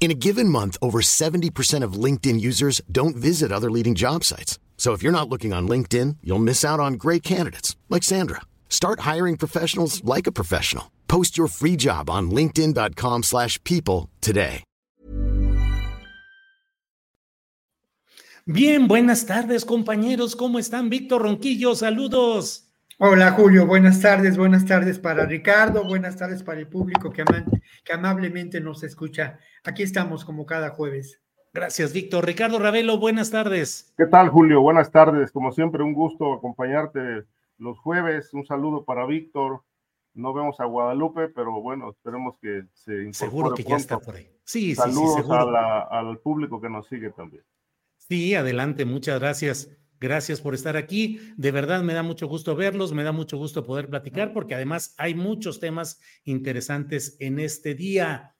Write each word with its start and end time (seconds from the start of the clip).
In 0.00 0.10
a 0.10 0.14
given 0.14 0.48
month, 0.48 0.78
over 0.80 1.00
70% 1.00 1.82
of 1.82 2.04
LinkedIn 2.04 2.40
users 2.40 2.80
don't 2.90 3.16
visit 3.16 3.52
other 3.52 3.70
leading 3.70 3.94
job 3.94 4.24
sites. 4.24 4.58
So 4.78 4.94
if 4.94 5.02
you're 5.02 5.12
not 5.12 5.28
looking 5.28 5.52
on 5.52 5.68
LinkedIn, 5.68 6.18
you'll 6.22 6.38
miss 6.38 6.64
out 6.64 6.80
on 6.80 6.94
great 6.94 7.22
candidates 7.22 7.76
like 7.90 8.04
Sandra. 8.04 8.42
Start 8.70 9.00
hiring 9.00 9.36
professionals 9.36 10.02
like 10.04 10.26
a 10.28 10.32
professional. 10.32 10.84
Post 11.08 11.36
your 11.36 11.48
free 11.48 11.76
job 11.76 12.08
on 12.08 12.30
linkedin.com/people 12.30 14.08
today. 14.20 14.62
Bien, 18.46 18.88
buenas 18.88 19.26
tardes, 19.26 19.66
compañeros. 19.66 20.34
¿Cómo 20.34 20.58
están? 20.58 20.88
Víctor 20.88 21.20
Ronquillo, 21.22 21.74
saludos. 21.74 22.67
Hola 23.00 23.30
Julio, 23.32 23.64
buenas 23.66 24.00
tardes, 24.00 24.36
buenas 24.36 24.66
tardes 24.66 24.98
para 24.98 25.24
Ricardo, 25.24 25.84
buenas 25.84 26.16
tardes 26.16 26.42
para 26.42 26.58
el 26.58 26.66
público 26.66 27.10
que, 27.12 27.22
aman- 27.22 27.46
que 27.84 27.92
amablemente 27.92 28.60
nos 28.60 28.82
escucha. 28.82 29.38
Aquí 29.64 29.84
estamos 29.84 30.24
como 30.24 30.44
cada 30.46 30.70
jueves. 30.70 31.20
Gracias, 31.54 31.92
Víctor. 31.92 32.26
Ricardo 32.26 32.58
Ravelo, 32.58 32.98
buenas 32.98 33.30
tardes. 33.30 33.94
¿Qué 33.96 34.06
tal, 34.06 34.28
Julio? 34.30 34.60
Buenas 34.62 34.90
tardes. 34.90 35.30
Como 35.30 35.52
siempre, 35.52 35.82
un 35.82 35.94
gusto 35.94 36.34
acompañarte 36.34 37.24
los 37.58 37.78
jueves. 37.78 38.34
Un 38.34 38.44
saludo 38.44 38.84
para 38.84 39.06
Víctor. 39.06 39.62
No 40.14 40.32
vemos 40.34 40.58
a 40.58 40.64
Guadalupe, 40.64 41.28
pero 41.28 41.60
bueno, 41.62 41.90
esperemos 41.90 42.36
que 42.42 42.64
se 42.74 42.92
incorpore 42.94 43.12
Seguro 43.14 43.54
que 43.54 43.62
ya 43.62 43.76
está 43.76 43.98
por 44.00 44.16
ahí. 44.16 44.24
Sí, 44.44 44.60
sí, 44.60 44.68
sí, 44.70 44.74
Saludos 44.74 45.14
seguro. 45.16 45.34
a 45.40 45.50
la- 45.50 45.80
al 45.82 46.18
público 46.18 46.60
que 46.60 46.68
nos 46.68 46.86
sigue 46.88 47.10
también. 47.10 47.44
Sí, 47.96 48.34
adelante, 48.34 48.84
muchas 48.84 49.20
gracias. 49.20 49.70
Gracias 50.00 50.40
por 50.40 50.54
estar 50.54 50.76
aquí. 50.76 51.20
De 51.36 51.50
verdad 51.50 51.82
me 51.82 51.94
da 51.94 52.02
mucho 52.02 52.28
gusto 52.28 52.54
verlos, 52.54 52.92
me 52.92 53.02
da 53.02 53.12
mucho 53.12 53.36
gusto 53.36 53.64
poder 53.64 53.88
platicar 53.88 54.32
porque 54.32 54.54
además 54.54 54.94
hay 54.96 55.14
muchos 55.14 55.58
temas 55.58 56.00
interesantes 56.24 57.16
en 57.18 57.38
este 57.40 57.74
día. 57.74 58.34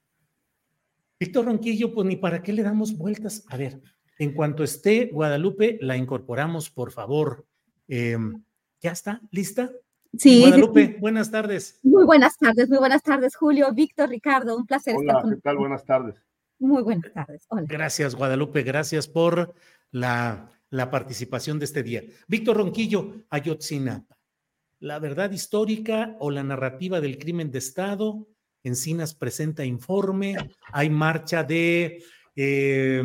Víctor 1.19 1.47
Ronquillo, 1.47 1.93
pues 1.93 2.07
ni 2.07 2.17
para 2.17 2.43
qué 2.43 2.53
le 2.53 2.63
damos 2.63 2.97
vueltas. 2.97 3.45
A 3.49 3.57
ver, 3.57 3.83
en 4.19 4.33
cuanto 4.35 4.63
esté 4.63 5.11
Guadalupe, 5.13 5.79
la 5.81 5.97
incorporamos, 5.97 6.71
por 6.71 6.93
favor. 6.93 7.47
Em, 7.89 8.43
¿Ya 8.81 8.93
está? 8.93 9.21
¿Lista? 9.33 9.73
Sí, 10.17 10.43
Guadalupe, 10.43 10.87
sí. 10.87 10.97
buenas 11.01 11.31
tardes. 11.31 11.81
Muy 11.83 12.05
buenas 12.05 12.39
tardes, 12.39 12.69
muy 12.69 12.79
buenas 12.79 13.03
tardes, 13.03 13.37
Julio, 13.37 13.73
Víctor, 13.75 14.09
Ricardo, 14.09 14.57
un 14.57 14.67
placer 14.67 14.95
Hola, 14.97 15.13
estar 15.13 15.25
¿qué 15.25 15.31
con 15.35 15.41
tal? 15.41 15.57
Buenas 15.59 15.85
tardes. 15.85 16.15
Muy 16.61 16.83
buenas 16.83 17.13
tardes. 17.13 17.45
Hola. 17.49 17.67
Gracias, 17.69 18.15
Guadalupe. 18.15 18.63
Gracias 18.63 19.07
por 19.07 19.55
la, 19.91 20.51
la 20.71 20.91
participación 20.91 21.59
de 21.59 21.65
este 21.65 21.83
día. 21.83 22.03
Víctor 22.27 22.59
Ronquillo, 22.59 23.25
Ayotzinapa. 23.31 24.19
La 24.81 24.99
verdad 24.99 25.31
histórica 25.33 26.17
o 26.21 26.31
la 26.31 26.43
narrativa 26.43 27.01
del 27.01 27.19
crimen 27.19 27.51
de 27.51 27.59
Estado. 27.59 28.29
Encinas 28.63 29.15
presenta 29.15 29.65
informe. 29.65 30.37
Hay 30.73 30.91
marcha 30.91 31.43
de 31.43 32.03
eh, 32.37 33.03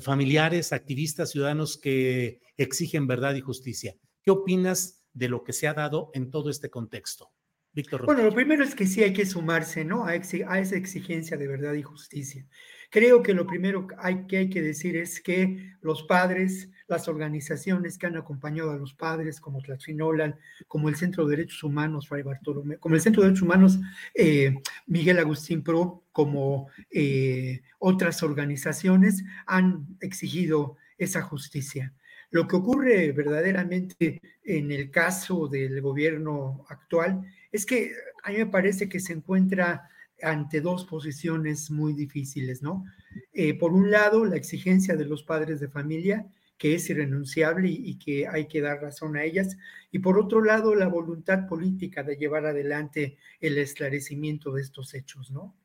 familiares, 0.00 0.72
activistas, 0.72 1.30
ciudadanos 1.30 1.78
que 1.78 2.40
exigen 2.56 3.06
verdad 3.06 3.34
y 3.34 3.40
justicia. 3.40 3.94
¿Qué 4.22 4.30
opinas 4.30 5.04
de 5.12 5.28
lo 5.28 5.44
que 5.44 5.52
se 5.52 5.68
ha 5.68 5.74
dado 5.74 6.10
en 6.14 6.30
todo 6.30 6.50
este 6.50 6.70
contexto? 6.70 7.30
Víctor 7.72 8.04
Bueno, 8.04 8.24
lo 8.24 8.34
primero 8.34 8.64
es 8.64 8.74
que 8.74 8.86
sí 8.86 9.02
hay 9.02 9.12
que 9.12 9.26
sumarse, 9.26 9.84
¿no? 9.84 10.04
A 10.04 10.16
esa 10.16 10.76
exigencia 10.76 11.36
de 11.36 11.46
verdad 11.46 11.74
y 11.74 11.82
justicia. 11.82 12.44
Creo 12.90 13.22
que 13.22 13.34
lo 13.34 13.46
primero 13.46 13.86
que 13.86 13.94
hay, 13.98 14.50
que 14.50 14.62
decir 14.62 14.96
es 14.96 15.20
que 15.20 15.74
los 15.80 16.02
padres, 16.02 16.70
las 16.88 17.06
organizaciones 17.06 17.96
que 17.96 18.06
han 18.06 18.16
acompañado 18.16 18.72
a 18.72 18.76
los 18.76 18.94
padres, 18.94 19.40
como 19.40 19.62
Tlaxinolan, 19.62 20.36
como 20.66 20.88
el 20.88 20.96
Centro 20.96 21.24
de 21.24 21.36
Derechos 21.36 21.62
Humanos, 21.62 22.08
Fray 22.08 22.24
Bartolomé, 22.24 22.78
como 22.78 22.96
el 22.96 23.00
Centro 23.00 23.22
de 23.22 23.28
Derechos 23.28 23.44
Humanos, 23.44 23.78
eh, 24.12 24.56
Miguel 24.88 25.20
Agustín 25.20 25.62
Pro, 25.62 26.02
como 26.10 26.68
eh, 26.90 27.62
otras 27.78 28.24
organizaciones, 28.24 29.22
han 29.46 29.86
exigido 30.00 30.76
esa 30.98 31.22
justicia. 31.22 31.94
Lo 32.32 32.48
que 32.48 32.56
ocurre 32.56 33.12
verdaderamente 33.12 34.20
en 34.42 34.72
el 34.72 34.90
caso 34.90 35.46
del 35.46 35.80
gobierno 35.80 36.64
actual 36.68 37.22
es 37.52 37.66
que 37.66 37.92
a 38.24 38.30
mí 38.30 38.38
me 38.38 38.46
parece 38.46 38.88
que 38.88 39.00
se 39.00 39.12
encuentra 39.12 39.88
ante 40.22 40.60
dos 40.60 40.84
posiciones 40.84 41.70
muy 41.70 41.92
difíciles, 41.92 42.62
¿no? 42.62 42.84
Eh, 43.32 43.54
por 43.54 43.72
un 43.72 43.90
lado, 43.90 44.24
la 44.24 44.36
exigencia 44.36 44.96
de 44.96 45.04
los 45.04 45.22
padres 45.22 45.60
de 45.60 45.68
familia, 45.68 46.26
que 46.58 46.74
es 46.74 46.90
irrenunciable 46.90 47.68
y, 47.68 47.90
y 47.90 47.98
que 47.98 48.28
hay 48.28 48.46
que 48.46 48.60
dar 48.60 48.80
razón 48.82 49.16
a 49.16 49.24
ellas, 49.24 49.56
y 49.90 50.00
por 50.00 50.18
otro 50.18 50.42
lado, 50.42 50.74
la 50.74 50.88
voluntad 50.88 51.48
política 51.48 52.02
de 52.02 52.16
llevar 52.16 52.46
adelante 52.46 53.16
el 53.40 53.58
esclarecimiento 53.58 54.52
de 54.52 54.62
estos 54.62 54.94
hechos, 54.94 55.30
¿no? 55.30 55.56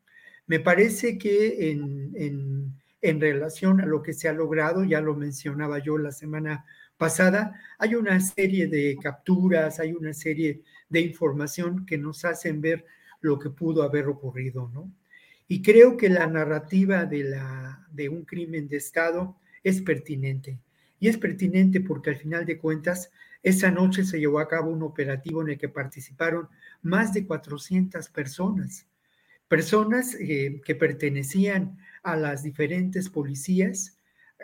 Me 0.48 0.60
parece 0.60 1.18
que 1.18 1.72
en, 1.72 2.14
en, 2.16 2.74
en 3.02 3.22
relación 3.22 3.82
a 3.82 3.86
lo 3.86 4.02
que 4.02 4.14
se 4.14 4.28
ha 4.28 4.34
logrado, 4.34 4.84
ya 4.84 5.02
lo 5.02 5.16
mencionaba 5.16 5.80
yo 5.80 5.98
la 5.98 6.12
semana 6.12 6.66
pasada, 6.98 7.60
hay 7.78 7.96
una 7.96 8.20
serie 8.20 8.68
de 8.68 8.98
capturas, 9.02 9.80
hay 9.80 9.94
una 9.94 10.14
serie 10.14 10.62
de 10.90 11.02
información 11.02 11.86
que 11.86 11.98
nos 11.98 12.26
hacen 12.26 12.62
ver 12.62 12.86
lo 13.26 13.40
que 13.40 13.50
pudo 13.50 13.84
haber 13.84 14.08
ocurrido, 14.08 14.70
¿no? 14.74 14.92
Y 15.48 15.62
creo 15.62 15.98
que 15.98 16.10
la 16.10 16.28
narrativa 16.28 17.06
de, 17.06 17.24
la, 17.24 17.86
de 17.92 18.10
un 18.10 18.24
crimen 18.24 18.68
de 18.68 18.78
Estado 18.78 19.36
es 19.64 19.82
pertinente. 19.82 20.60
Y 21.00 21.08
es 21.08 21.18
pertinente 21.18 21.82
porque 21.82 22.12
al 22.12 22.18
final 22.18 22.46
de 22.46 22.58
cuentas, 22.58 23.12
esa 23.44 23.70
noche 23.70 24.04
se 24.04 24.20
llevó 24.20 24.40
a 24.40 24.48
cabo 24.48 24.72
un 24.72 24.84
operativo 24.84 25.42
en 25.42 25.50
el 25.50 25.58
que 25.58 25.70
participaron 25.70 26.48
más 26.82 27.14
de 27.14 27.26
400 27.26 28.10
personas. 28.10 28.88
Personas 29.48 30.16
eh, 30.20 30.62
que 30.66 30.76
pertenecían 30.76 31.78
a 32.02 32.16
las 32.16 32.44
diferentes 32.44 33.10
policías 33.10 33.98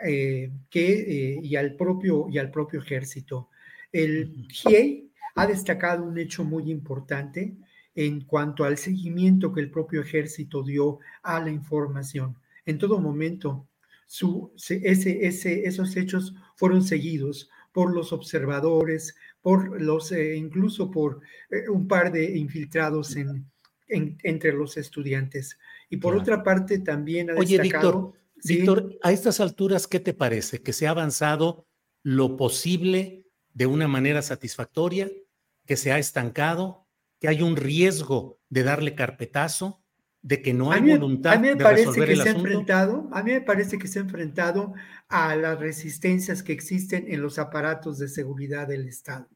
eh, 0.04 0.50
que, 0.70 0.92
eh, 0.92 1.40
y, 1.42 1.56
al 1.56 1.74
propio, 1.74 2.28
y 2.30 2.38
al 2.38 2.50
propio 2.50 2.80
ejército. 2.80 3.48
El 3.92 4.46
GIEI 4.48 5.10
ha 5.34 5.46
destacado 5.46 6.04
un 6.04 6.18
hecho 6.18 6.44
muy 6.44 6.70
importante 6.70 7.56
en 7.94 8.22
cuanto 8.22 8.64
al 8.64 8.78
seguimiento 8.78 9.52
que 9.52 9.60
el 9.60 9.70
propio 9.70 10.00
ejército 10.00 10.62
dio 10.62 10.98
a 11.22 11.40
la 11.40 11.50
información. 11.50 12.36
En 12.64 12.78
todo 12.78 12.98
momento, 12.98 13.68
su, 14.06 14.52
ese, 14.56 15.26
ese, 15.26 15.66
esos 15.66 15.96
hechos 15.96 16.34
fueron 16.56 16.82
seguidos 16.82 17.50
por 17.72 17.92
los 17.94 18.12
observadores, 18.12 19.14
por 19.40 19.80
los, 19.80 20.12
eh, 20.12 20.36
incluso 20.36 20.90
por 20.90 21.20
eh, 21.50 21.68
un 21.68 21.88
par 21.88 22.12
de 22.12 22.36
infiltrados 22.36 23.16
en, 23.16 23.50
en, 23.88 24.18
entre 24.22 24.52
los 24.52 24.76
estudiantes. 24.76 25.58
Y 25.90 25.96
por 25.96 26.12
claro. 26.12 26.22
otra 26.22 26.42
parte, 26.42 26.78
también 26.78 27.30
ha 27.30 27.34
Oye, 27.34 27.58
destacado... 27.58 27.92
Víctor, 27.92 28.20
¿sí? 28.38 28.56
Víctor, 28.56 28.98
a 29.02 29.12
estas 29.12 29.40
alturas, 29.40 29.86
¿qué 29.86 30.00
te 30.00 30.14
parece? 30.14 30.62
¿Que 30.62 30.72
se 30.72 30.86
ha 30.86 30.90
avanzado 30.90 31.66
lo 32.02 32.36
posible 32.36 33.26
de 33.52 33.66
una 33.66 33.88
manera 33.88 34.22
satisfactoria? 34.22 35.10
¿Que 35.66 35.76
se 35.76 35.92
ha 35.92 35.98
estancado? 35.98 36.81
¿Que 37.22 37.28
hay 37.28 37.40
un 37.40 37.54
riesgo 37.54 38.40
de 38.50 38.64
darle 38.64 38.96
carpetazo? 38.96 39.80
¿De 40.22 40.42
que 40.42 40.52
no 40.52 40.72
hay 40.72 40.80
a 40.80 40.82
mí, 40.82 40.92
voluntad 40.94 41.34
a 41.34 41.38
mí 41.38 41.48
me 41.50 41.54
de 41.54 41.62
parece 41.62 41.86
resolver 41.86 42.08
que 42.08 42.14
el 42.14 42.22
se 42.22 42.28
ha 42.28 42.32
enfrentado, 42.32 43.08
a 43.12 43.22
mí 43.22 43.30
me 43.30 43.40
parece 43.40 43.78
que 43.78 43.86
se 43.86 44.00
ha 44.00 44.02
enfrentado 44.02 44.74
a 45.08 45.36
las 45.36 45.60
resistencias 45.60 46.42
que 46.42 46.52
existen 46.52 47.06
en 47.06 47.22
los 47.22 47.38
aparatos 47.38 47.98
de 47.98 48.08
seguridad 48.08 48.66
del 48.66 48.88
Estado, 48.88 49.28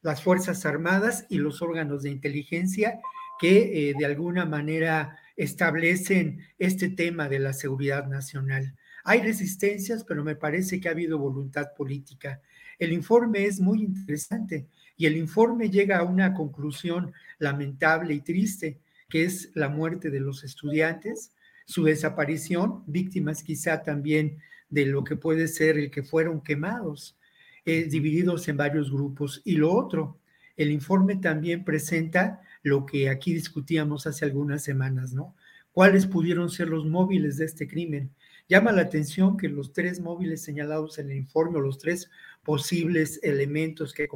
las 0.00 0.20
Fuerzas 0.20 0.66
Armadas 0.66 1.26
y 1.28 1.38
los 1.38 1.62
órganos 1.62 2.02
de 2.02 2.10
inteligencia 2.10 3.00
que 3.38 3.90
eh, 3.90 3.94
de 3.96 4.04
alguna 4.04 4.44
manera 4.44 5.16
establecen 5.36 6.40
este 6.58 6.88
tema 6.88 7.28
de 7.28 7.38
la 7.38 7.52
seguridad 7.52 8.08
nacional. 8.08 8.74
Hay 9.04 9.22
resistencias, 9.22 10.02
pero 10.02 10.24
me 10.24 10.34
parece 10.34 10.80
que 10.80 10.88
ha 10.88 10.92
habido 10.92 11.18
voluntad 11.18 11.68
política. 11.76 12.40
El 12.80 12.92
informe 12.92 13.46
es 13.46 13.60
muy 13.60 13.82
interesante 13.84 14.66
y 14.96 15.06
el 15.06 15.16
informe 15.16 15.70
llega 15.70 15.98
a 15.98 16.04
una 16.04 16.34
conclusión 16.34 17.12
lamentable 17.38 18.14
y 18.14 18.20
triste, 18.20 18.78
que 19.08 19.24
es 19.24 19.50
la 19.54 19.68
muerte 19.68 20.10
de 20.10 20.20
los 20.20 20.44
estudiantes, 20.44 21.32
su 21.64 21.84
desaparición, 21.84 22.82
víctimas 22.86 23.42
quizá 23.42 23.82
también 23.82 24.38
de 24.68 24.86
lo 24.86 25.04
que 25.04 25.16
puede 25.16 25.48
ser 25.48 25.78
el 25.78 25.90
que 25.90 26.02
fueron 26.02 26.40
quemados, 26.40 27.18
eh, 27.64 27.84
divididos 27.84 28.48
en 28.48 28.56
varios 28.56 28.90
grupos. 28.90 29.42
Y 29.44 29.56
lo 29.56 29.72
otro, 29.72 30.18
el 30.56 30.70
informe 30.70 31.16
también 31.16 31.64
presenta 31.64 32.40
lo 32.62 32.86
que 32.86 33.08
aquí 33.08 33.34
discutíamos 33.34 34.06
hace 34.06 34.24
algunas 34.24 34.62
semanas, 34.62 35.12
¿no? 35.12 35.34
¿Cuáles 35.72 36.06
pudieron 36.06 36.50
ser 36.50 36.68
los 36.68 36.84
móviles 36.86 37.38
de 37.38 37.46
este 37.46 37.66
crimen? 37.66 38.10
Llama 38.48 38.72
la 38.72 38.82
atención 38.82 39.36
que 39.36 39.48
los 39.48 39.72
tres 39.72 40.00
móviles 40.00 40.42
señalados 40.42 40.98
en 40.98 41.10
el 41.10 41.16
informe, 41.16 41.58
o 41.58 41.60
los 41.60 41.78
tres 41.78 42.10
posibles 42.42 43.20
elementos 43.22 43.94
que, 43.94 44.08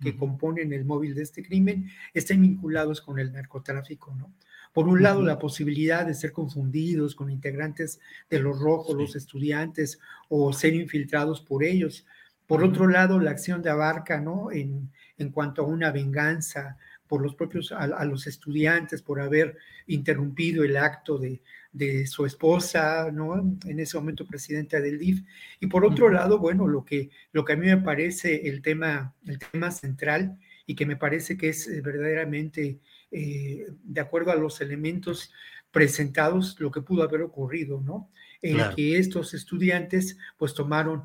que 0.00 0.16
componen 0.16 0.72
el 0.72 0.84
móvil 0.84 1.14
de 1.14 1.22
este 1.22 1.42
crimen, 1.42 1.90
estén 2.12 2.42
vinculados 2.42 3.00
con 3.00 3.18
el 3.18 3.32
narcotráfico, 3.32 4.14
¿no? 4.14 4.32
Por 4.72 4.88
un 4.88 5.02
lado, 5.02 5.22
la 5.22 5.38
posibilidad 5.38 6.04
de 6.04 6.14
ser 6.14 6.32
confundidos 6.32 7.14
con 7.14 7.30
integrantes 7.30 8.00
de 8.28 8.40
los 8.40 8.58
rojos, 8.58 8.96
los 8.96 9.14
estudiantes, 9.14 10.00
o 10.28 10.52
ser 10.52 10.74
infiltrados 10.74 11.40
por 11.40 11.62
ellos. 11.62 12.04
Por 12.48 12.64
otro 12.64 12.88
lado, 12.88 13.20
la 13.20 13.30
acción 13.30 13.62
de 13.62 13.70
Abarca, 13.70 14.20
¿no? 14.20 14.50
En, 14.50 14.90
en 15.16 15.30
cuanto 15.30 15.62
a 15.62 15.66
una 15.66 15.92
venganza 15.92 16.76
por 17.06 17.22
los 17.22 17.34
propios, 17.34 17.70
a, 17.70 18.04
los 18.04 18.26
estudiantes, 18.26 19.02
por 19.02 19.20
haber 19.20 19.56
interrumpido 19.86 20.64
el 20.64 20.76
acto 20.76 21.18
de, 21.18 21.42
de, 21.74 22.06
su 22.06 22.24
esposa, 22.24 23.10
¿no? 23.12 23.58
En 23.66 23.80
ese 23.80 23.98
momento 23.98 24.24
presidenta 24.24 24.80
del 24.80 24.98
DIF. 24.98 25.22
Y 25.60 25.66
por 25.66 25.84
otro 25.84 26.08
lado, 26.08 26.38
bueno, 26.38 26.66
lo 26.66 26.84
que, 26.84 27.10
lo 27.32 27.44
que 27.44 27.52
a 27.52 27.56
mí 27.56 27.66
me 27.66 27.78
parece 27.78 28.48
el 28.48 28.62
tema, 28.62 29.14
el 29.26 29.38
tema 29.38 29.70
central 29.70 30.38
y 30.66 30.74
que 30.74 30.86
me 30.86 30.96
parece 30.96 31.36
que 31.36 31.50
es 31.50 31.68
eh, 31.68 31.80
verdaderamente 31.82 32.80
eh, 33.10 33.66
de 33.82 34.00
acuerdo 34.00 34.30
a 34.30 34.36
los 34.36 34.60
elementos 34.60 35.32
presentados, 35.70 36.58
lo 36.60 36.70
que 36.70 36.80
pudo 36.80 37.02
haber 37.02 37.22
ocurrido, 37.22 37.80
¿no? 37.80 38.10
En 38.40 38.58
que 38.76 38.98
estos 38.98 39.34
estudiantes 39.34 40.18
pues 40.36 40.54
tomaron 40.54 41.04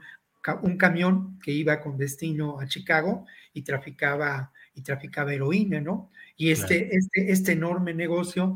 un 0.61 0.77
camión 0.77 1.39
que 1.39 1.51
iba 1.51 1.79
con 1.81 1.97
destino 1.97 2.59
a 2.59 2.67
Chicago 2.67 3.25
y 3.53 3.61
traficaba, 3.61 4.51
y 4.73 4.81
traficaba 4.81 5.33
heroína, 5.33 5.81
¿no? 5.81 6.11
Y 6.35 6.51
este, 6.51 6.95
este, 6.95 7.31
este 7.31 7.53
enorme 7.53 7.93
negocio 7.93 8.55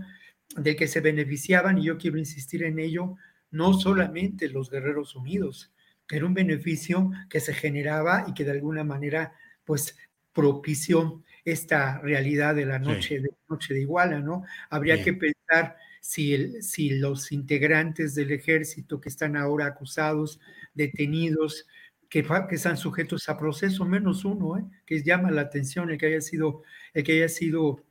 del 0.55 0.75
que 0.75 0.87
se 0.87 1.01
beneficiaban, 1.01 1.77
y 1.77 1.85
yo 1.85 1.97
quiero 1.97 2.17
insistir 2.17 2.63
en 2.63 2.79
ello, 2.79 3.15
no 3.51 3.73
solamente 3.73 4.49
los 4.49 4.69
Guerreros 4.69 5.15
Unidos, 5.15 5.71
era 6.09 6.25
un 6.25 6.33
beneficio 6.33 7.11
que 7.29 7.39
se 7.39 7.53
generaba 7.53 8.25
y 8.27 8.33
que 8.33 8.43
de 8.43 8.51
alguna 8.51 8.83
manera 8.83 9.33
pues 9.63 9.97
propició 10.33 11.23
esta 11.45 11.99
realidad 11.99 12.55
de 12.55 12.65
la 12.65 12.79
noche, 12.79 13.19
de, 13.19 13.29
noche 13.49 13.73
de 13.73 13.81
Iguala, 13.81 14.19
¿no? 14.19 14.43
Habría 14.69 15.03
que 15.03 15.13
pensar 15.13 15.75
si, 16.01 16.33
el, 16.33 16.63
si 16.63 16.91
los 16.91 17.31
integrantes 17.31 18.15
del 18.15 18.31
ejército 18.31 18.99
que 18.99 19.09
están 19.09 19.35
ahora 19.35 19.67
acusados, 19.67 20.39
detenidos, 20.73 21.65
que, 22.09 22.23
que 22.47 22.55
están 22.55 22.77
sujetos 22.77 23.27
a 23.29 23.37
proceso, 23.37 23.85
menos 23.85 24.25
uno, 24.25 24.57
¿eh? 24.57 24.63
que 24.85 25.01
llama 25.03 25.31
la 25.31 25.41
atención 25.41 25.89
el 25.89 25.97
que 25.97 26.07
haya 26.07 26.21
sido, 26.21 26.61
el 26.93 27.03
que 27.03 27.13
haya 27.13 27.29
sido, 27.29 27.83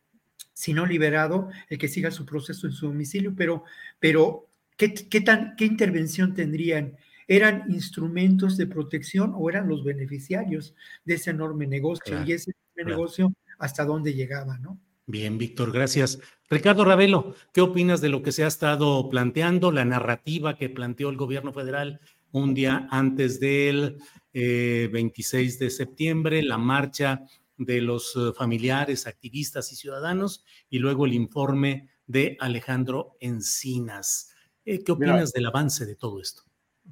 si 0.63 0.73
no 0.73 0.87
liberado, 0.87 1.49
el 1.69 1.77
que 1.77 1.89
siga 1.89 2.13
su 2.13 2.25
proceso 2.25 2.69
en 2.69 2.73
su 2.73 2.87
domicilio, 2.87 3.35
pero, 3.37 3.65
pero 3.99 4.47
¿qué, 4.77 4.95
qué, 4.95 5.21
tan, 5.21 5.57
¿qué 5.57 5.65
intervención 5.65 6.35
tendrían? 6.35 6.97
¿Eran 7.27 7.65
instrumentos 7.69 8.57
de 8.57 8.69
protección 8.69 9.33
o 9.35 9.51
eran 9.51 9.67
los 9.67 9.83
beneficiarios 9.83 10.77
de 11.05 11.15
ese 11.15 11.31
enorme 11.31 11.67
negocio? 11.67 12.23
y 12.25 12.31
ese 12.31 12.53
negocio 12.77 13.35
hasta 13.59 13.85
dónde 13.85 14.15
llegaba, 14.15 14.57
¿no? 14.59 14.79
Bien, 15.09 15.37
Víctor, 15.37 15.73
gracias. 15.73 16.21
Ricardo 16.49 16.85
Ravelo, 16.85 17.35
¿qué 17.53 17.61
opinas 17.61 18.01
de 18.01 18.11
lo 18.11 18.23
que 18.23 18.31
se 18.31 18.45
ha 18.45 18.47
estado 18.47 19.11
planteando, 19.11 19.73
la 19.73 19.85
narrativa 19.85 20.57
que 20.57 20.71
planteó 20.71 21.11
el 21.11 21.17
gobierno 21.17 21.53
federal 21.53 21.99
un 22.31 22.55
día 22.55 22.87
antes 22.93 23.41
del 23.41 23.97
26 24.33 25.55
eh, 25.55 25.65
de 25.65 25.71
septiembre, 25.71 26.41
la 26.41 26.57
marcha 26.57 27.23
de 27.57 27.81
los 27.81 28.17
eh, 28.17 28.33
familiares, 28.37 29.07
activistas 29.07 29.73
y 29.73 29.77
ciudadanos, 29.77 30.45
y 30.69 30.79
luego 30.79 31.07
el 31.07 31.15
informe 31.15 31.89
de 32.07 32.37
Alejandro 32.41 33.17
Encinas? 33.21 34.35
Eh, 34.65 34.83
¿Qué 34.85 34.93
opinas 34.93 35.33
del 35.33 35.47
avance 35.47 35.87
de 35.87 35.97
todo 35.97 36.21
esto? 36.21 36.43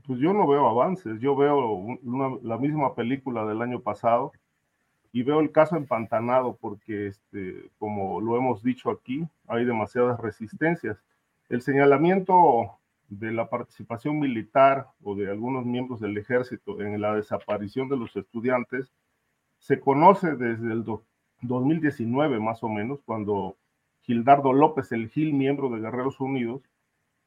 Pues 0.06 0.20
yo 0.20 0.32
no 0.32 0.46
veo 0.46 0.68
avances, 0.68 1.20
yo 1.20 1.34
veo 1.36 1.98
la 2.42 2.58
misma 2.58 2.94
película 2.94 3.44
del 3.44 3.62
año 3.62 3.80
pasado, 3.80 4.32
y 5.12 5.22
veo 5.22 5.40
el 5.40 5.50
caso 5.50 5.76
empantanado 5.76 6.56
porque, 6.60 7.08
este, 7.08 7.70
como 7.78 8.20
lo 8.20 8.36
hemos 8.36 8.62
dicho 8.62 8.90
aquí, 8.90 9.26
hay 9.48 9.64
demasiadas 9.64 10.20
resistencias. 10.20 10.98
El 11.48 11.62
señalamiento 11.62 12.78
de 13.08 13.32
la 13.32 13.48
participación 13.50 14.20
militar 14.20 14.86
o 15.02 15.16
de 15.16 15.28
algunos 15.28 15.66
miembros 15.66 16.00
del 16.00 16.16
ejército 16.16 16.80
en 16.80 17.00
la 17.00 17.14
desaparición 17.14 17.88
de 17.88 17.96
los 17.96 18.14
estudiantes 18.14 18.92
se 19.60 19.78
conoce 19.78 20.34
desde 20.34 20.72
el 20.72 20.84
2019 21.42 22.40
más 22.40 22.62
o 22.62 22.68
menos, 22.68 23.00
cuando 23.04 23.56
Gildardo 24.02 24.52
López, 24.52 24.90
el 24.92 25.08
Gil, 25.10 25.34
miembro 25.34 25.68
de 25.68 25.80
Guerreros 25.80 26.18
Unidos, 26.20 26.62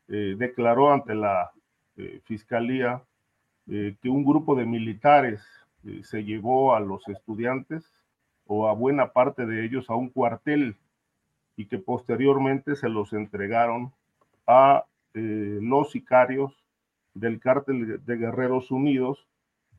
eh, 0.08 0.36
declaró 0.38 0.92
ante 0.92 1.16
la 1.16 1.52
eh, 1.96 2.22
Fiscalía 2.26 3.04
eh, 3.68 3.96
que 4.02 4.10
un 4.10 4.26
grupo 4.26 4.56
de 4.56 4.66
militares 4.66 5.42
se 6.04 6.24
llevó 6.24 6.76
a 6.76 6.80
los 6.80 7.06
estudiantes 7.10 7.84
o 8.46 8.70
a 8.70 8.74
buena 8.74 9.12
parte 9.12 9.46
de 9.46 9.66
ellos 9.66 9.90
a 9.90 9.96
un 9.96 10.10
cuartel 10.10 10.78
y 11.58 11.66
que 11.66 11.78
posteriormente 11.78 12.78
se 12.78 12.88
los 12.88 13.12
entregaron 13.12 13.92
a 14.48 14.86
los 15.14 15.92
sicarios 15.92 16.54
del 17.14 17.42
cártel 17.42 18.02
de 18.06 18.16
Guerreros 18.16 18.72
Unidos 18.72 19.28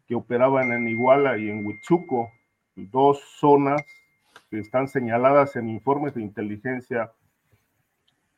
que 0.07 0.15
operaban 0.15 0.73
en 0.73 0.89
Iguala 0.89 1.39
y 1.39 1.49
en 1.49 1.65
Huichuco, 1.65 2.31
dos 2.76 3.21
zonas 3.38 3.82
que 4.50 4.59
están 4.59 4.88
señaladas 4.88 5.56
en 5.56 5.69
informes 5.69 6.15
de 6.15 6.23
inteligencia 6.23 7.12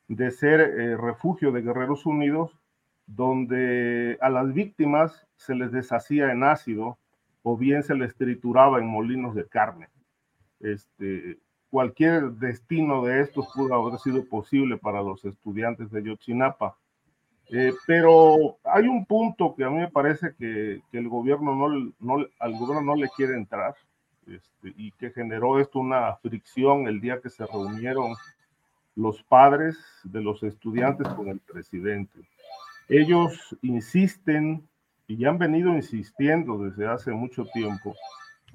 de 0.09 0.31
ser 0.31 0.61
eh, 0.61 0.97
refugio 0.97 1.53
de 1.53 1.62
Guerreros 1.62 2.06
Unidos, 2.06 2.53
donde 3.06 4.19
a 4.21 4.31
las 4.31 4.53
víctimas 4.53 5.27
se 5.37 5.55
les 5.55 5.73
deshacía 5.73 6.33
en 6.33 6.44
ácido 6.44 6.99
o 7.43 7.56
bien 7.56 7.83
se 7.83 7.94
les 7.94 8.15
trituraba 8.17 8.79
en 8.79 8.87
molinos 8.87 9.35
de 9.35 9.47
carne. 9.47 9.88
Este, 10.61 11.38
cualquier 11.71 12.33
destino 12.33 13.05
de 13.05 13.21
estos 13.21 13.47
pudo 13.55 13.75
haber 13.75 13.99
sido 14.00 14.25
posible 14.25 14.76
para 14.76 15.02
los 15.02 15.25
estudiantes 15.25 15.90
de 15.90 16.02
Yotzinapa. 16.02 16.76
Eh, 17.49 17.73
pero 17.87 18.59
hay 18.64 18.88
un 18.88 19.07
punto 19.07 19.55
que 19.55 19.62
a 19.62 19.71
mí 19.71 19.76
me 19.76 19.90
parece 19.90 20.35
que, 20.37 20.83
que 20.90 20.99
el 20.99 21.09
gobierno 21.09 21.55
no, 21.55 21.93
no, 22.00 22.26
al 22.40 22.59
gobierno 22.59 22.83
no 22.83 22.97
le 22.97 23.09
quiere 23.16 23.35
entrar 23.35 23.76
este, 24.26 24.73
y 24.76 24.92
que 24.92 25.11
generó 25.11 25.61
esto 25.61 25.78
una 25.78 26.16
fricción 26.16 26.88
el 26.88 27.00
día 27.00 27.21
que 27.21 27.30
se 27.30 27.47
reunieron 27.47 28.14
los 28.95 29.23
padres 29.23 29.76
de 30.04 30.21
los 30.21 30.42
estudiantes 30.42 31.06
con 31.09 31.28
el 31.28 31.38
presidente. 31.38 32.21
Ellos 32.88 33.56
insisten 33.62 34.66
y 35.06 35.25
han 35.25 35.38
venido 35.38 35.75
insistiendo 35.75 36.59
desde 36.59 36.87
hace 36.87 37.12
mucho 37.12 37.45
tiempo 37.47 37.95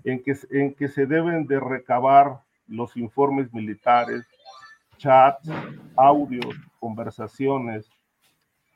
en 0.04 0.22
que, 0.24 0.36
en 0.50 0.74
que 0.74 0.88
se 0.88 1.06
deben 1.06 1.46
de 1.48 1.60
recabar 1.60 2.42
los 2.68 2.98
informes 2.98 3.54
militares, 3.54 4.26
chats, 4.98 5.50
audios, 5.96 6.56
conversaciones, 6.80 7.90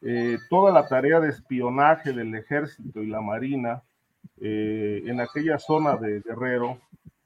eh, 0.01 0.37
toda 0.49 0.71
la 0.71 0.87
tarea 0.87 1.19
de 1.19 1.29
espionaje 1.29 2.13
del 2.13 2.35
ejército 2.35 3.01
y 3.01 3.07
la 3.07 3.21
marina 3.21 3.81
eh, 4.39 5.03
en 5.05 5.21
aquella 5.21 5.57
zona 5.57 5.95
de 5.95 6.21
Guerrero 6.21 6.79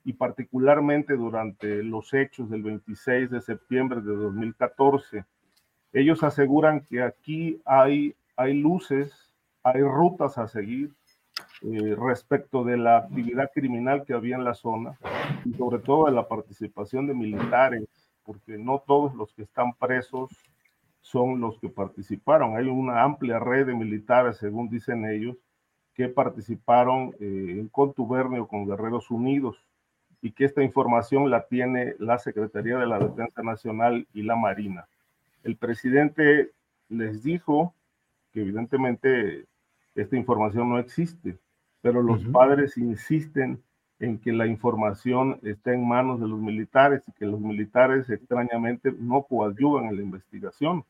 y 0.10 0.14
particularmente 0.14 1.16
durante 1.16 1.84
los 1.84 2.16
hechos 2.16 2.50
del 2.50 2.64
26 2.64 3.30
de 3.30 3.42
septiembre 3.42 4.02
de 4.02 4.16
2014. 4.16 5.24
Ellos 5.94 6.24
aseguran 6.24 6.82
que 6.82 7.04
aquí 7.04 7.62
hay, 7.64 8.16
hay 8.36 8.56
luces 8.56 9.14
hay 9.62 9.84
rutas 9.84 10.40
a 10.40 10.48
seguir 10.48 10.96
eh, 11.62 11.96
respecto 11.96 12.64
de 12.64 12.78
la 12.78 12.98
actividad 12.98 13.52
criminal 13.54 14.04
que 14.04 14.14
había 14.14 14.36
en 14.36 14.46
la 14.46 14.56
zona 14.56 14.98
y 15.46 15.54
sobre 15.54 15.78
todo 15.78 16.08
de 16.08 16.14
la 16.14 16.28
participación 16.28 17.06
de 17.06 17.14
militares, 17.14 17.88
porque 18.24 18.58
no 18.58 18.80
todos 18.80 19.14
los 19.14 19.32
que 19.34 19.44
están 19.44 19.74
presos 19.74 20.32
son 21.02 21.40
los 21.40 21.60
que 21.60 21.70
participaron. 21.70 22.58
Hay 22.58 22.66
una 22.66 23.04
amplia 23.04 23.38
red 23.38 23.68
de 23.68 23.76
militares, 23.76 24.38
según 24.38 24.70
dicen 24.70 25.06
ellos, 25.06 25.38
que 25.94 26.10
participaron 26.10 27.14
eh, 27.20 27.58
en 27.60 27.68
contubernio 27.68 28.48
con 28.48 28.66
Guerreros 28.66 29.12
Unidos 29.12 29.69
y 30.22 30.32
que 30.32 30.46
esta 30.46 30.64
información 30.64 31.30
la 31.30 31.48
tiene 31.48 31.96
la 32.00 32.18
Secretaría 32.18 32.78
de 32.78 32.88
la 32.88 33.00
Defensa 33.00 33.42
Nacional 33.42 34.08
y 34.14 34.24
la 34.24 34.36
Marina. 34.36 34.88
El 35.44 35.56
presidente 35.56 36.52
les 36.90 37.24
dijo 37.24 37.74
que 38.32 38.42
evidentemente 38.42 39.46
esta 39.96 40.18
información 40.18 40.70
no 40.70 40.80
existe, 40.80 41.38
pero 41.82 42.02
los 42.02 42.24
padres 42.26 42.78
insisten 42.78 43.64
en 44.00 44.20
que 44.20 44.32
la 44.32 44.48
información 44.48 45.40
está 45.44 45.74
en 45.74 45.88
manos 45.88 46.20
de 46.20 46.28
los 46.28 46.40
militares 46.40 47.04
y 47.08 47.12
que 47.14 47.26
los 47.26 47.40
militares 47.40 48.10
extrañamente 48.10 48.94
no 48.98 49.24
coadyuvan 49.24 49.86
en 49.86 49.98
la 49.98 50.02
investigación. 50.02 50.86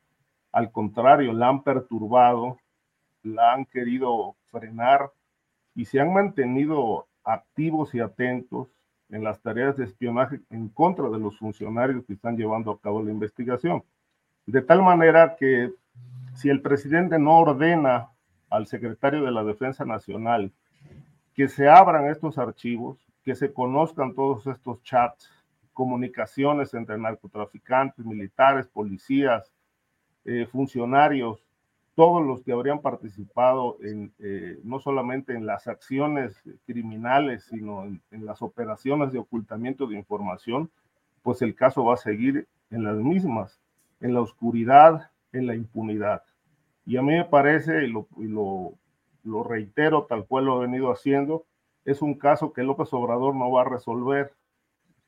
Al 0.52 0.72
contrario, 0.72 1.34
la 1.34 1.50
han 1.50 1.64
perturbado, 1.64 2.58
la 3.24 3.54
han 3.54 3.66
querido 3.66 4.36
frenar 4.52 5.12
y 5.76 5.86
se 5.86 6.00
han 6.00 6.14
mantenido 6.14 7.08
activos 7.24 7.94
y 7.94 8.00
atentos 8.00 8.68
en 9.10 9.24
las 9.24 9.42
tareas 9.42 9.78
de 9.78 9.86
espionaje 9.86 10.40
en 10.50 10.70
contra 10.70 11.10
de 11.10 11.20
los 11.20 11.38
funcionarios 11.38 12.06
que 12.06 12.14
están 12.14 12.38
llevando 12.38 12.72
a 12.72 12.80
cabo 12.80 13.04
la 13.04 13.12
investigación. 13.12 13.84
De 14.46 14.62
tal 14.62 14.82
manera 14.82 15.36
que 15.36 15.74
si 16.36 16.50
el 16.50 16.62
presidente 16.62 17.20
no 17.20 17.40
ordena 17.40 18.10
al 18.50 18.68
secretario 18.68 19.24
de 19.24 19.32
la 19.32 19.44
Defensa 19.44 19.86
Nacional 19.86 20.52
que 21.34 21.48
se 21.48 21.70
abran 21.70 22.10
estos 22.10 22.38
archivos, 22.38 22.98
que 23.24 23.36
se 23.36 23.54
conozcan 23.54 24.14
todos 24.14 24.46
estos 24.48 24.82
chats, 24.84 25.32
comunicaciones 25.74 26.74
entre 26.74 26.98
narcotraficantes, 26.98 28.06
militares, 28.06 28.68
policías, 28.68 29.54
eh, 30.26 30.46
funcionarios, 30.52 31.49
todos 32.00 32.26
los 32.26 32.42
que 32.44 32.54
habrían 32.54 32.80
participado 32.80 33.76
en, 33.82 34.14
eh, 34.20 34.58
no 34.64 34.80
solamente 34.80 35.34
en 35.34 35.46
las 35.46 35.68
acciones 35.68 36.42
criminales, 36.66 37.48
sino 37.50 37.84
en, 37.84 38.26
las 38.26 38.42
operaciones 38.42 39.12
de 39.12 39.20
ocultamiento 39.20 39.86
de 39.86 39.98
información, 39.98 40.72
pues 41.24 41.42
el 41.42 41.56
caso 41.56 41.84
va 41.84 41.96
a 41.96 41.98
seguir 41.98 42.48
en 42.72 42.86
las 42.86 42.96
mismas, 42.96 43.60
en 44.00 44.14
la 44.14 44.22
oscuridad, 44.22 45.12
en 45.34 45.46
la 45.46 45.56
impunidad. 45.56 46.24
Y 46.86 46.96
a 46.96 47.02
mí 47.02 47.12
me 47.12 47.26
parece, 47.26 47.84
y 47.84 47.88
lo 47.90 48.78
lo 49.26 49.44
reitero 49.44 50.06
tal 50.06 50.26
cual 50.26 50.46
lo 50.46 50.58
he 50.64 50.68
venido 50.68 50.94
haciendo, 50.94 51.48
es 51.84 52.02
un 52.02 52.14
caso 52.14 52.54
que 52.54 52.64
López 52.64 52.94
Obrador 52.94 53.36
no 53.36 53.52
va 53.52 53.64
a 53.64 53.70
resolver 53.70 54.34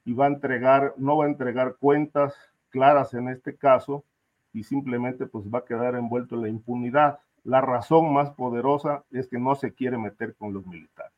y 0.03 0.11
va 0.11 0.25
a 0.25 0.27
entregar, 0.27 0.93
no 0.97 1.15
va 1.15 1.23
a 1.23 1.29
entregar 1.29 1.77
cuentas 1.79 2.35
claras 2.67 3.13
en 3.13 3.29
este 3.29 3.55
caso 3.55 4.03
y 4.53 4.63
simplemente 4.63 5.25
pues 5.25 5.45
va 5.45 5.59
a 5.59 5.65
quedar 5.65 5.95
envuelto 5.95 6.35
en 6.35 6.41
la 6.41 6.49
impunidad. 6.49 7.19
La 7.43 7.61
razón 7.61 8.13
más 8.13 8.31
poderosa 8.31 9.03
es 9.11 9.27
que 9.27 9.39
no 9.39 9.55
se 9.55 9.73
quiere 9.73 9.97
meter 9.97 10.35
con 10.35 10.53
los 10.53 10.65
militares. 10.65 11.13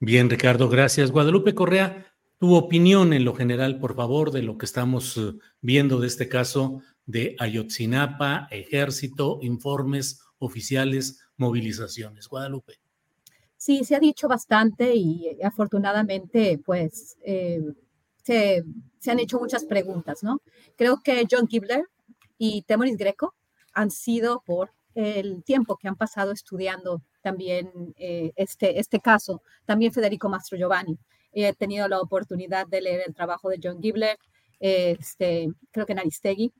Bien, 0.00 0.30
Ricardo, 0.30 0.68
gracias. 0.68 1.10
Guadalupe 1.10 1.54
Correa, 1.54 2.06
tu 2.38 2.54
opinión 2.54 3.12
en 3.12 3.24
lo 3.24 3.34
general, 3.34 3.80
por 3.80 3.94
favor, 3.96 4.30
de 4.30 4.42
lo 4.42 4.56
que 4.56 4.66
estamos 4.66 5.16
eh, 5.16 5.32
viendo 5.60 5.98
de 5.98 6.06
este 6.06 6.28
caso 6.28 6.82
de 7.04 7.34
Ayotzinapa, 7.38 8.46
ejército, 8.50 9.38
informes 9.42 10.22
oficiales 10.38 11.24
movilizaciones. 11.36 12.28
Guadalupe. 12.28 12.74
Sí, 13.56 13.82
se 13.82 13.96
ha 13.96 14.00
dicho 14.00 14.28
bastante 14.28 14.94
y 14.94 15.26
eh, 15.26 15.38
afortunadamente, 15.42 16.60
pues, 16.64 17.18
eh, 17.24 17.60
se, 18.22 18.64
han 19.10 19.18
hecho 19.18 19.40
muchas 19.40 19.64
preguntas, 19.64 20.22
¿no? 20.22 20.40
Creo 20.76 21.02
que 21.02 21.26
John 21.28 21.48
Gibler 21.48 21.84
y 22.38 22.62
Temoris 22.62 22.96
Greco 22.96 23.34
han 23.74 23.90
sido 23.90 24.42
por 24.46 24.72
el 24.94 25.44
tiempo 25.44 25.76
que 25.76 25.88
han 25.88 25.96
pasado 25.96 26.32
estudiando 26.32 27.02
también 27.20 27.70
eh, 27.96 28.32
este, 28.36 28.80
este 28.80 29.00
caso, 29.00 29.42
también 29.64 29.92
Federico 29.92 30.28
Mastro 30.28 30.58
Giovanni. 30.58 30.98
He 31.32 31.52
tenido 31.52 31.86
la 31.88 32.00
oportunidad 32.00 32.66
de 32.66 32.80
leer 32.80 33.02
el 33.06 33.14
trabajo 33.14 33.48
de 33.48 33.60
John 33.62 33.80
Gibler, 33.80 34.18
este, 34.58 35.48
creo 35.70 35.86
que 35.86 35.92
en 35.92 36.00
Aristegui, 36.00 36.52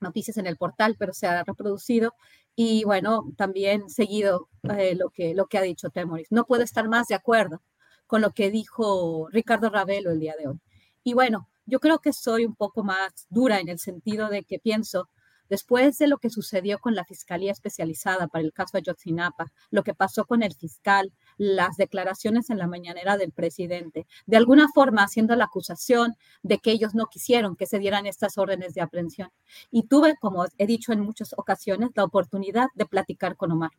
noticias 0.00 0.36
en 0.38 0.46
el 0.46 0.56
portal, 0.56 0.96
pero 0.98 1.12
se 1.12 1.26
ha 1.26 1.44
reproducido 1.44 2.14
y 2.56 2.84
bueno, 2.84 3.32
también 3.36 3.88
seguido 3.88 4.48
eh, 4.76 4.96
lo, 4.96 5.10
que, 5.10 5.34
lo 5.34 5.46
que 5.46 5.58
ha 5.58 5.62
dicho 5.62 5.90
Temoris. 5.90 6.32
No 6.32 6.44
puedo 6.44 6.62
estar 6.62 6.88
más 6.88 7.06
de 7.06 7.14
acuerdo 7.14 7.62
con 8.06 8.20
lo 8.22 8.30
que 8.32 8.50
dijo 8.50 9.28
Ricardo 9.30 9.70
Ravelo 9.70 10.10
el 10.10 10.18
día 10.18 10.34
de 10.36 10.48
hoy. 10.48 10.60
Y 11.04 11.14
bueno, 11.14 11.48
yo 11.68 11.80
creo 11.80 12.00
que 12.00 12.12
soy 12.12 12.44
un 12.44 12.54
poco 12.54 12.82
más 12.82 13.26
dura 13.28 13.60
en 13.60 13.68
el 13.68 13.78
sentido 13.78 14.28
de 14.28 14.44
que 14.44 14.58
pienso 14.58 15.08
Después 15.48 15.96
de 15.98 16.08
lo 16.08 16.18
que 16.18 16.28
sucedió 16.28 16.78
con 16.78 16.94
la 16.94 17.04
Fiscalía 17.04 17.52
Especializada 17.52 18.28
para 18.28 18.44
el 18.44 18.52
caso 18.52 18.76
Ayotzinapa, 18.76 19.50
lo 19.70 19.82
que 19.82 19.94
pasó 19.94 20.26
con 20.26 20.42
el 20.42 20.54
fiscal, 20.54 21.12
las 21.38 21.76
declaraciones 21.76 22.50
en 22.50 22.58
la 22.58 22.66
mañanera 22.66 23.16
del 23.16 23.32
presidente, 23.32 24.06
de 24.26 24.36
alguna 24.36 24.68
forma 24.68 25.02
haciendo 25.02 25.34
la 25.36 25.44
acusación 25.44 26.16
de 26.42 26.58
que 26.58 26.70
ellos 26.70 26.94
no 26.94 27.06
quisieron 27.06 27.56
que 27.56 27.66
se 27.66 27.78
dieran 27.78 28.06
estas 28.06 28.36
órdenes 28.36 28.74
de 28.74 28.82
aprehensión. 28.82 29.30
Y 29.70 29.84
tuve, 29.84 30.16
como 30.20 30.44
he 30.58 30.66
dicho 30.66 30.92
en 30.92 31.00
muchas 31.00 31.32
ocasiones, 31.36 31.90
la 31.94 32.04
oportunidad 32.04 32.68
de 32.74 32.86
platicar 32.86 33.36
con 33.36 33.52
Omar. 33.52 33.70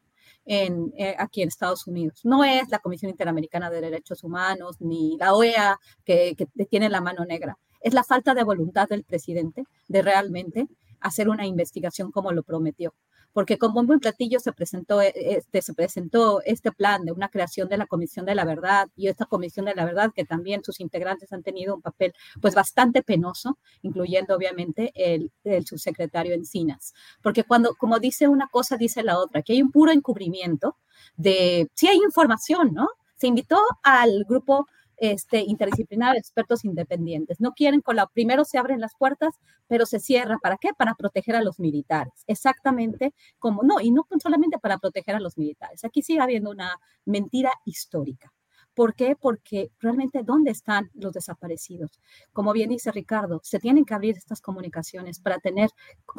En, 0.46 0.94
eh, 0.98 1.16
aquí 1.18 1.42
en 1.42 1.50
Estados 1.50 1.86
Unidos. 1.86 2.22
No 2.24 2.44
es 2.44 2.70
la 2.70 2.80
Comisión 2.80 3.10
Interamericana 3.10 3.70
de 3.70 3.82
Derechos 3.82 4.24
Humanos 4.24 4.78
ni 4.80 5.18
la 5.18 5.34
OEA 5.34 5.80
que, 6.06 6.36
que 6.36 6.66
tiene 6.66 6.90
la 6.90 7.02
mano 7.02 7.26
negra. 7.26 7.58
Es 7.82 7.94
la 7.94 8.04
falta 8.04 8.34
de 8.34 8.44
voluntad 8.44 8.88
del 8.90 9.04
presidente 9.04 9.66
de 9.88 10.02
realmente 10.02 10.68
hacer 11.00 11.30
una 11.30 11.46
investigación 11.46 12.12
como 12.12 12.32
lo 12.32 12.44
prometió. 12.44 12.94
Porque 13.32 13.60
con 13.60 13.74
bombo 13.74 13.98
platillo 14.00 14.40
se 14.40 14.52
presentó, 14.54 15.02
eh, 15.02 15.14
este, 15.16 15.62
se 15.62 15.74
presentó 15.76 16.42
este 16.42 16.72
plan 16.72 17.06
de 17.06 17.12
una 17.12 17.30
creación 17.30 17.70
de 17.70 17.78
la 17.78 17.86
Comisión 17.86 18.26
de 18.26 18.34
la 18.34 18.44
Verdad 18.44 18.90
y 18.96 19.08
esta 19.08 19.26
Comisión 19.26 19.68
de 19.68 19.76
la 19.76 19.86
Verdad 19.86 20.12
que 20.16 20.26
también 20.26 20.64
sus 20.64 20.80
integrantes 20.80 21.32
han 21.32 21.44
tenido 21.44 21.76
un 21.76 21.82
papel 21.82 22.14
pues 22.42 22.56
bastante 22.56 23.04
penoso, 23.04 23.60
incluyendo 23.84 24.36
obviamente 24.36 24.92
el, 24.96 25.32
el 25.44 25.66
subsecretario 25.68 26.34
Encinas. 26.34 26.94
Porque 27.22 27.44
cuando, 27.44 27.76
como 27.76 28.00
dice 28.00 28.28
una 28.28 28.48
cosa, 28.48 28.78
dice 28.78 29.04
la 29.04 29.20
otra, 29.20 29.44
que 29.44 29.54
hay 29.54 29.62
un 29.62 29.72
puro 29.72 29.92
encubrimiento 29.92 30.78
de, 31.16 31.70
sí 31.76 31.88
hay 31.88 31.98
información, 31.98 32.74
¿no? 32.74 32.90
Se 33.16 33.28
invitó 33.28 33.60
al 33.84 34.26
grupo 34.28 34.66
este, 35.00 35.42
interdisciplinar 35.42 36.16
expertos 36.18 36.66
independientes. 36.66 37.40
No 37.40 37.54
quieren 37.54 37.82
la, 37.94 38.08
primero 38.08 38.46
se 38.46 38.58
abren 38.58 38.82
las 38.82 38.96
puertas, 38.96 39.36
pero 39.68 39.86
se 39.86 40.00
cierra. 40.00 40.38
¿Para 40.42 40.58
qué? 40.58 40.70
Para 40.78 40.96
proteger 40.96 41.36
a 41.36 41.42
los 41.42 41.60
militares. 41.60 42.14
Exactamente 42.28 43.14
como, 43.40 43.64
no, 43.64 43.80
y 43.80 43.92
no 43.92 44.06
solamente 44.22 44.60
para 44.60 44.78
proteger 44.78 45.16
a 45.16 45.20
los 45.20 45.38
militares. 45.38 45.84
Aquí 45.86 46.02
sigue 46.02 46.20
habiendo 46.20 46.52
una 46.52 46.80
mentira 47.06 47.52
histórica. 47.66 48.32
¿Por 48.80 48.96
qué? 48.96 49.18
Porque 49.20 49.72
realmente 49.80 50.24
¿dónde 50.24 50.52
están 50.52 50.90
los 50.94 51.12
desaparecidos? 51.12 52.00
Como 52.32 52.54
bien 52.54 52.70
dice 52.70 52.92
Ricardo, 52.94 53.42
se 53.44 53.60
tienen 53.60 53.84
que 53.84 53.94
abrir 53.94 54.16
estas 54.16 54.40
comunicaciones 54.40 55.20
para 55.20 55.40
tener 55.40 55.70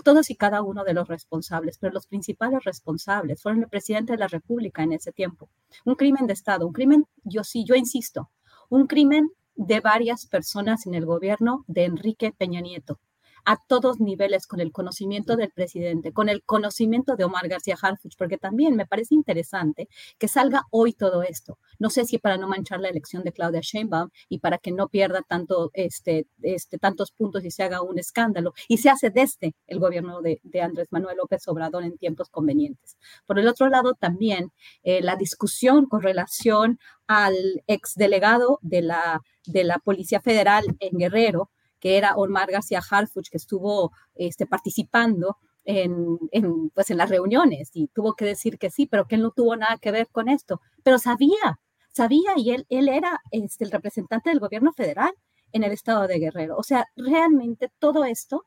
todos 0.05 0.29
y 0.29 0.37
cada 0.37 0.61
uno 0.63 0.85
de 0.85 0.93
los 0.93 1.09
responsables, 1.09 1.79
pero 1.79 1.95
los 1.95 2.07
principales 2.07 2.63
responsables 2.65 3.41
fueron 3.41 3.63
el 3.63 3.69
presidente 3.71 4.13
de 4.13 4.19
la 4.19 4.29
República 4.29 4.83
en 4.83 4.93
ese 4.93 5.11
tiempo. 5.11 5.49
Un 5.87 5.95
crimen 5.95 6.27
de 6.27 6.35
Estado, 6.35 6.67
un 6.67 6.75
crimen, 6.75 7.07
yo 7.25 7.45
sí, 7.45 7.65
yo 7.65 7.77
insisto, 7.77 8.29
un 8.71 8.87
crimen 8.87 9.31
de 9.57 9.81
varias 9.81 10.27
personas 10.27 10.87
en 10.87 10.95
el 10.95 11.05
gobierno 11.05 11.65
de 11.67 11.85
Enrique 11.85 12.33
Peña 12.33 12.63
Nieto 12.63 12.99
a 13.51 13.57
todos 13.67 13.99
niveles 13.99 14.47
con 14.47 14.61
el 14.61 14.71
conocimiento 14.71 15.35
del 15.35 15.51
presidente, 15.51 16.13
con 16.13 16.29
el 16.29 16.45
conocimiento 16.45 17.17
de 17.17 17.25
Omar 17.25 17.49
García 17.49 17.77
Harfuch, 17.83 18.15
porque 18.17 18.39
también 18.39 18.77
me 18.77 18.87
parece 18.87 19.17
interesante 19.17 19.89
que 20.21 20.29
salga 20.29 20.63
hoy 20.71 20.93
todo 20.93 21.25
esto. 21.25 21.59
No 21.81 21.91
sé 21.91 22.05
si 22.05 22.19
para 22.19 22.37
no 22.37 22.47
manchar 22.47 22.79
la 22.79 22.91
elección 22.91 23.25
de 23.25 23.33
Claudia 23.33 23.59
Sheinbaum 23.61 24.11
y 24.29 24.39
para 24.39 24.59
que 24.59 24.71
no 24.71 24.87
pierda 24.87 25.23
tanto, 25.23 25.73
este, 25.75 26.29
este, 26.43 26.79
tantos 26.79 27.11
puntos 27.11 27.45
y 27.45 27.51
se 27.51 27.65
haga 27.65 27.83
un 27.83 27.99
escándalo, 27.99 28.55
y 28.69 28.77
se 28.77 28.89
hace 28.89 29.11
desde 29.11 29.57
el 29.67 29.81
gobierno 29.81 30.23
de, 30.23 30.41
Andrés 30.63 30.87
Manuel 30.93 31.17
López 31.17 31.49
Obrador 31.49 31.83
en 31.83 31.99
tiempos 31.99 32.29
convenientes. 32.29 32.99
Por 33.27 33.41
el 33.41 33.49
otro 33.49 33.69
lado, 33.69 33.95
también 33.95 34.53
eh, 34.85 35.03
la 35.03 35.17
discusión 35.17 35.87
con 35.87 36.03
relación 36.03 36.79
al 37.09 37.35
exdelegado 37.67 38.61
de 38.63 38.83
la, 38.83 39.23
de 39.45 39.65
la 39.65 39.81
Policía 39.81 40.21
Federal 40.21 40.65
en 40.79 40.97
Guerrero, 40.97 41.51
que 41.81 41.97
era 41.97 42.15
Omar 42.15 42.51
García 42.51 42.81
Harfuch, 42.89 43.31
que 43.31 43.39
estuvo 43.39 43.93
este, 44.15 44.47
participando 44.47 45.39
en, 45.65 46.19
pues 46.75 46.91
en 46.91 46.97
las 46.97 47.11
reuniones 47.11 47.71
y 47.75 47.89
tuvo 47.89 48.15
que 48.15 48.25
decir 48.25 48.59
que 48.59 48.71
sí, 48.71 48.87
pero 48.87 49.07
que 49.07 49.17
él 49.17 49.23
no 49.23 49.31
tuvo 49.31 49.57
nada 49.57 49.79
que 49.79 49.93
ver 49.93 50.09
con 50.11 50.29
esto. 50.29 50.61
Pero 50.83 50.99
sabía, 50.99 51.61
sabía 51.93 52.33
y 52.37 52.51
él, 52.51 52.67
él 52.69 52.89
era 52.89 53.21
este, 53.31 53.65
el 53.65 53.71
representante 53.71 54.31
del 54.31 54.41
gobierno 54.41 54.73
federal 54.73 55.13
en 55.53 55.65
el 55.65 55.73
estado 55.73 56.07
de 56.07 56.19
Guerrero. 56.19 56.57
O 56.57 56.63
sea, 56.63 56.87
realmente 56.97 57.71
todo 57.79 58.05
esto 58.05 58.45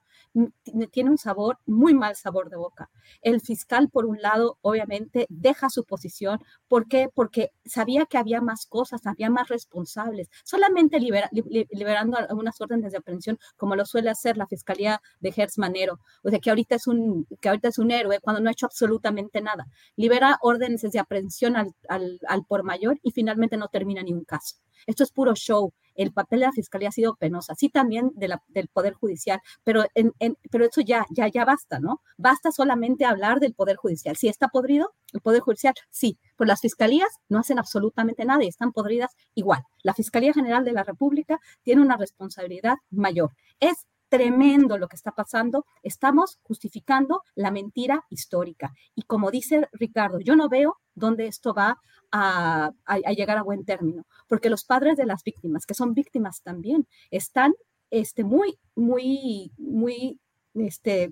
tiene 0.91 1.09
un 1.09 1.17
sabor, 1.17 1.59
muy 1.65 1.93
mal 1.93 2.15
sabor 2.15 2.49
de 2.49 2.57
boca. 2.57 2.89
El 3.21 3.41
fiscal, 3.41 3.89
por 3.89 4.05
un 4.05 4.21
lado, 4.21 4.57
obviamente 4.61 5.27
deja 5.29 5.69
su 5.69 5.83
posición. 5.83 6.39
¿Por 6.67 6.87
qué? 6.87 7.09
Porque 7.13 7.51
sabía 7.65 8.05
que 8.05 8.17
había 8.17 8.41
más 8.41 8.65
cosas, 8.65 9.05
había 9.05 9.29
más 9.29 9.49
responsables. 9.49 10.29
Solamente 10.43 10.99
liberando 10.99 12.17
algunas 12.17 12.59
órdenes 12.61 12.91
de 12.91 12.97
aprehensión, 12.97 13.37
como 13.57 13.75
lo 13.75 13.85
suele 13.85 14.09
hacer 14.09 14.37
la 14.37 14.47
fiscalía 14.47 15.01
de 15.19 15.31
Gertz 15.31 15.57
Manero. 15.57 15.99
O 16.23 16.29
sea, 16.29 16.39
que 16.39 16.49
ahorita, 16.49 16.75
es 16.75 16.87
un, 16.87 17.27
que 17.39 17.49
ahorita 17.49 17.69
es 17.69 17.77
un 17.77 17.91
héroe 17.91 18.19
cuando 18.19 18.41
no 18.41 18.49
ha 18.49 18.53
hecho 18.53 18.65
absolutamente 18.65 19.41
nada. 19.41 19.67
Libera 19.95 20.37
órdenes 20.41 20.81
de 20.81 20.99
aprehensión 20.99 21.55
al, 21.55 21.73
al, 21.87 22.19
al 22.27 22.45
por 22.45 22.63
mayor 22.63 22.99
y 23.03 23.11
finalmente 23.11 23.57
no 23.57 23.67
termina 23.67 24.01
ni 24.01 24.13
un 24.13 24.23
caso. 24.23 24.57
Esto 24.87 25.03
es 25.03 25.11
puro 25.11 25.35
show. 25.35 25.73
El 25.95 26.11
papel 26.11 26.39
de 26.41 26.45
la 26.47 26.51
Fiscalía 26.51 26.89
ha 26.89 26.91
sido 26.91 27.15
penoso, 27.15 27.51
así 27.51 27.69
también 27.69 28.11
del 28.15 28.67
Poder 28.69 28.93
Judicial, 28.93 29.41
pero, 29.63 29.85
en, 29.95 30.13
pero 30.51 30.65
eso 30.65 30.81
ya, 30.81 31.05
ya, 31.09 31.27
ya 31.27 31.45
basta, 31.45 31.79
¿no? 31.79 32.01
Basta 32.17 32.51
solamente 32.51 33.05
hablar 33.05 33.39
del 33.39 33.53
Poder 33.53 33.77
Judicial. 33.77 34.15
Si 34.15 34.27
está 34.27 34.47
podrido, 34.47 34.93
el 35.13 35.21
Poder 35.21 35.41
Judicial, 35.41 35.73
sí, 35.89 36.17
pero 36.37 36.47
las 36.47 36.61
fiscalías 36.61 37.09
no 37.29 37.39
hacen 37.39 37.59
absolutamente 37.59 38.25
nada 38.25 38.43
y 38.43 38.47
están 38.47 38.71
podridas 38.71 39.15
igual. 39.35 39.63
La 39.83 39.93
Fiscalía 39.93 40.33
General 40.33 40.63
de 40.63 40.73
la 40.73 40.83
República 40.83 41.39
tiene 41.61 41.81
una 41.81 41.97
responsabilidad 41.97 42.77
mayor. 42.89 43.31
Es 43.59 43.85
tremendo 44.13 44.77
lo 44.77 44.87
que 44.87 44.95
está 44.95 45.11
pasando. 45.11 45.65
Estamos 45.81 46.37
justificando 46.43 47.23
la 47.33 47.49
mentira 47.49 48.05
histórica. 48.11 48.71
Y 48.93 49.01
como 49.01 49.31
dice 49.31 49.67
Ricardo, 49.71 50.19
yo 50.19 50.35
no 50.35 50.49
veo 50.49 50.77
dónde 50.93 51.25
esto 51.25 51.55
va 51.55 51.79
a, 52.11 52.69
llegar 53.17 53.39
a 53.39 53.41
buen 53.41 53.65
término, 53.65 54.05
porque 54.27 54.51
los 54.51 54.65
padres 54.65 54.97
de 54.97 55.07
las 55.07 55.23
víctimas, 55.23 55.65
que 55.65 55.73
son 55.73 55.95
víctimas 55.95 56.43
también, 56.43 56.87
están 57.09 57.55
este, 57.89 58.23
muy, 58.23 58.59
muy, 58.75 59.51
muy, 59.57 60.19
este, 60.53 61.09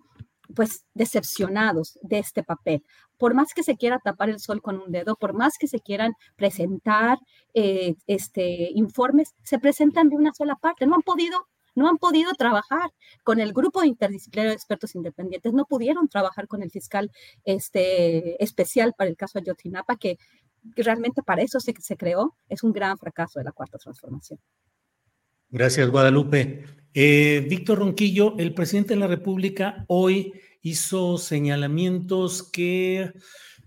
pues 0.55 0.86
decepcionados 0.93 1.98
de 2.03 2.20
este 2.20 2.43
papel. 2.43 2.84
Por 3.17 3.34
más 3.34 3.55
que 3.55 3.63
se 3.63 3.77
quiera 3.77 3.98
tapar 3.98 4.29
el 4.29 4.39
sol 4.39 4.62
con 4.62 4.79
un 4.79 4.91
dedo, 4.91 5.15
por 5.15 5.34
más 5.34 5.58
que 5.58 5.67
se 5.67 5.79
quieran 5.79 6.13
presentar 6.36 7.17
eh, 7.55 7.96
este, 8.05 8.70
informes, 8.75 9.34
se 9.41 9.58
presentan 9.58 10.10
de 10.10 10.17
una 10.17 10.34
sola 10.36 10.55
parte. 10.55 10.86
No 10.86 10.93
han 10.93 11.01
podido 11.01 11.48
no 11.75 11.89
han 11.89 11.97
podido 11.97 12.31
trabajar 12.33 12.91
con 13.23 13.39
el 13.39 13.53
grupo 13.53 13.83
interdisciplinario 13.83 14.51
de 14.51 14.55
expertos 14.55 14.95
independientes, 14.95 15.53
no 15.53 15.65
pudieron 15.65 16.07
trabajar 16.07 16.47
con 16.47 16.63
el 16.63 16.71
fiscal 16.71 17.11
este, 17.43 18.41
especial 18.43 18.93
para 18.97 19.09
el 19.09 19.17
caso 19.17 19.39
Ayotzinapa, 19.39 19.95
que, 19.97 20.17
realmente 20.75 21.23
para 21.23 21.41
eso 21.41 21.59
se, 21.59 21.73
se 21.79 21.97
creó, 21.97 22.35
es 22.47 22.61
un 22.61 22.71
gran 22.71 22.97
fracaso 22.97 23.39
de 23.39 23.45
la 23.45 23.51
cuarta 23.51 23.79
transformación. 23.79 24.39
Gracias, 25.49 25.89
Guadalupe. 25.89 26.65
Eh, 26.93 27.45
Víctor 27.49 27.79
Ronquillo, 27.79 28.37
el 28.37 28.53
presidente 28.53 28.93
de 28.93 28.99
la 28.99 29.07
República 29.07 29.85
hoy 29.87 30.33
hizo 30.61 31.17
señalamientos 31.17 32.43
que 32.43 33.11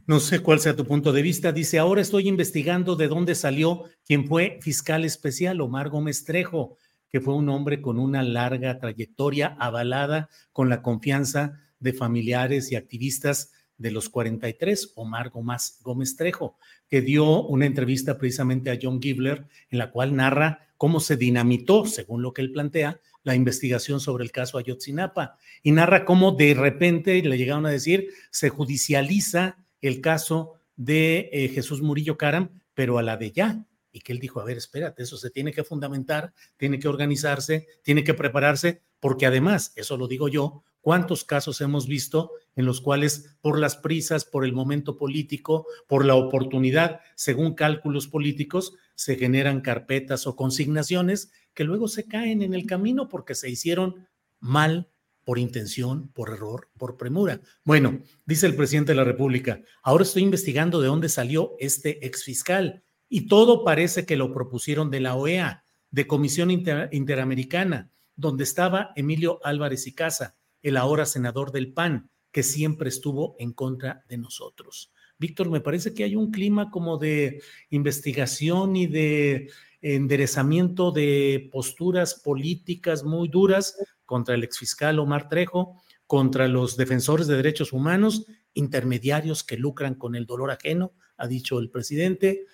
no 0.06 0.20
sé 0.20 0.40
cuál 0.40 0.60
sea 0.60 0.76
tu 0.76 0.84
punto 0.84 1.12
de 1.12 1.22
vista. 1.22 1.52
Dice, 1.52 1.78
ahora 1.78 2.02
estoy 2.02 2.28
investigando 2.28 2.96
de 2.96 3.08
dónde 3.08 3.34
salió 3.34 3.84
quien 4.06 4.26
fue 4.26 4.58
fiscal 4.60 5.04
especial, 5.04 5.60
Omar 5.60 5.88
Gómez 5.88 6.24
Trejo 6.24 6.76
que 7.14 7.20
fue 7.20 7.34
un 7.34 7.48
hombre 7.48 7.80
con 7.80 8.00
una 8.00 8.24
larga 8.24 8.80
trayectoria 8.80 9.56
avalada 9.60 10.28
con 10.50 10.68
la 10.68 10.82
confianza 10.82 11.60
de 11.78 11.92
familiares 11.92 12.72
y 12.72 12.74
activistas 12.74 13.52
de 13.78 13.92
los 13.92 14.08
43, 14.08 14.94
Omar 14.96 15.30
Gómez, 15.30 15.78
Gómez 15.84 16.16
Trejo, 16.16 16.58
que 16.88 17.02
dio 17.02 17.44
una 17.44 17.66
entrevista 17.66 18.18
precisamente 18.18 18.72
a 18.72 18.78
John 18.82 19.00
Gibler 19.00 19.46
en 19.70 19.78
la 19.78 19.92
cual 19.92 20.16
narra 20.16 20.66
cómo 20.76 20.98
se 20.98 21.16
dinamitó, 21.16 21.86
según 21.86 22.20
lo 22.20 22.32
que 22.32 22.42
él 22.42 22.50
plantea, 22.50 22.98
la 23.22 23.36
investigación 23.36 24.00
sobre 24.00 24.24
el 24.24 24.32
caso 24.32 24.58
Ayotzinapa 24.58 25.36
y 25.62 25.70
narra 25.70 26.04
cómo 26.04 26.32
de 26.32 26.54
repente 26.54 27.22
le 27.22 27.38
llegaron 27.38 27.64
a 27.64 27.70
decir 27.70 28.08
se 28.32 28.48
judicializa 28.48 29.56
el 29.80 30.00
caso 30.00 30.54
de 30.74 31.30
eh, 31.32 31.48
Jesús 31.48 31.80
Murillo 31.80 32.18
Caram, 32.18 32.60
pero 32.74 32.98
a 32.98 33.04
la 33.04 33.16
de 33.16 33.30
ya, 33.30 33.64
y 33.94 34.00
que 34.00 34.12
él 34.12 34.18
dijo, 34.18 34.40
a 34.40 34.44
ver, 34.44 34.56
espérate, 34.56 35.04
eso 35.04 35.16
se 35.16 35.30
tiene 35.30 35.52
que 35.52 35.62
fundamentar, 35.62 36.34
tiene 36.56 36.80
que 36.80 36.88
organizarse, 36.88 37.68
tiene 37.84 38.02
que 38.02 38.12
prepararse, 38.12 38.82
porque 38.98 39.24
además, 39.24 39.72
eso 39.76 39.96
lo 39.96 40.08
digo 40.08 40.26
yo, 40.26 40.64
¿cuántos 40.80 41.22
casos 41.22 41.60
hemos 41.60 41.86
visto 41.86 42.32
en 42.56 42.66
los 42.66 42.80
cuales 42.80 43.36
por 43.40 43.56
las 43.56 43.76
prisas, 43.76 44.24
por 44.24 44.44
el 44.44 44.52
momento 44.52 44.96
político, 44.96 45.66
por 45.86 46.04
la 46.04 46.16
oportunidad, 46.16 47.02
según 47.14 47.54
cálculos 47.54 48.08
políticos, 48.08 48.74
se 48.96 49.14
generan 49.14 49.60
carpetas 49.60 50.26
o 50.26 50.34
consignaciones 50.34 51.30
que 51.54 51.62
luego 51.62 51.86
se 51.86 52.08
caen 52.08 52.42
en 52.42 52.52
el 52.52 52.66
camino 52.66 53.08
porque 53.08 53.36
se 53.36 53.48
hicieron 53.48 54.08
mal 54.40 54.88
por 55.24 55.38
intención, 55.38 56.08
por 56.08 56.30
error, 56.30 56.68
por 56.76 56.96
premura. 56.96 57.40
Bueno, 57.62 58.02
dice 58.26 58.46
el 58.46 58.56
presidente 58.56 58.90
de 58.90 58.96
la 58.96 59.04
República, 59.04 59.62
ahora 59.84 60.02
estoy 60.02 60.24
investigando 60.24 60.80
de 60.80 60.88
dónde 60.88 61.08
salió 61.08 61.54
este 61.60 62.04
exfiscal 62.04 62.82
y 63.14 63.28
todo 63.28 63.62
parece 63.62 64.06
que 64.06 64.16
lo 64.16 64.32
propusieron 64.32 64.90
de 64.90 64.98
la 64.98 65.14
OEA, 65.14 65.64
de 65.92 66.08
Comisión 66.08 66.50
Interamericana, 66.50 67.92
donde 68.16 68.42
estaba 68.42 68.90
Emilio 68.96 69.38
Álvarez 69.44 69.86
y 69.86 69.92
Casa, 69.92 70.34
el 70.62 70.76
ahora 70.76 71.06
senador 71.06 71.52
del 71.52 71.72
PAN, 71.72 72.10
que 72.32 72.42
siempre 72.42 72.88
estuvo 72.88 73.36
en 73.38 73.52
contra 73.52 74.02
de 74.08 74.18
nosotros. 74.18 74.90
Víctor, 75.16 75.48
me 75.48 75.60
parece 75.60 75.94
que 75.94 76.02
hay 76.02 76.16
un 76.16 76.32
clima 76.32 76.72
como 76.72 76.98
de 76.98 77.40
investigación 77.70 78.74
y 78.74 78.88
de 78.88 79.48
enderezamiento 79.80 80.90
de 80.90 81.48
posturas 81.52 82.16
políticas 82.16 83.04
muy 83.04 83.28
duras 83.28 83.76
contra 84.06 84.34
el 84.34 84.42
exfiscal 84.42 84.98
Omar 84.98 85.28
Trejo, 85.28 85.80
contra 86.08 86.48
los 86.48 86.76
defensores 86.76 87.28
de 87.28 87.36
derechos 87.36 87.72
humanos, 87.72 88.26
intermediarios 88.54 89.44
que 89.44 89.56
lucran 89.56 89.94
con 89.94 90.16
el 90.16 90.26
dolor 90.26 90.50
ajeno, 90.50 90.94
ha 91.16 91.28
dicho 91.28 91.60
el 91.60 91.70
presidente, 91.70 92.46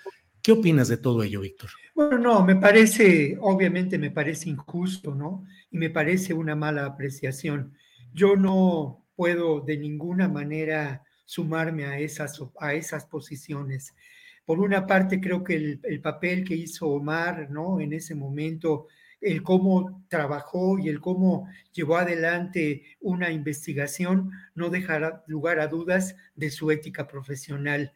¿Qué 0.42 0.52
opinas 0.52 0.88
de 0.88 0.96
todo 0.96 1.22
ello, 1.22 1.40
Víctor? 1.40 1.70
Bueno, 1.94 2.18
no, 2.18 2.44
me 2.44 2.56
parece, 2.56 3.36
obviamente 3.40 3.98
me 3.98 4.10
parece 4.10 4.48
injusto, 4.48 5.14
¿no? 5.14 5.44
Y 5.70 5.76
me 5.76 5.90
parece 5.90 6.32
una 6.32 6.56
mala 6.56 6.86
apreciación. 6.86 7.74
Yo 8.14 8.36
no 8.36 9.06
puedo 9.14 9.60
de 9.60 9.76
ninguna 9.76 10.28
manera 10.28 11.04
sumarme 11.26 11.84
a 11.84 11.98
esas, 11.98 12.40
a 12.58 12.74
esas 12.74 13.04
posiciones. 13.04 13.94
Por 14.46 14.60
una 14.60 14.86
parte, 14.86 15.20
creo 15.20 15.44
que 15.44 15.56
el, 15.56 15.80
el 15.82 16.00
papel 16.00 16.44
que 16.44 16.54
hizo 16.54 16.88
Omar, 16.88 17.50
¿no? 17.50 17.80
En 17.80 17.92
ese 17.92 18.14
momento, 18.14 18.88
el 19.20 19.42
cómo 19.42 20.04
trabajó 20.08 20.78
y 20.78 20.88
el 20.88 21.00
cómo 21.00 21.48
llevó 21.72 21.98
adelante 21.98 22.96
una 23.00 23.30
investigación, 23.30 24.30
no 24.54 24.70
dejará 24.70 25.22
lugar 25.26 25.60
a 25.60 25.68
dudas 25.68 26.16
de 26.34 26.50
su 26.50 26.70
ética 26.70 27.06
profesional 27.06 27.92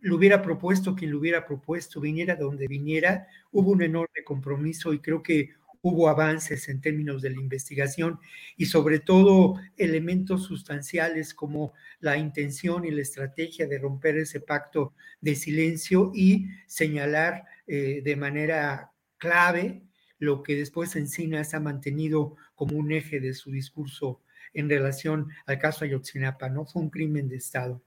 lo 0.00 0.16
hubiera 0.16 0.42
propuesto 0.42 0.94
quien 0.94 1.10
lo 1.10 1.18
hubiera 1.18 1.46
propuesto, 1.46 2.00
viniera 2.00 2.36
de 2.36 2.44
donde 2.44 2.68
viniera, 2.68 3.26
hubo 3.52 3.70
un 3.72 3.82
enorme 3.82 4.24
compromiso 4.24 4.92
y 4.92 5.00
creo 5.00 5.22
que 5.22 5.50
hubo 5.84 6.08
avances 6.08 6.70
en 6.70 6.80
términos 6.80 7.20
de 7.20 7.28
la 7.28 7.40
investigación 7.40 8.18
y 8.56 8.66
sobre 8.66 9.00
todo 9.00 9.60
elementos 9.76 10.44
sustanciales 10.44 11.34
como 11.34 11.74
la 12.00 12.16
intención 12.16 12.86
y 12.86 12.90
la 12.90 13.02
estrategia 13.02 13.66
de 13.66 13.78
romper 13.78 14.16
ese 14.16 14.40
pacto 14.40 14.94
de 15.20 15.34
silencio 15.34 16.10
y 16.14 16.46
señalar 16.66 17.44
eh, 17.66 18.00
de 18.02 18.16
manera 18.16 18.92
clave 19.18 19.82
lo 20.18 20.42
que 20.42 20.56
después 20.56 20.96
Encinas 20.96 21.52
ha 21.52 21.60
mantenido 21.60 22.36
como 22.54 22.78
un 22.78 22.90
eje 22.90 23.20
de 23.20 23.34
su 23.34 23.50
discurso 23.50 24.22
en 24.54 24.70
relación 24.70 25.28
al 25.44 25.58
caso 25.58 25.84
Ayotzinapa, 25.84 26.48
¿no? 26.48 26.64
Fue 26.64 26.80
un 26.80 26.88
crimen 26.88 27.28
de 27.28 27.36
Estado. 27.36 27.82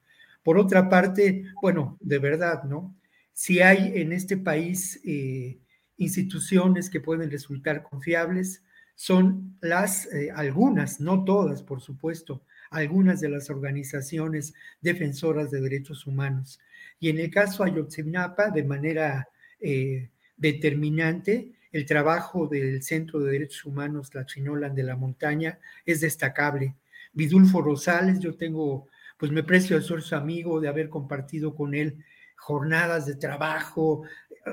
Por 0.48 0.58
otra 0.58 0.88
parte, 0.88 1.44
bueno, 1.62 1.98
de 2.00 2.20
verdad, 2.20 2.64
¿no? 2.64 2.96
Si 3.34 3.60
hay 3.60 3.92
en 3.96 4.14
este 4.14 4.38
país 4.38 4.98
eh, 5.04 5.60
instituciones 5.98 6.90
que 6.90 7.02
pueden 7.02 7.30
resultar 7.30 7.84
confiables, 7.84 8.64
son 8.96 9.58
las, 9.60 10.06
eh, 10.06 10.32
algunas, 10.34 11.02
no 11.02 11.26
todas, 11.26 11.64
por 11.64 11.82
supuesto, 11.82 12.44
algunas 12.70 13.20
de 13.20 13.28
las 13.28 13.50
organizaciones 13.50 14.54
defensoras 14.80 15.52
de 15.52 15.60
derechos 15.60 16.08
humanos. 16.08 16.62
Y 16.98 17.10
en 17.10 17.20
el 17.20 17.30
caso 17.30 17.66
Ayotzinapa, 17.66 18.50
de 18.50 18.64
manera 18.64 19.28
eh, 19.60 20.12
determinante, 20.38 21.52
el 21.74 21.86
trabajo 21.86 22.48
del 22.48 22.82
Centro 22.84 23.20
de 23.20 23.34
Derechos 23.34 23.66
Humanos 23.66 24.16
La 24.16 24.26
Chinolan 24.26 24.74
de 24.74 24.84
la 24.84 24.96
Montaña 24.96 25.60
es 25.86 26.00
destacable. 26.00 26.78
Vidulfo 27.12 27.62
Rosales, 27.62 28.20
yo 28.20 28.38
tengo 28.38 28.88
pues 29.18 29.32
me 29.32 29.44
precio 29.44 29.78
de 29.78 29.84
ser 29.84 30.02
su 30.02 30.16
amigo, 30.16 30.62
de 30.62 30.68
haber 30.68 30.90
compartido 30.90 31.56
con 31.56 31.74
él 31.74 32.04
jornadas 32.36 33.06
de 33.06 33.16
trabajo, 33.16 34.04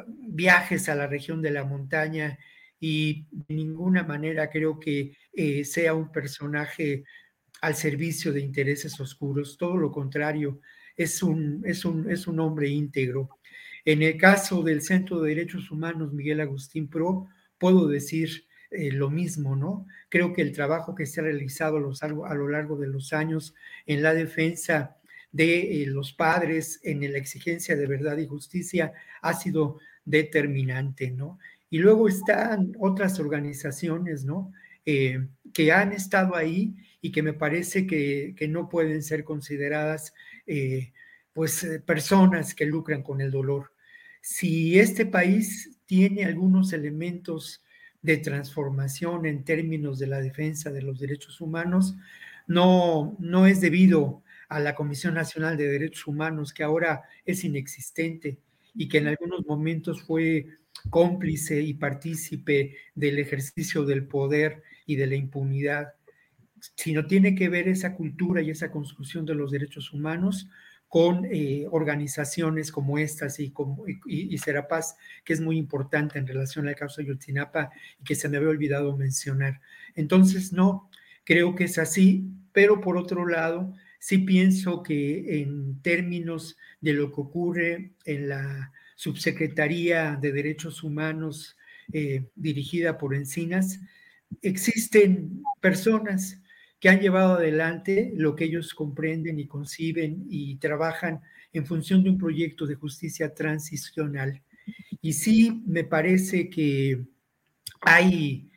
viajes 0.06 0.88
a 0.88 0.94
la 0.94 1.06
región 1.06 1.42
de 1.42 1.50
la 1.50 1.64
montaña 1.64 2.38
y 2.80 3.26
de 3.30 3.54
ninguna 3.54 4.02
manera 4.02 4.50
creo 4.50 4.80
que 4.80 5.16
eh, 5.32 5.64
sea 5.64 5.94
un 5.94 6.10
personaje 6.10 7.04
al 7.60 7.74
servicio 7.74 8.32
de 8.32 8.40
intereses 8.40 8.98
oscuros, 9.00 9.56
todo 9.56 9.76
lo 9.76 9.90
contrario, 9.90 10.60
es 10.96 11.22
un, 11.22 11.62
es 11.64 11.84
un, 11.84 12.10
es 12.10 12.26
un 12.26 12.40
hombre 12.40 12.68
íntegro. 12.68 13.30
En 13.84 14.02
el 14.02 14.16
caso 14.16 14.62
del 14.62 14.82
Centro 14.82 15.20
de 15.20 15.30
Derechos 15.30 15.70
Humanos 15.70 16.12
Miguel 16.12 16.40
Agustín 16.40 16.88
Pro, 16.88 17.26
puedo 17.58 17.86
decir 17.86 18.46
eh, 18.74 18.90
lo 18.92 19.10
mismo, 19.10 19.56
¿no? 19.56 19.86
Creo 20.08 20.32
que 20.32 20.42
el 20.42 20.52
trabajo 20.52 20.94
que 20.94 21.06
se 21.06 21.20
ha 21.20 21.24
realizado 21.24 21.76
a 22.02 22.34
lo 22.34 22.48
largo 22.48 22.76
de 22.76 22.88
los 22.88 23.12
años 23.12 23.54
en 23.86 24.02
la 24.02 24.14
defensa 24.14 24.96
de 25.32 25.82
eh, 25.82 25.86
los 25.86 26.12
padres, 26.12 26.80
en 26.82 27.00
la 27.12 27.18
exigencia 27.18 27.76
de 27.76 27.86
verdad 27.86 28.18
y 28.18 28.26
justicia, 28.26 28.92
ha 29.22 29.34
sido 29.34 29.78
determinante, 30.04 31.10
¿no? 31.10 31.38
Y 31.70 31.78
luego 31.78 32.08
están 32.08 32.74
otras 32.78 33.18
organizaciones, 33.18 34.24
¿no? 34.24 34.52
Eh, 34.86 35.26
que 35.52 35.72
han 35.72 35.92
estado 35.92 36.36
ahí 36.36 36.74
y 37.00 37.10
que 37.10 37.22
me 37.22 37.32
parece 37.32 37.86
que, 37.86 38.34
que 38.36 38.48
no 38.48 38.68
pueden 38.68 39.02
ser 39.02 39.24
consideradas, 39.24 40.14
pues, 41.32 41.66
personas 41.86 42.54
que 42.54 42.66
lucran 42.66 43.02
con 43.02 43.20
el 43.20 43.30
dolor. 43.30 43.72
Si 44.20 44.78
este 44.78 45.06
país 45.06 45.80
tiene 45.86 46.24
algunos 46.24 46.72
elementos 46.72 47.63
de 48.04 48.18
transformación 48.18 49.24
en 49.24 49.44
términos 49.44 49.98
de 49.98 50.06
la 50.06 50.20
defensa 50.20 50.70
de 50.70 50.82
los 50.82 51.00
derechos 51.00 51.40
humanos, 51.40 51.96
no, 52.46 53.16
no 53.18 53.46
es 53.46 53.62
debido 53.62 54.22
a 54.50 54.60
la 54.60 54.74
Comisión 54.74 55.14
Nacional 55.14 55.56
de 55.56 55.68
Derechos 55.68 56.06
Humanos, 56.06 56.52
que 56.52 56.62
ahora 56.62 57.04
es 57.24 57.44
inexistente 57.44 58.38
y 58.74 58.88
que 58.88 58.98
en 58.98 59.06
algunos 59.06 59.46
momentos 59.46 60.02
fue 60.02 60.48
cómplice 60.90 61.62
y 61.62 61.72
partícipe 61.72 62.76
del 62.94 63.18
ejercicio 63.18 63.86
del 63.86 64.06
poder 64.06 64.62
y 64.84 64.96
de 64.96 65.06
la 65.06 65.14
impunidad, 65.14 65.94
sino 66.76 67.06
tiene 67.06 67.34
que 67.34 67.48
ver 67.48 67.68
esa 67.68 67.94
cultura 67.94 68.42
y 68.42 68.50
esa 68.50 68.70
construcción 68.70 69.24
de 69.24 69.34
los 69.34 69.50
derechos 69.50 69.94
humanos 69.94 70.50
con 70.88 71.24
eh, 71.24 71.66
organizaciones 71.70 72.70
como 72.70 72.98
estas 72.98 73.40
y, 73.40 73.50
como, 73.50 73.84
y, 74.06 74.38
Serapaz, 74.38 74.96
que 75.24 75.32
es 75.32 75.40
muy 75.40 75.58
importante 75.58 76.18
en 76.18 76.26
relación 76.26 76.68
al 76.68 76.76
caso 76.76 77.00
de 77.00 77.08
Yotzinapa 77.08 77.70
y 78.00 78.04
que 78.04 78.14
se 78.14 78.28
me 78.28 78.36
había 78.36 78.50
olvidado 78.50 78.96
mencionar. 78.96 79.60
Entonces, 79.96 80.52
no, 80.52 80.88
creo 81.24 81.54
que 81.54 81.64
es 81.64 81.78
así, 81.78 82.30
pero 82.52 82.80
por 82.80 82.96
otro 82.96 83.26
lado, 83.26 83.74
sí 83.98 84.18
pienso 84.18 84.82
que 84.82 85.40
en 85.40 85.80
términos 85.82 86.56
de 86.80 86.92
lo 86.92 87.12
que 87.12 87.20
ocurre 87.20 87.92
en 88.04 88.28
la 88.28 88.72
Subsecretaría 88.94 90.16
de 90.20 90.32
Derechos 90.32 90.82
Humanos 90.84 91.56
eh, 91.92 92.26
dirigida 92.36 92.98
por 92.98 93.14
Encinas, 93.14 93.80
existen 94.42 95.42
personas 95.60 96.40
que 96.84 96.90
han 96.90 97.00
llevado 97.00 97.36
adelante 97.36 98.12
lo 98.14 98.36
que 98.36 98.44
ellos 98.44 98.74
comprenden 98.74 99.38
y 99.38 99.46
conciben 99.46 100.26
y 100.28 100.56
trabajan 100.56 101.22
en 101.54 101.64
función 101.64 102.04
de 102.04 102.10
un 102.10 102.18
proyecto 102.18 102.66
de 102.66 102.74
justicia 102.74 103.32
transicional. 103.32 104.42
Y 105.00 105.14
sí 105.14 105.62
me 105.66 105.84
parece 105.84 106.50
que 106.50 107.02
hay 107.80 108.50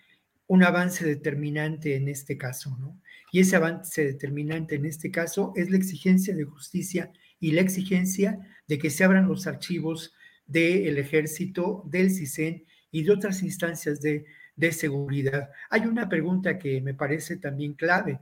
un 0.45 0.61
avance 0.61 1.05
determinante 1.05 1.95
en 1.95 2.09
este 2.09 2.37
caso, 2.37 2.75
¿no? 2.77 3.01
Y 3.31 3.39
ese 3.39 3.55
avance 3.55 4.03
determinante 4.03 4.75
en 4.75 4.87
este 4.87 5.09
caso 5.09 5.53
es 5.55 5.69
la 5.69 5.77
exigencia 5.77 6.35
de 6.35 6.43
justicia 6.43 7.13
y 7.39 7.51
la 7.51 7.61
exigencia 7.61 8.39
de 8.67 8.77
que 8.77 8.89
se 8.89 9.05
abran 9.05 9.29
los 9.29 9.47
archivos 9.47 10.13
del 10.45 10.97
ejército, 10.97 11.81
del 11.89 12.11
CISEN 12.11 12.65
y 12.91 13.03
de 13.03 13.11
otras 13.13 13.41
instancias 13.41 14.01
de, 14.01 14.25
seguridad. 14.71 15.49
Hay 15.69 15.81
una 15.81 16.09
pregunta 16.09 16.57
que 16.57 16.81
me 16.81 16.93
parece 16.93 17.37
también 17.37 17.73
clave. 17.73 18.19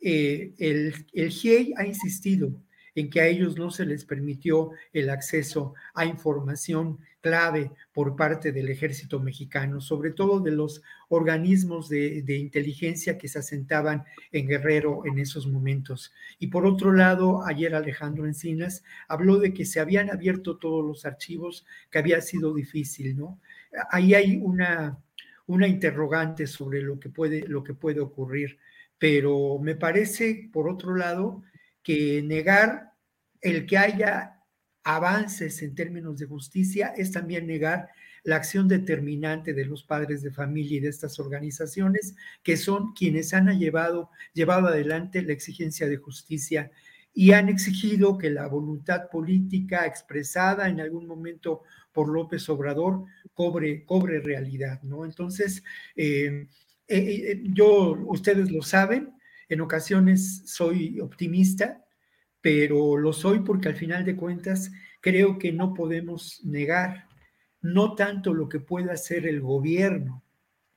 Eh, 0.00 0.52
el, 0.58 0.94
el 1.12 1.30
GIEI 1.30 1.74
ha 1.76 1.86
insistido 1.86 2.52
en 2.96 3.10
que 3.10 3.20
a 3.20 3.26
ellos 3.26 3.56
no 3.56 3.70
se 3.70 3.86
les 3.86 4.04
permitió 4.04 4.70
el 4.92 5.10
acceso 5.10 5.74
a 5.94 6.04
información 6.04 6.98
clave 7.20 7.72
por 7.92 8.16
parte 8.16 8.52
del 8.52 8.68
ejército 8.68 9.20
mexicano, 9.20 9.80
sobre 9.80 10.12
todo 10.12 10.40
de 10.40 10.52
los 10.52 10.82
organismos 11.08 11.88
de, 11.88 12.24
inteligencia 12.36 13.18
que 13.18 13.28
se 13.28 13.40
asentaban 13.40 14.04
en 14.32 14.46
Guerrero 14.46 15.02
en 15.04 15.18
esos 15.18 15.46
momentos. 15.46 16.12
Y 16.38 16.46
por 16.46 16.64
otro 16.64 16.92
lado, 16.92 17.44
ayer 17.44 17.74
Alejandro 17.74 18.26
Encinas 18.26 18.82
habló 19.08 19.38
de 19.38 19.52
que 19.52 19.66
se 19.66 19.80
habían 19.80 20.08
abierto 20.08 20.56
todos 20.56 20.84
los 20.84 21.04
archivos, 21.04 21.66
que 21.90 21.98
había 21.98 22.20
sido 22.20 22.54
difícil, 22.54 23.16
¿no? 23.16 23.40
Ahí 23.90 24.14
hay 24.14 24.38
una, 24.40 24.96
una 25.46 25.66
interrogante 25.66 26.46
sobre 26.46 26.82
lo 26.82 26.98
que, 26.98 27.08
puede, 27.08 27.46
lo 27.46 27.62
que 27.62 27.74
puede 27.74 28.00
ocurrir, 28.00 28.58
pero 28.98 29.58
me 29.58 29.76
parece, 29.76 30.48
por 30.52 30.68
otro 30.68 30.96
lado, 30.96 31.42
que 31.82 32.22
negar 32.22 32.92
el 33.40 33.66
que 33.66 33.78
haya 33.78 34.42
avances 34.82 35.62
en 35.62 35.74
términos 35.74 36.18
de 36.18 36.26
justicia 36.26 36.94
es 36.96 37.12
también 37.12 37.46
negar 37.46 37.88
la 38.22 38.36
acción 38.36 38.66
determinante 38.66 39.54
de 39.54 39.64
los 39.64 39.84
padres 39.84 40.20
de 40.22 40.32
familia 40.32 40.78
y 40.78 40.80
de 40.80 40.88
estas 40.88 41.20
organizaciones, 41.20 42.16
que 42.42 42.56
son 42.56 42.92
quienes 42.92 43.32
han 43.34 43.56
llevado, 43.58 44.10
llevado 44.32 44.66
adelante 44.66 45.22
la 45.22 45.32
exigencia 45.32 45.86
de 45.86 45.96
justicia 45.96 46.72
y 47.18 47.32
han 47.32 47.48
exigido 47.48 48.18
que 48.18 48.28
la 48.28 48.46
voluntad 48.46 49.08
política 49.08 49.86
expresada 49.86 50.68
en 50.68 50.82
algún 50.82 51.06
momento 51.06 51.62
por 51.90 52.10
López 52.10 52.46
Obrador 52.50 53.06
cobre, 53.32 53.86
cobre 53.86 54.20
realidad, 54.20 54.82
¿no? 54.82 55.06
Entonces, 55.06 55.64
eh, 55.96 56.46
eh, 56.86 56.98
eh, 56.98 57.42
yo, 57.42 57.96
ustedes 58.08 58.50
lo 58.52 58.60
saben, 58.60 59.14
en 59.48 59.62
ocasiones 59.62 60.42
soy 60.44 61.00
optimista, 61.00 61.82
pero 62.42 62.98
lo 62.98 63.14
soy 63.14 63.40
porque 63.40 63.68
al 63.68 63.76
final 63.76 64.04
de 64.04 64.14
cuentas 64.14 64.70
creo 65.00 65.38
que 65.38 65.52
no 65.52 65.72
podemos 65.72 66.44
negar 66.44 67.06
no 67.62 67.94
tanto 67.94 68.34
lo 68.34 68.46
que 68.46 68.60
pueda 68.60 68.92
hacer 68.92 69.26
el 69.26 69.40
gobierno, 69.40 70.22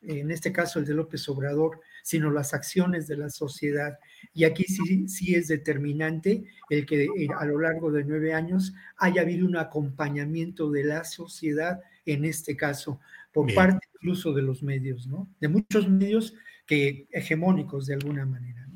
en 0.01 0.31
este 0.31 0.53
caso 0.53 0.79
el 0.79 0.85
de 0.85 0.93
López 0.93 1.27
Obrador, 1.27 1.81
sino 2.09 2.31
las 2.31 2.55
acciones 2.55 3.05
de 3.05 3.17
la 3.17 3.29
sociedad. 3.29 3.99
Y 4.33 4.43
aquí 4.43 4.63
sí, 4.63 5.07
sí 5.07 5.35
es 5.35 5.47
determinante 5.47 6.43
el 6.67 6.87
que 6.87 7.03
eh, 7.03 7.27
a 7.37 7.45
lo 7.45 7.59
largo 7.59 7.91
de 7.91 8.03
nueve 8.03 8.33
años 8.33 8.73
haya 8.97 9.21
habido 9.21 9.45
un 9.45 9.55
acompañamiento 9.55 10.71
de 10.71 10.85
la 10.85 11.03
sociedad, 11.03 11.81
en 12.07 12.25
este 12.25 12.57
caso, 12.57 12.99
por 13.31 13.53
parte 13.53 13.87
incluso 13.93 14.33
de 14.33 14.41
los 14.41 14.63
medios, 14.63 15.05
¿no? 15.05 15.29
De 15.39 15.49
muchos 15.49 15.87
medios 15.87 16.33
que 16.65 17.05
hegemónicos 17.11 17.85
de 17.85 17.93
alguna 17.93 18.25
manera. 18.25 18.67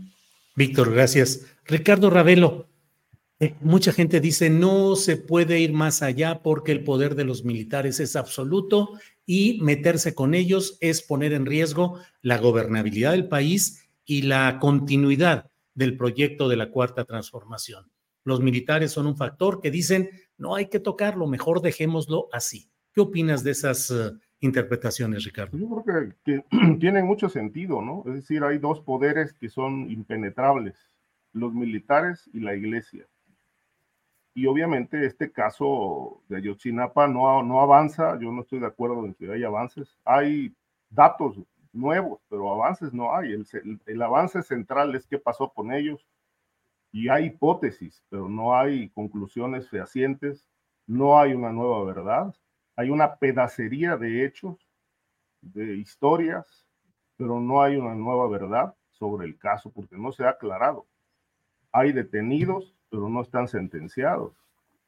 Víctor, 0.55 0.93
gracias. 0.93 1.47
Ricardo 1.65 2.11
Ravelo, 2.11 2.69
eh, 3.43 3.55
mucha 3.59 3.91
gente 3.91 4.21
dice 4.21 4.49
no 4.49 4.95
se 4.95 5.17
puede 5.17 5.59
ir 5.59 5.73
más 5.73 6.01
allá 6.01 6.41
porque 6.41 6.71
el 6.71 6.85
poder 6.85 7.15
de 7.15 7.25
los 7.25 7.43
militares 7.43 7.99
es 7.99 8.15
absoluto 8.15 8.91
y 9.25 9.59
meterse 9.61 10.15
con 10.15 10.33
ellos 10.33 10.77
es 10.79 11.01
poner 11.01 11.33
en 11.33 11.45
riesgo 11.45 11.99
la 12.21 12.37
gobernabilidad 12.37 13.11
del 13.11 13.27
país 13.27 13.85
y 14.05 14.21
la 14.21 14.59
continuidad 14.61 15.51
del 15.73 15.97
proyecto 15.97 16.47
de 16.47 16.55
la 16.55 16.71
cuarta 16.71 17.03
transformación. 17.03 17.91
Los 18.23 18.39
militares 18.39 18.93
son 18.93 19.07
un 19.07 19.17
factor 19.17 19.59
que 19.59 19.71
dicen 19.71 20.09
no 20.37 20.55
hay 20.55 20.67
que 20.67 20.79
tocarlo, 20.79 21.27
mejor 21.27 21.61
dejémoslo 21.61 22.29
así. 22.31 22.69
¿Qué 22.93 23.01
opinas 23.01 23.43
de 23.43 23.51
esas 23.51 23.91
eh, 23.91 24.11
interpretaciones, 24.39 25.25
Ricardo? 25.25 25.57
Yo 25.57 25.83
creo 25.83 26.15
que, 26.23 26.43
que 26.47 26.77
tienen 26.79 27.05
mucho 27.05 27.27
sentido, 27.27 27.81
¿no? 27.81 28.05
Es 28.07 28.13
decir, 28.13 28.41
hay 28.41 28.57
dos 28.57 28.79
poderes 28.79 29.33
que 29.33 29.49
son 29.49 29.91
impenetrables, 29.91 30.75
los 31.33 31.53
militares 31.53 32.29
y 32.31 32.39
la 32.39 32.55
iglesia 32.55 33.05
y 34.33 34.47
obviamente 34.47 35.05
este 35.05 35.31
caso 35.31 36.21
de 36.27 36.37
Ayotzinapa 36.37 37.07
no, 37.07 37.43
no 37.43 37.61
avanza, 37.61 38.17
yo 38.19 38.31
no 38.31 38.41
estoy 38.41 38.59
de 38.59 38.67
acuerdo 38.67 39.05
en 39.05 39.13
que 39.13 39.31
haya 39.31 39.47
avances, 39.47 39.97
hay 40.03 40.55
datos 40.89 41.37
nuevos, 41.71 42.19
pero 42.29 42.51
avances 42.51 42.93
no 42.93 43.15
hay, 43.15 43.33
el, 43.33 43.79
el, 43.85 44.01
avance 44.01 44.41
central 44.41 44.95
es 44.95 45.07
qué 45.07 45.17
pasó 45.19 45.49
con 45.49 45.71
ellos. 45.71 46.07
Y 46.91 47.09
hay 47.09 47.25
hipótesis, 47.25 48.03
pero 48.09 48.29
no 48.29 48.55
hay 48.55 48.89
conclusiones 48.89 49.67
fehacientes, 49.67 50.47
no 50.85 51.19
hay 51.19 51.33
una 51.33 51.51
nueva 51.51 51.83
verdad, 51.85 52.35
hay 52.75 52.91
una 52.91 53.15
pedacería 53.15 53.97
de 53.97 54.25
hechos, 54.25 54.67
de 55.41 55.75
historias, 55.75 56.67
pero 57.17 57.39
no 57.39 57.61
hay 57.61 57.75
una 57.77 57.95
nueva 57.95 58.27
verdad 58.27 58.75
sobre 58.91 59.25
el 59.25 59.37
caso 59.37 59.71
porque 59.71 59.97
no 59.97 60.11
se 60.11 60.23
ha 60.23 60.29
aclarado. 60.29 60.87
Hay 61.71 61.91
detenidos, 61.91 62.75
pero 62.93 63.09
no 63.09 63.21
están 63.23 63.47
sentenciados. 63.47 64.33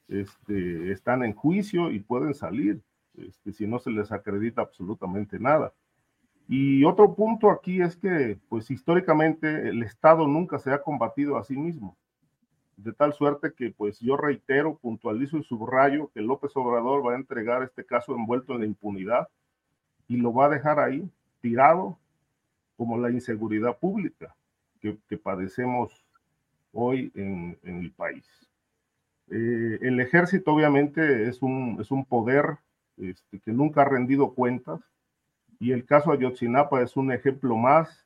Este, 0.08 0.92
están 0.92 1.24
en 1.24 1.34
juicio 1.34 1.90
y 1.90 2.00
pueden 2.00 2.36
salir 2.36 2.84
este, 3.16 3.52
si 3.52 3.66
no 3.66 3.80
se 3.80 3.90
les 3.90 4.12
acredita 4.12 4.62
absolutamente 4.62 5.40
nada. 5.40 5.74
Y 6.48 6.84
otro 6.84 7.16
punto 7.16 7.50
aquí 7.50 7.82
es 7.82 7.98
que, 7.98 8.38
pues 8.48 8.70
históricamente, 8.70 9.70
el 9.70 9.82
Estado 9.82 10.28
nunca 10.28 10.60
se 10.60 10.72
ha 10.72 10.84
combatido 10.84 11.36
a 11.36 11.44
sí 11.44 11.58
mismo. 11.58 11.98
De 12.78 12.94
tal 12.94 13.12
suerte 13.12 13.54
que, 13.58 13.72
pues 13.72 14.00
yo 14.00 14.16
reitero, 14.16 14.78
puntualizo 14.78 15.40
y 15.40 15.44
subrayo 15.44 16.12
que 16.14 16.22
López 16.22 16.52
Obrador 16.56 17.04
va 17.04 17.14
a 17.14 17.18
entregar 17.18 17.64
este 17.64 17.84
caso 17.84 18.14
envuelto 18.14 18.54
en 18.54 18.60
la 18.60 18.66
impunidad 18.68 19.30
y 20.08 20.18
lo 20.18 20.32
va 20.32 20.46
a 20.46 20.50
dejar 20.50 20.80
ahí, 20.80 21.10
tirado, 21.42 21.98
como 22.78 23.00
la 23.00 23.10
inseguridad 23.10 23.80
pública 23.80 24.36
que, 24.80 24.96
que 25.08 25.18
padecemos 25.18 26.05
hoy 26.76 27.12
en, 27.16 27.58
el 27.64 27.92
país. 27.92 28.26
Eh, 29.32 29.80
el 29.82 30.00
ejército 30.00 30.54
obviamente 30.54 31.28
es 31.28 31.42
un, 31.42 31.78
es 31.82 31.90
un 31.90 32.06
poder 32.06 32.58
este, 32.98 33.40
que 33.40 33.52
nunca 33.52 33.82
ha 33.82 33.86
rendido 33.86 34.34
cuentas 34.34 34.82
y 35.60 35.72
el 35.72 35.86
caso 35.86 36.12
Ayotzinapa 36.12 36.82
es 36.82 36.96
un 36.96 37.12
ejemplo 37.12 37.56
más 37.56 38.06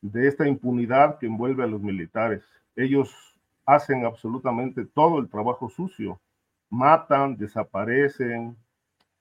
de 0.00 0.26
esta 0.28 0.48
impunidad 0.48 1.18
que 1.18 1.26
envuelve 1.26 1.62
a 1.62 1.68
los 1.68 1.82
militares. 1.82 2.42
Ellos 2.74 3.14
hacen 3.64 4.04
absolutamente 4.04 4.84
todo 4.86 5.18
el 5.18 5.28
trabajo 5.28 5.68
sucio, 5.68 6.20
matan, 6.70 7.36
desaparecen, 7.36 8.56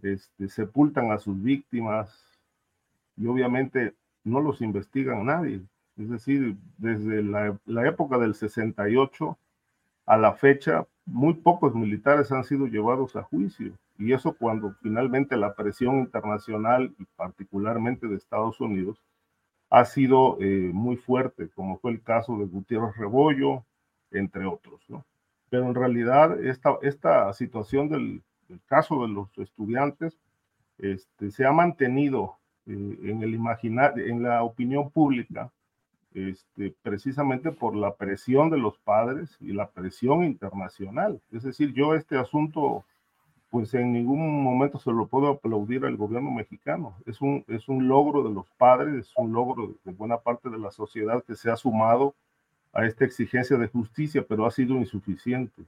este, 0.02 0.48
sepultan 0.48 1.12
a 1.12 1.18
sus 1.18 1.42
víctimas 1.42 2.40
y 3.18 3.28
obviamente 3.28 3.94
no 4.24 4.40
los 4.40 4.62
investigan 4.62 5.26
nadie. 5.26 5.62
Es 5.98 6.10
decir, 6.10 6.58
desde 6.78 7.24
la, 7.24 7.88
época 7.88 8.18
del 8.18 8.36
68 8.36 9.38
a 10.06 10.18
la 10.18 10.34
fecha, 10.34 10.86
muy 11.06 11.36
pocos 11.36 11.74
militares 11.74 12.32
han 12.32 12.44
sido 12.44 12.68
llevados 12.68 13.16
a 13.16 13.24
juicio. 13.24 13.74
Y 13.98 14.12
eso 14.12 14.34
cuando 14.34 14.76
finalmente 14.82 15.38
la 15.38 15.56
presión 15.56 16.00
internacional 16.00 16.94
y 17.00 17.06
particularmente 17.16 18.08
de 18.08 18.16
Estados 18.16 18.60
Unidos 18.60 19.02
ha 19.70 19.86
sido 19.86 20.38
eh, 20.42 20.70
muy 20.74 20.98
fuerte, 20.98 21.50
como 21.56 21.78
fue 21.78 21.92
el 21.92 22.02
caso 22.02 22.38
de 22.38 22.46
Gutiérrez 22.46 22.96
Rebollo, 22.98 23.64
entre 24.12 24.46
otros. 24.46 24.82
Pero 25.50 25.66
en 25.68 25.76
realidad 25.76 26.40
esta, 26.44 26.78
esta 26.82 27.32
situación 27.34 27.88
del, 27.90 28.22
caso 28.68 29.02
de 29.02 29.14
los 29.14 29.30
estudiantes 29.38 30.18
este, 30.78 31.32
se 31.32 31.46
ha 31.46 31.52
mantenido 31.52 32.36
eh, 32.68 33.00
en 33.04 33.24
el 33.24 33.36
en 33.36 34.24
la 34.24 34.44
opinión 34.44 34.90
pública, 34.90 35.52
este, 36.16 36.74
precisamente 36.82 37.52
por 37.52 37.76
la 37.76 37.96
presión 37.96 38.50
de 38.50 38.58
los 38.58 38.78
padres 38.80 39.38
y 39.42 39.52
la 39.52 39.70
presión 39.70 40.24
internacional. 40.24 41.22
Es 41.32 41.44
decir, 41.44 41.74
yo 41.74 41.94
este 41.94 42.18
asunto, 42.18 42.86
pues 43.50 43.74
en 43.74 43.92
ningún 43.92 44.42
momento 44.42 44.80
se 44.80 44.92
lo 44.92 45.08
puedo 45.08 45.28
aplaudir 45.28 45.86
al 45.86 45.98
gobierno 45.98 46.32
mexicano. 46.32 46.96
Es 47.06 47.20
un, 47.20 47.44
es 47.50 47.68
un 47.68 47.90
logro 47.90 48.24
de 48.24 48.34
los 48.34 48.50
padres, 48.52 48.96
es 48.96 49.12
un 49.18 49.34
logro 49.34 49.76
de 49.84 49.92
buena 49.92 50.18
parte 50.18 50.50
de 50.50 50.58
la 50.58 50.72
sociedad 50.72 51.22
que 51.22 51.36
se 51.36 51.52
ha 51.52 51.58
sumado 51.58 52.16
a 52.72 52.86
esta 52.86 53.04
exigencia 53.04 53.58
de 53.58 53.68
justicia, 53.68 54.26
pero 54.28 54.46
ha 54.46 54.52
sido 54.52 54.76
insuficiente. 54.76 55.64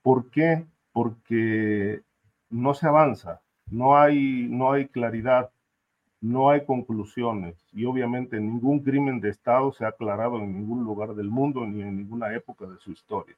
¿Por 0.00 0.30
qué? 0.30 0.64
Porque 0.92 2.02
no 2.50 2.74
se 2.74 2.86
avanza, 2.86 3.40
no 3.68 3.96
hay, 3.96 4.46
no 4.48 4.72
hay 4.72 4.86
claridad, 4.86 5.50
no 6.22 6.50
hay 6.50 6.64
conclusiones 6.64 7.56
y 7.72 7.84
obviamente 7.84 8.40
ningún 8.40 8.80
crimen 8.80 9.20
de 9.20 9.28
Estado 9.28 9.72
se 9.72 9.84
ha 9.84 9.88
aclarado 9.88 10.38
en 10.38 10.54
ningún 10.54 10.84
lugar 10.84 11.14
del 11.14 11.28
mundo 11.28 11.66
ni 11.66 11.82
en 11.82 11.96
ninguna 11.96 12.32
época 12.32 12.64
de 12.64 12.78
su 12.78 12.92
historia. 12.92 13.36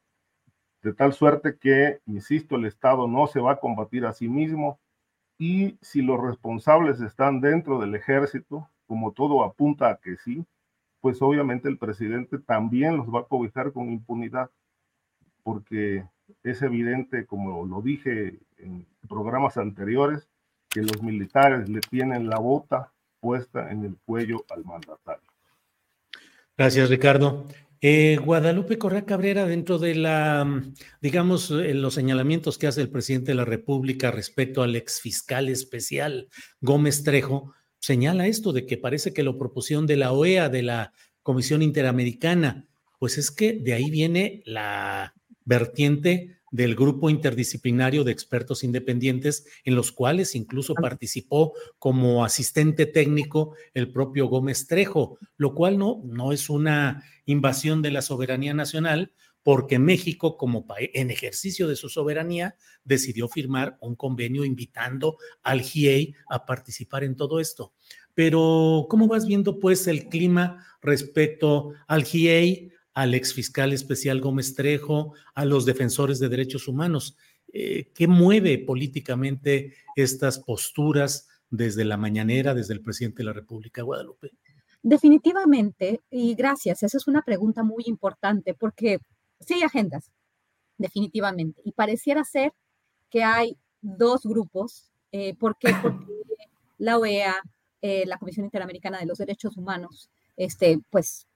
De 0.83 0.93
tal 0.93 1.13
suerte 1.13 1.57
que, 1.57 1.99
insisto, 2.05 2.55
el 2.55 2.65
Estado 2.65 3.07
no 3.07 3.25
se 3.25 3.41
va 3.41 3.53
a 3.53 3.59
combatir 3.59 4.05
a 4.05 4.13
sí 4.13 4.29
mismo 4.29 4.79
y 5.39 5.79
si 5.81 6.03
los 6.03 6.21
responsables 6.21 7.01
están 7.01 7.41
dentro 7.41 7.79
del 7.79 7.95
ejército, 7.95 8.69
como 8.85 9.11
todo 9.13 9.43
apunta 9.43 9.89
a 9.89 9.97
que 9.97 10.15
sí, 10.17 10.45
pues 11.01 11.23
obviamente 11.23 11.67
el 11.67 11.79
presidente 11.79 12.37
también 12.37 12.97
los 12.97 13.07
va 13.07 13.21
a 13.21 13.25
cobijar 13.25 13.73
con 13.73 13.89
impunidad, 13.89 14.51
porque 15.41 16.05
es 16.43 16.61
evidente, 16.61 17.25
como 17.25 17.65
lo 17.65 17.81
dije 17.81 18.39
en 18.57 18.85
programas 19.09 19.57
anteriores, 19.57 20.29
que 20.75 20.81
los 20.81 21.01
militares 21.01 21.69
le 21.69 21.79
tienen 21.79 22.29
la 22.29 22.37
bota 22.37 22.91
puesta 23.21 23.71
en 23.71 23.85
el 23.85 23.95
cuello 24.05 24.43
al 24.49 24.65
mandatario. 24.65 25.23
Gracias, 26.57 26.89
Ricardo. 26.89 27.45
Eh, 27.79 28.17
Guadalupe 28.21 28.77
Correa 28.77 29.05
Cabrera, 29.05 29.45
dentro 29.45 29.79
de 29.79 29.95
la, 29.95 30.45
digamos, 30.99 31.49
eh, 31.49 31.73
los 31.73 31.93
señalamientos 31.93 32.57
que 32.57 32.67
hace 32.67 32.81
el 32.81 32.89
presidente 32.89 33.31
de 33.31 33.35
la 33.35 33.45
República 33.45 34.11
respecto 34.11 34.63
al 34.63 34.75
exfiscal 34.75 35.47
especial 35.47 36.27
Gómez 36.59 37.03
Trejo, 37.03 37.53
señala 37.79 38.27
esto 38.27 38.51
de 38.51 38.65
que 38.65 38.77
parece 38.77 39.13
que 39.13 39.23
la 39.23 39.37
proposición 39.37 39.87
de 39.87 39.95
la 39.95 40.11
OEA, 40.11 40.49
de 40.49 40.63
la 40.63 40.91
Comisión 41.23 41.61
Interamericana, 41.61 42.67
pues 42.99 43.17
es 43.17 43.31
que 43.31 43.53
de 43.53 43.73
ahí 43.73 43.89
viene 43.89 44.41
la 44.45 45.13
vertiente 45.45 46.41
del 46.55 46.73
grupo 46.73 47.09
interdisciplinario 47.09 48.05
de 48.05 48.13
expertos 48.13 48.63
independientes, 48.63 49.45
en 49.65 49.75
los 49.75 49.91
cuales 49.91 50.35
incluso 50.35 50.73
participó 50.73 51.51
como 51.79 52.23
asistente 52.23 52.85
técnico 52.85 53.55
el 53.73 53.91
propio 53.91 54.27
Gómez 54.27 54.65
Trejo, 54.65 55.17
lo 55.35 55.53
cual 55.53 55.77
no, 55.77 56.01
no 56.05 56.31
es 56.31 56.49
una 56.49 57.03
invasión 57.25 57.81
de 57.81 57.91
la 57.91 58.01
soberanía 58.01 58.53
nacional, 58.53 59.11
porque 59.43 59.79
México, 59.79 60.37
como 60.37 60.65
en 60.79 61.11
ejercicio 61.11 61.67
de 61.67 61.75
su 61.75 61.89
soberanía, 61.89 62.55
decidió 62.85 63.27
firmar 63.27 63.77
un 63.81 63.95
convenio 63.95 64.45
invitando 64.45 65.17
al 65.43 65.61
GIEI 65.61 66.15
a 66.29 66.45
participar 66.45 67.03
en 67.03 67.17
todo 67.17 67.41
esto. 67.41 67.73
Pero, 68.13 68.87
¿cómo 68.89 69.07
vas 69.07 69.27
viendo 69.27 69.59
pues 69.59 69.87
el 69.87 70.07
clima 70.07 70.65
respecto 70.81 71.73
al 71.85 72.05
GIEI, 72.05 72.71
al 72.95 73.13
exfiscal 73.13 73.71
especial 73.71 74.19
Gómez 74.19 74.55
Trejo, 74.55 75.13
a 75.35 75.45
los 75.45 75.65
defensores 75.65 76.17
de 76.17 76.29
derechos 76.29 76.67
humanos? 76.67 77.15
Eh, 77.53 77.91
¿Qué 77.93 78.07
mueve 78.07 78.57
políticamente 78.57 79.75
estas 79.95 80.39
posturas 80.39 81.27
desde 81.51 81.85
la 81.85 81.97
mañanera, 81.97 82.55
desde 82.55 82.73
el 82.73 82.81
presidente 82.81 83.19
de 83.19 83.25
la 83.25 83.33
República, 83.33 83.83
Guadalupe? 83.83 84.31
Definitivamente, 84.81 86.01
y 86.09 86.33
gracias, 86.33 86.81
esa 86.81 86.97
es 86.97 87.07
una 87.07 87.21
pregunta 87.21 87.61
muy 87.61 87.83
importante 87.85 88.55
porque 88.55 88.99
Sí 89.39 89.53
hay 89.55 89.63
agendas, 89.63 90.11
definitivamente. 90.77 91.61
Y 91.63 91.71
pareciera 91.71 92.23
ser 92.23 92.53
que 93.09 93.23
hay 93.23 93.57
dos 93.81 94.23
grupos, 94.23 94.91
eh, 95.11 95.35
porque, 95.39 95.73
la 96.77 96.97
OEA, 96.97 97.35
eh, 97.81 98.05
la 98.05 98.17
Comisión 98.17 98.45
Interamericana 98.45 98.99
de 98.99 99.05
los 99.05 99.17
Derechos 99.17 99.57
Humanos, 99.57 100.09
este, 100.37 100.79
pues 100.89 101.27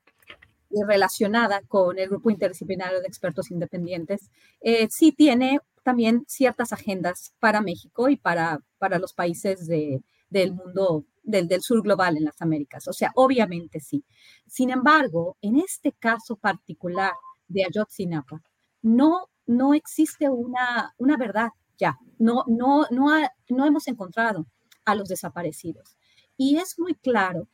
relacionada 0.87 1.61
con 1.67 1.99
el 1.99 2.09
grupo 2.09 2.29
interdisciplinario 2.29 3.01
de 3.01 3.07
expertos 3.07 3.51
independientes, 3.51 4.29
eh, 4.61 4.87
sí 4.89 5.11
tiene 5.11 5.59
también 5.83 6.23
ciertas 6.27 6.73
agendas 6.73 7.33
para 7.39 7.61
México 7.61 8.09
y 8.09 8.17
para, 8.17 8.59
para 8.77 8.99
los 8.99 9.13
países 9.13 9.67
del 9.67 10.53
mundo 10.53 11.05
del, 11.23 11.47
del, 11.47 11.61
sur 11.61 11.81
global 11.81 12.17
en 12.17 12.25
las 12.25 12.41
Américas. 12.41 12.87
O 12.87 12.93
sea, 12.93 13.11
obviamente 13.15 13.79
sí. 13.79 14.03
Sin 14.47 14.69
embargo, 14.69 15.37
en 15.41 15.57
este 15.57 15.93
caso 15.93 16.35
particular, 16.35 17.13
de 17.49 17.65
Ayotzinapa, 17.65 18.41
no, 18.81 19.29
no 19.45 19.73
existe 19.73 20.29
una, 20.29 20.93
una 20.97 21.17
verdad 21.17 21.49
ya, 21.77 21.97
no, 22.17 22.43
no, 22.47 22.85
no, 22.91 23.09
no 23.49 23.65
hemos 23.65 23.87
encontrado 23.87 24.45
a 24.85 24.95
los 24.95 25.09
desaparecidos. 25.09 25.97
Y 26.37 26.57
es 26.57 26.77
muy 26.77 26.93
claro 26.95 27.47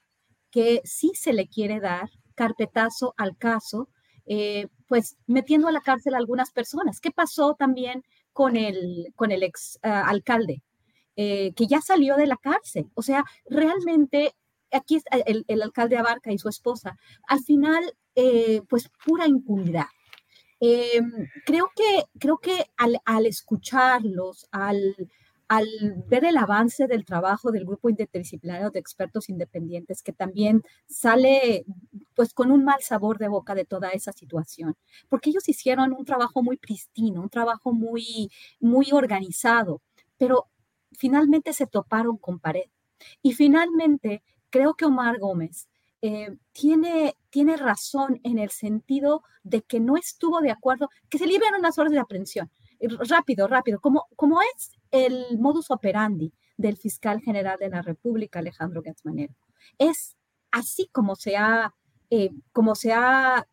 que 0.51 0.81
sí 0.83 1.11
se 1.15 1.33
le 1.33 1.47
quiere 1.47 1.79
dar 1.79 2.09
carpetazo 2.35 3.13
al 3.17 3.37
caso, 3.37 3.89
eh, 4.25 4.67
pues 4.87 5.17
metiendo 5.27 5.67
a 5.67 5.71
la 5.71 5.81
cárcel 5.81 6.15
a 6.15 6.17
algunas 6.17 6.51
personas. 6.51 6.99
¿Qué 6.99 7.11
pasó 7.11 7.55
también 7.55 8.03
con 8.33 8.57
el, 8.57 9.11
con 9.15 9.31
el 9.31 9.43
ex 9.43 9.79
eh, 9.83 9.89
alcalde? 9.89 10.61
Eh, 11.15 11.53
que 11.55 11.67
ya 11.67 11.81
salió 11.81 12.17
de 12.17 12.27
la 12.27 12.37
cárcel. 12.37 12.91
O 12.93 13.01
sea, 13.01 13.23
realmente 13.45 14.33
aquí 14.71 15.01
el, 15.25 15.45
el, 15.47 15.61
alcalde 15.61 15.97
Abarca 15.97 16.31
y 16.31 16.37
su 16.37 16.49
esposa, 16.49 16.97
al 17.27 17.39
final 17.41 17.93
pues 18.69 18.89
pura 19.05 19.27
impunidad. 19.27 19.87
Eh, 20.59 21.01
creo 21.45 21.69
que, 21.75 22.03
creo 22.19 22.37
que 22.37 22.65
al, 22.77 23.25
escucharlos, 23.25 24.47
al, 24.51 24.95
al, 25.47 25.67
ver 26.07 26.25
el 26.25 26.37
avance 26.37 26.87
del 26.87 27.05
trabajo 27.05 27.51
del 27.51 27.65
grupo 27.65 27.89
interdisciplinario 27.89 28.71
de 28.71 28.79
expertos 28.79 29.29
independientes, 29.29 30.01
que 30.01 30.13
también 30.13 30.63
sale 30.87 31.65
pues 32.15 32.33
con 32.33 32.51
un 32.51 32.63
mal 32.63 32.81
sabor 32.81 33.17
de 33.17 33.27
boca 33.27 33.55
de 33.55 33.65
toda 33.65 33.89
esa 33.89 34.11
situación, 34.11 34.75
porque 35.09 35.29
ellos 35.29 35.47
hicieron 35.47 35.93
un 35.93 36.05
trabajo 36.05 36.41
muy 36.41 36.57
pristino, 36.57 37.21
un 37.21 37.29
trabajo 37.29 37.73
muy, 37.73 38.31
muy 38.59 38.87
organizado, 38.91 39.81
pero 40.17 40.47
finalmente 40.91 41.53
se 41.53 41.67
toparon 41.67 42.17
con 42.17 42.39
pared. 42.39 42.69
Y 43.21 43.33
finalmente, 43.33 44.23
creo 44.49 44.73
que 44.73 44.85
Omar 44.85 45.19
Gómez 45.19 45.67
eh, 46.01 46.37
tiene, 46.53 47.15
tiene 47.29 47.57
razón 47.57 48.19
en 48.23 48.39
el 48.39 48.49
sentido 48.49 49.23
de 49.43 49.61
que 49.61 49.79
no 49.79 49.97
estuvo 49.97 50.39
de 50.41 50.51
acuerdo, 50.51 50.89
que 51.09 51.17
se 51.17 51.27
libren 51.27 51.55
unas 51.57 51.77
horas 51.77 51.91
de 51.91 51.99
aprehensión. 51.99 52.49
Rápido, 53.09 53.47
rápido, 53.47 53.79
como, 53.79 54.07
como 54.15 54.41
es 54.41 54.71
el 54.91 55.37
modus 55.39 55.71
operandi 55.71 56.33
del 56.57 56.77
fiscal 56.77 57.21
general 57.21 57.57
de 57.59 57.69
la 57.69 57.81
República, 57.81 58.39
Alejandro 58.39 58.81
Gatzmanero. 58.81 59.33
Es 59.77 60.15
así 60.51 60.89
como 60.91 61.15
se 61.15 61.35
ha, 61.37 61.73
eh, 62.09 62.31
como 62.51 62.75
se 62.75 62.93
ha 62.93 63.47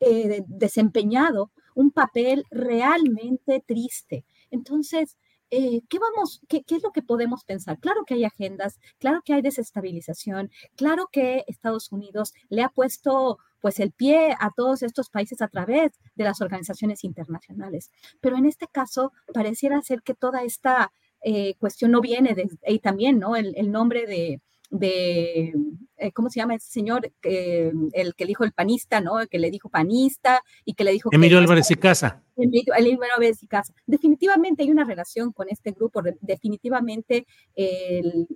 eh, 0.00 0.42
desempeñado 0.46 1.50
un 1.74 1.90
papel 1.90 2.44
realmente 2.50 3.62
triste. 3.64 4.24
Entonces, 4.50 5.16
eh, 5.50 5.80
¿qué, 5.88 5.98
vamos, 5.98 6.40
qué, 6.48 6.62
es 6.68 6.82
lo 6.82 6.92
que 6.92 7.02
podemos 7.02 7.44
pensar? 7.44 7.78
Claro 7.78 8.04
que 8.04 8.14
hay 8.14 8.24
agendas, 8.24 8.78
claro 8.98 9.22
que 9.24 9.32
hay 9.32 9.42
desestabilización, 9.42 10.50
claro 10.76 11.08
que 11.10 11.44
Estados 11.46 11.90
Unidos 11.90 12.34
le 12.48 12.62
ha 12.62 12.68
puesto 12.68 13.38
pues 13.60 13.80
el 13.80 13.92
pie 13.92 14.34
a 14.38 14.50
todos 14.54 14.82
estos 14.82 15.10
países 15.10 15.42
a 15.42 15.48
través 15.48 15.92
de 16.14 16.24
las 16.24 16.40
organizaciones 16.40 17.04
internacionales. 17.04 17.90
Pero 18.20 18.36
en 18.36 18.46
este 18.46 18.66
caso 18.66 19.12
pareciera 19.32 19.80
ser 19.82 20.02
que 20.02 20.14
toda 20.14 20.42
esta 20.42 20.92
eh, 21.22 21.54
cuestión 21.58 21.90
no 21.90 22.00
viene 22.00 22.34
de, 22.34 22.48
y 22.66 22.78
también, 22.78 23.18
¿no? 23.18 23.36
el 23.36 23.70
nombre 23.70 24.06
de, 24.06 24.40
de, 24.70 25.54
eh, 25.96 26.12
¿cómo 26.12 26.28
se 26.30 26.40
llama 26.40 26.54
ese 26.54 26.70
señor? 26.70 27.10
el 27.22 28.14
que 28.14 28.26
dijo 28.26 28.44
el 28.44 28.52
panista, 28.52 29.00
¿no? 29.00 29.20
El 29.20 29.28
que 29.28 29.38
le 29.38 29.50
dijo 29.50 29.68
panista 29.68 30.42
y 30.64 30.74
que 30.74 30.84
le 30.84 30.92
dijo... 30.92 31.08
Emilio 31.12 31.38
Álvarez 31.38 31.70
y 31.70 31.74
Casa. 31.76 32.22
Emilio, 32.36 32.74
Álvarez 32.74 33.42
y 33.42 33.46
Casa. 33.46 33.72
Definitivamente 33.86 34.62
hay 34.62 34.70
una 34.70 34.84
relación 34.84 35.32
con 35.32 35.48
este 35.48 35.72
grupo, 35.72 36.02
definitivamente 36.20 37.26
el, 37.54 38.28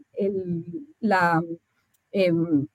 la... 1.01 1.43
Em, 2.11 2.67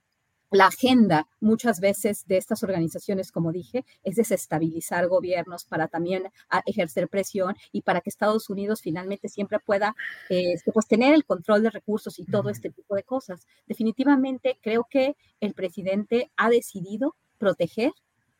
la 0.51 0.67
agenda 0.67 1.27
muchas 1.39 1.79
veces 1.79 2.25
de 2.27 2.37
estas 2.37 2.63
organizaciones, 2.63 3.31
como 3.31 3.51
dije, 3.51 3.85
es 4.03 4.15
desestabilizar 4.15 5.07
gobiernos 5.07 5.65
para 5.65 5.87
también 5.87 6.29
ah, 6.49 6.61
ejercer 6.65 7.09
presión 7.09 7.55
y 7.71 7.81
para 7.81 8.01
que 8.01 8.09
Estados 8.09 8.49
Unidos 8.49 8.81
finalmente 8.81 9.27
siempre 9.27 9.59
pueda 9.59 9.95
este, 10.29 10.71
pues, 10.71 10.87
tener 10.87 11.13
el 11.13 11.25
control 11.25 11.63
de 11.63 11.69
recursos 11.69 12.17
y 12.19 12.25
todo 12.25 12.49
este 12.49 12.69
tipo 12.69 12.95
de 12.95 13.03
cosas. 13.03 13.45
Definitivamente 13.67 14.57
creo 14.61 14.87
que 14.89 15.15
el 15.41 15.53
presidente 15.53 16.31
ha 16.37 16.49
decidido 16.49 17.15
proteger 17.37 17.91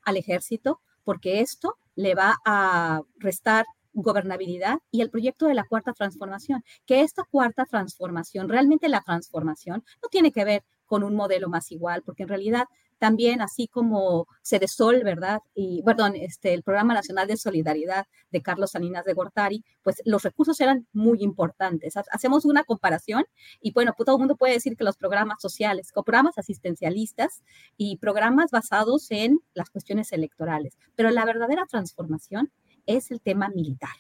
al 0.04 0.17
ejército 0.17 0.82
porque 1.04 1.41
esto 1.41 1.78
le 1.96 2.15
va 2.15 2.38
a 2.46 3.02
restar 3.17 3.65
gobernabilidad 3.93 4.80
y 4.91 5.02
el 5.02 5.10
proyecto 5.10 5.48
de 5.48 5.56
la 5.56 5.63
cuarta 5.63 5.93
transformación, 5.93 6.63
que 6.86 7.02
esta 7.02 7.24
cuarta 7.24 7.65
transformación, 7.65 8.48
realmente 8.48 8.89
la 8.89 9.02
transformación, 9.02 9.84
no 10.02 10.10
tiene 10.10 10.32
que 10.32 10.46
ver 10.46 10.63
con 10.88 11.04
un 11.04 11.15
modelo 11.15 11.50
más 11.50 11.71
igual, 11.71 12.02
porque 12.02 12.23
en 12.23 12.30
realidad 12.30 12.65
también 12.97 13.41
así 13.41 13.67
como 13.67 14.28
Cedesol, 14.43 15.04
¿verdad? 15.04 15.39
Y, 15.54 15.84
perdón, 15.84 16.15
este, 16.15 16.54
el 16.54 16.63
Programa 16.63 16.93
Nacional 16.93 17.28
de 17.28 17.38
Solidaridad 17.38 18.08
de 18.32 18.41
Carlos 18.41 18.71
Salinas 18.71 19.06
de 19.06 19.13
Gortari, 19.13 19.63
pues 19.84 20.02
los 20.06 20.23
recursos 20.23 20.60
eran 20.62 20.88
muy 20.93 21.21
importantes. 21.21 21.95
Hacemos 22.12 22.45
una 22.45 22.63
comparación 22.63 23.26
y 23.62 23.71
bueno, 23.71 23.93
pues 23.95 24.06
todo 24.06 24.15
el 24.15 24.21
mundo 24.21 24.36
puede 24.36 24.54
decir 24.54 24.76
que 24.76 24.84
los 24.84 24.97
programas 24.97 25.41
sociales, 25.41 25.91
programas 25.93 26.38
asistencialistas 26.38 27.43
y 27.76 27.97
programas 27.97 28.52
basados 28.52 29.12
en 29.12 29.39
las 29.54 29.69
cuestiones 29.69 30.12
electorales, 30.12 30.78
pero 30.95 31.12
la 31.12 31.26
verdadera 31.26 31.65
transformación 31.65 32.52
es 32.86 33.12
el 33.12 33.21
tema 33.21 33.50
militar 33.50 33.95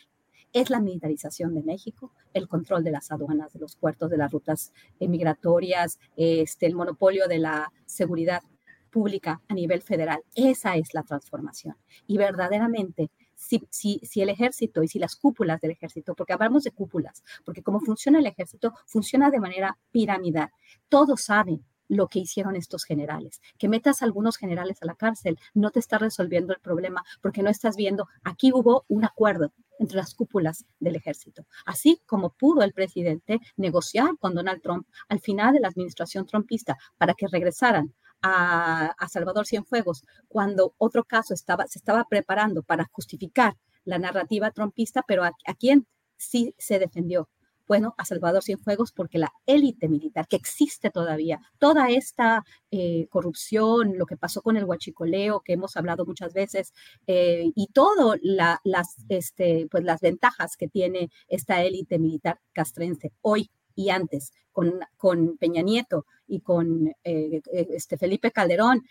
es 0.53 0.69
la 0.69 0.79
militarización 0.79 1.53
de 1.53 1.63
México, 1.63 2.11
el 2.33 2.47
control 2.47 2.83
de 2.83 2.91
las 2.91 3.11
aduanas, 3.11 3.53
de 3.53 3.59
los 3.59 3.75
puertos, 3.75 4.09
de 4.09 4.17
las 4.17 4.31
rutas 4.31 4.73
migratorias, 4.99 5.99
este, 6.15 6.65
el 6.65 6.75
monopolio 6.75 7.27
de 7.27 7.39
la 7.39 7.71
seguridad 7.85 8.41
pública 8.89 9.41
a 9.47 9.53
nivel 9.53 9.81
federal. 9.81 10.23
Esa 10.35 10.75
es 10.75 10.93
la 10.93 11.03
transformación. 11.03 11.75
Y 12.07 12.17
verdaderamente, 12.17 13.11
si, 13.35 13.67
si, 13.69 13.99
si, 14.03 14.21
el 14.21 14.29
ejército 14.29 14.81
y 14.81 14.87
si 14.87 14.97
las 14.97 15.15
cúpulas 15.15 15.61
del 15.61 15.71
ejército, 15.71 16.15
porque 16.15 16.33
hablamos 16.33 16.63
de 16.63 16.71
cúpulas, 16.71 17.23
porque 17.45 17.61
como 17.61 17.79
funciona 17.79 18.19
el 18.19 18.25
ejército, 18.25 18.73
funciona 18.85 19.29
de 19.29 19.39
manera 19.39 19.77
piramidal. 19.91 20.49
Todos 20.89 21.21
saben 21.21 21.63
lo 21.87 22.07
que 22.07 22.19
hicieron 22.19 22.55
estos 22.55 22.83
generales. 22.83 23.41
Que 23.57 23.69
metas 23.69 24.01
a 24.01 24.05
algunos 24.05 24.37
generales 24.37 24.77
a 24.81 24.85
la 24.85 24.95
cárcel 24.95 25.37
no 25.53 25.71
te 25.71 25.79
está 25.79 25.97
resolviendo 25.97 26.53
el 26.53 26.59
problema 26.59 27.03
porque 27.21 27.43
no 27.43 27.49
estás 27.49 27.75
viendo, 27.75 28.07
aquí 28.23 28.51
hubo 28.53 28.85
un 28.87 29.05
acuerdo 29.05 29.53
entre 29.79 29.97
las 29.97 30.13
cúpulas 30.13 30.65
del 30.79 30.95
ejército. 30.95 31.45
Así 31.65 32.01
como 32.05 32.31
pudo 32.31 32.63
el 32.63 32.73
presidente 32.73 33.39
negociar 33.55 34.17
con 34.19 34.33
Donald 34.33 34.61
Trump 34.61 34.87
al 35.07 35.19
final 35.19 35.53
de 35.53 35.59
la 35.59 35.67
administración 35.67 36.25
trumpista 36.25 36.77
para 36.97 37.13
que 37.13 37.27
regresaran 37.27 37.93
a, 38.21 38.95
Salvador 39.09 39.45
Cienfuegos 39.45 40.03
cuando 40.27 40.73
otro 40.77 41.03
caso 41.03 41.33
estaba, 41.33 41.67
se 41.67 41.79
estaba 41.79 42.05
preparando 42.09 42.63
para 42.63 42.89
justificar 42.91 43.55
la 43.85 43.99
narrativa 43.99 44.51
trumpista, 44.51 45.03
pero 45.07 45.23
a, 45.23 45.31
a 45.45 45.53
quien 45.53 45.87
sí 46.17 46.53
se 46.57 46.79
defendió 46.79 47.29
bueno, 47.67 47.93
a 47.97 48.05
Salvador 48.05 48.43
Cienfuegos 48.43 48.91
porque 48.91 49.19
la 49.19 49.33
élite 49.45 49.89
militar 49.89 50.27
que 50.27 50.37
existe 50.37 50.89
todavía, 50.89 51.41
toda 51.59 51.89
esta 51.89 52.45
eh, 52.71 53.07
corrupción, 53.09 53.97
lo 53.97 54.05
que 54.05 54.17
pasó 54.17 54.41
con 54.41 54.57
el 54.57 54.63
huachicoleo, 54.63 55.41
que 55.41 55.53
hemos 55.53 55.75
hablado 55.75 56.05
muchas 56.05 56.33
veces, 56.33 56.73
eh, 57.07 57.51
y 57.55 57.67
todas 57.73 58.19
las, 58.23 58.95
este, 59.09 59.67
pues 59.69 59.83
las 59.83 60.01
ventajas 60.01 60.55
que 60.55 60.69
tiene 60.69 61.11
esta 61.27 61.61
élite 61.63 61.99
militar 61.99 62.39
castrense 62.53 63.11
hoy 63.21 63.51
y 63.75 63.89
antes, 63.89 64.31
con, 64.51 64.79
con 64.95 65.37
Peña 65.37 65.61
Nieto 65.61 66.05
y 66.25 66.39
con 66.39 66.87
eh, 67.03 67.41
este 67.51 67.97
Felipe 67.97 68.31
Calderón, 68.31 68.83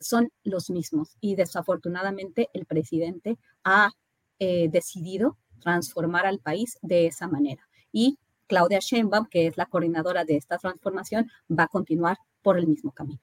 son 0.00 0.30
los 0.42 0.70
mismos. 0.70 1.16
Y 1.20 1.36
desafortunadamente 1.36 2.48
el 2.54 2.66
presidente 2.66 3.38
ha 3.64 3.90
decidido 4.38 5.38
transformar 5.60 6.26
al 6.26 6.40
país 6.40 6.76
de 6.82 7.06
esa 7.06 7.28
manera 7.28 7.62
y 7.92 8.18
Claudia 8.46 8.80
Sheinbaum, 8.80 9.26
que 9.30 9.46
es 9.46 9.56
la 9.56 9.66
coordinadora 9.66 10.24
de 10.24 10.36
esta 10.36 10.58
transformación, 10.58 11.30
va 11.50 11.64
a 11.64 11.68
continuar 11.68 12.18
por 12.42 12.58
el 12.58 12.66
mismo 12.66 12.92
camino. 12.92 13.20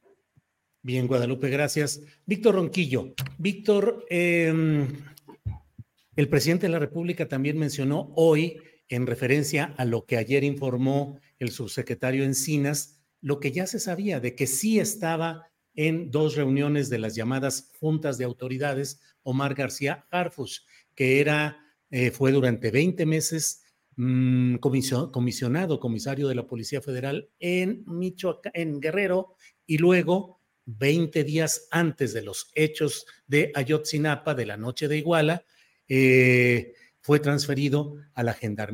Bien, 0.82 1.08
Guadalupe, 1.08 1.49
gracias. 1.49 2.01
Víctor 2.25 2.55
Ronquillo. 2.55 3.13
Víctor, 3.38 4.05
em, 4.10 4.88
el 6.15 6.29
presidente 6.29 6.67
de 6.67 6.71
la 6.71 6.79
República 6.79 7.27
también 7.27 7.58
mencionó 7.58 8.13
hoy, 8.15 8.62
en 8.88 9.05
referencia 9.05 9.75
a 9.77 9.86
lo 9.86 10.05
que 10.05 10.17
ayer 10.17 10.43
informó 10.43 11.19
el 11.38 11.51
subsecretario 11.51 12.23
Encinas, 12.23 12.99
lo 13.21 13.39
que 13.39 13.51
ya 13.51 13.67
se 13.67 13.79
sabía 13.79 14.19
de 14.19 14.36
que 14.36 14.47
sí 14.47 14.79
estaba 14.79 15.49
en 15.75 16.12
dos 16.12 16.36
reuniones 16.36 16.89
de 16.89 16.97
las 16.97 17.15
llamadas 17.15 17.71
juntas 17.79 18.17
de 18.17 18.25
autoridades, 18.25 18.99
Omar 19.23 19.53
García 19.53 20.08
Harfus, 20.10 20.65
que 20.95 21.19
era, 21.19 21.58
eh, 21.91 22.12
fue 22.12 22.32
durante 22.32 22.71
20 22.71 23.05
meses 23.05 23.63
Mm, 24.01 24.59
comisionado, 24.59 25.77
comisario 25.77 26.29
de 26.29 26.35
la 26.35 26.47
Policía 26.47 26.81
Federal 26.81 27.29
en 27.38 27.83
Michoacán, 27.85 28.53
en 28.55 28.79
Guerrero, 28.79 29.35
y 29.65 29.77
luego, 29.77 30.39
20 30.67 31.25
días 31.25 31.67
antes 31.69 32.13
de 32.13 32.21
los 32.21 32.49
hechos 32.55 33.05
de 33.27 33.51
Ayotzinapa, 33.53 34.35
de 34.35 34.45
la 34.45 34.55
noche 34.55 34.88
de 34.88 34.99
Iguala, 34.99 35.43
eh, 35.89 36.75
fue 37.01 37.19
transferido 37.19 37.97
a 38.13 38.23
la 38.23 38.33
gendarmería. 38.33 38.73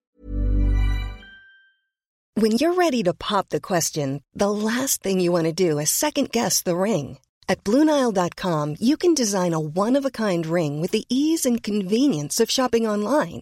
When 2.35 2.57
you're 2.59 2.75
ready 2.77 3.01
to 3.01 3.15
pop 3.15 3.49
the 3.49 3.59
question, 3.59 4.21
the 4.35 4.51
last 4.51 5.01
thing 5.01 5.19
you 5.19 5.31
want 5.31 5.47
to 5.47 5.51
do 5.51 5.79
is 5.79 5.89
second 5.89 6.29
guess 6.31 6.61
the 6.61 6.75
ring. 6.75 7.17
At 7.47 7.63
BlueNile.com, 7.63 8.75
you 8.79 8.95
can 8.95 9.15
design 9.15 9.55
a 9.55 9.59
one-of-a-kind 9.59 10.45
ring 10.45 10.81
with 10.81 10.91
the 10.91 11.05
ease 11.09 11.47
and 11.47 11.63
convenience 11.63 12.39
of 12.39 12.51
shopping 12.51 12.85
online. 12.85 13.41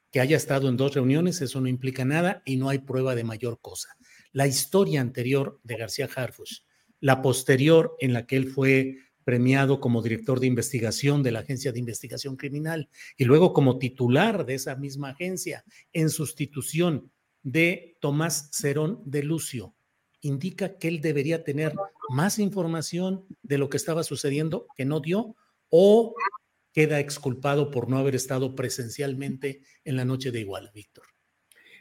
que 0.11 0.19
haya 0.19 0.37
estado 0.37 0.69
en 0.69 0.77
dos 0.77 0.93
reuniones, 0.93 1.41
eso 1.41 1.61
no 1.61 1.67
implica 1.67 2.05
nada 2.05 2.41
y 2.45 2.57
no 2.57 2.69
hay 2.69 2.79
prueba 2.79 3.15
de 3.15 3.23
mayor 3.23 3.59
cosa. 3.61 3.95
La 4.33 4.47
historia 4.47 5.01
anterior 5.01 5.59
de 5.63 5.77
García 5.77 6.09
Harfush, 6.13 6.59
la 6.99 7.21
posterior 7.21 7.95
en 7.99 8.13
la 8.13 8.25
que 8.25 8.37
él 8.37 8.49
fue 8.49 8.97
premiado 9.23 9.79
como 9.79 10.01
director 10.01 10.39
de 10.39 10.47
investigación 10.47 11.23
de 11.23 11.31
la 11.31 11.39
Agencia 11.39 11.71
de 11.71 11.79
Investigación 11.79 12.35
Criminal 12.35 12.89
y 13.17 13.25
luego 13.25 13.53
como 13.53 13.77
titular 13.77 14.45
de 14.45 14.55
esa 14.55 14.75
misma 14.75 15.09
agencia 15.09 15.63
en 15.93 16.09
sustitución 16.09 17.11
de 17.43 17.97
Tomás 17.99 18.49
Cerón 18.51 19.01
de 19.05 19.23
Lucio, 19.23 19.73
indica 20.21 20.77
que 20.77 20.87
él 20.87 21.01
debería 21.01 21.43
tener 21.43 21.73
más 22.09 22.39
información 22.39 23.25
de 23.41 23.57
lo 23.57 23.69
que 23.69 23.77
estaba 23.77 24.03
sucediendo 24.03 24.67
que 24.75 24.85
no 24.85 24.99
dio 24.99 25.35
o 25.69 26.13
queda 26.73 26.99
exculpado 26.99 27.71
por 27.71 27.89
no 27.89 27.97
haber 27.97 28.15
estado 28.15 28.55
presencialmente 28.55 29.61
en 29.83 29.95
la 29.95 30.05
noche 30.05 30.31
de 30.31 30.41
Iguala, 30.41 30.71
Víctor. 30.73 31.05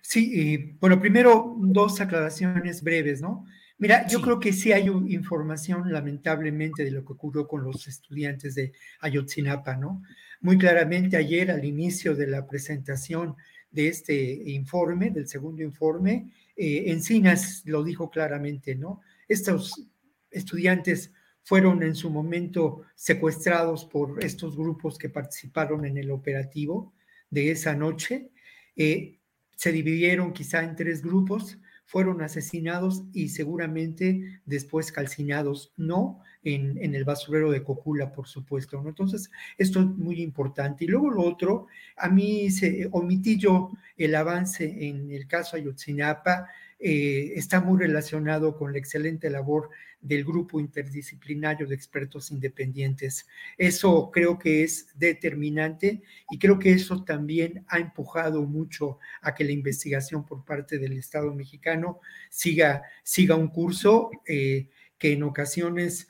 Sí, 0.03 0.77
bueno, 0.81 1.01
primero 1.01 1.57
dos 1.59 2.01
aclaraciones 2.01 2.83
breves, 2.83 3.21
¿no? 3.21 3.45
Mira, 3.79 4.07
yo 4.07 4.21
creo 4.21 4.39
que 4.39 4.53
sí 4.53 4.73
hay 4.73 4.89
información, 4.89 5.91
lamentablemente, 5.91 6.85
de 6.85 6.91
lo 6.91 7.05
que 7.05 7.15
ocurrió 7.15 7.49
con 7.49 7.65
los 7.65 7.87
estudiantes 7.89 8.55
de 8.55 8.73
Ayotzinapa, 9.01 9.77
¿no? 9.77 10.03
Muy 10.41 10.59
claramente 10.59 11.17
ayer, 11.17 11.51
al 11.51 11.65
inicio 11.65 12.15
de 12.15 12.27
la 12.27 12.47
presentación 12.47 13.37
de 13.71 13.89
este 13.89 14.15
informe, 14.51 15.11
del 15.11 15.29
segundo 15.29 15.63
informe, 15.63 16.31
eh, 16.57 16.85
Encinas 16.89 17.63
lo 17.65 17.83
dijo 17.83 18.11
claramente, 18.11 18.75
¿no? 18.75 19.01
Estos 19.29 19.89
estudiantes 20.31 21.13
fueron 21.43 21.83
en 21.83 21.95
su 21.95 22.11
momento 22.11 22.83
secuestrados 22.95 23.85
por 23.85 24.23
estos 24.25 24.57
grupos 24.57 24.99
que 24.99 25.09
participaron 25.09 25.85
en 25.85 25.97
el 25.97 26.11
operativo 26.11 26.93
de 27.31 27.51
esa 27.51 27.75
noche. 27.75 28.31
Eh, 28.77 29.19
se 29.57 29.73
dividieron 29.73 30.33
quizá 30.33 30.63
en 30.63 30.77
tres 30.77 31.03
grupos, 31.03 31.59
fueron 31.85 32.23
asesinados 32.23 33.05
y 33.13 33.31
seguramente 33.31 34.41
después 34.47 34.93
calcinados, 34.93 35.73
no 35.77 36.23
en, 36.43 36.95
el 36.95 37.05
basurero 37.05 37.51
de 37.51 37.63
Cocula, 37.63 38.13
por 38.13 38.27
supuesto. 38.27 38.83
Entonces, 38.87 39.31
esto 39.59 39.81
es 39.81 39.87
muy 39.87 40.23
importante. 40.23 40.85
Y 40.85 40.89
luego 40.89 41.11
lo 41.11 41.23
otro, 41.23 41.67
a 41.97 42.09
mí 42.09 42.51
se 42.51 42.89
omití 42.93 43.39
yo 43.39 43.71
el 43.97 44.15
avance 44.15 44.89
en 44.89 45.11
el 45.11 45.27
caso 45.27 45.57
Ayotzinapa, 45.57 46.49
eh, 46.83 47.35
está 47.37 47.61
muy 47.61 47.79
relacionado 47.79 48.57
con 48.57 48.73
la 48.73 48.79
excelente 48.79 49.29
labor 49.29 49.69
del 50.01 50.25
grupo 50.25 50.59
interdisciplinario 50.59 51.67
de 51.67 51.75
expertos 51.75 52.31
independientes. 52.31 53.27
Eso 53.59 54.11
creo 54.11 54.39
que 54.39 54.63
es 54.63 54.89
determinante 54.95 56.03
y 56.31 56.39
creo 56.39 56.59
que 56.59 56.73
eso 56.73 57.05
también 57.05 57.65
ha 57.69 57.79
empujado 57.79 58.43
mucho 58.43 58.99
a 59.21 59.35
que 59.35 59.45
la 59.45 59.53
investigación 59.53 60.25
por 60.25 60.45
parte 60.45 60.79
del 60.79 60.95
Estado 60.95 61.35
mexicano 61.35 62.01
siga, 62.31 62.83
siga 63.03 63.35
un 63.35 63.49
curso 63.49 64.11
eh, 64.27 64.69
que 64.99 65.13
en 65.13 65.23
ocasiones 65.23 66.09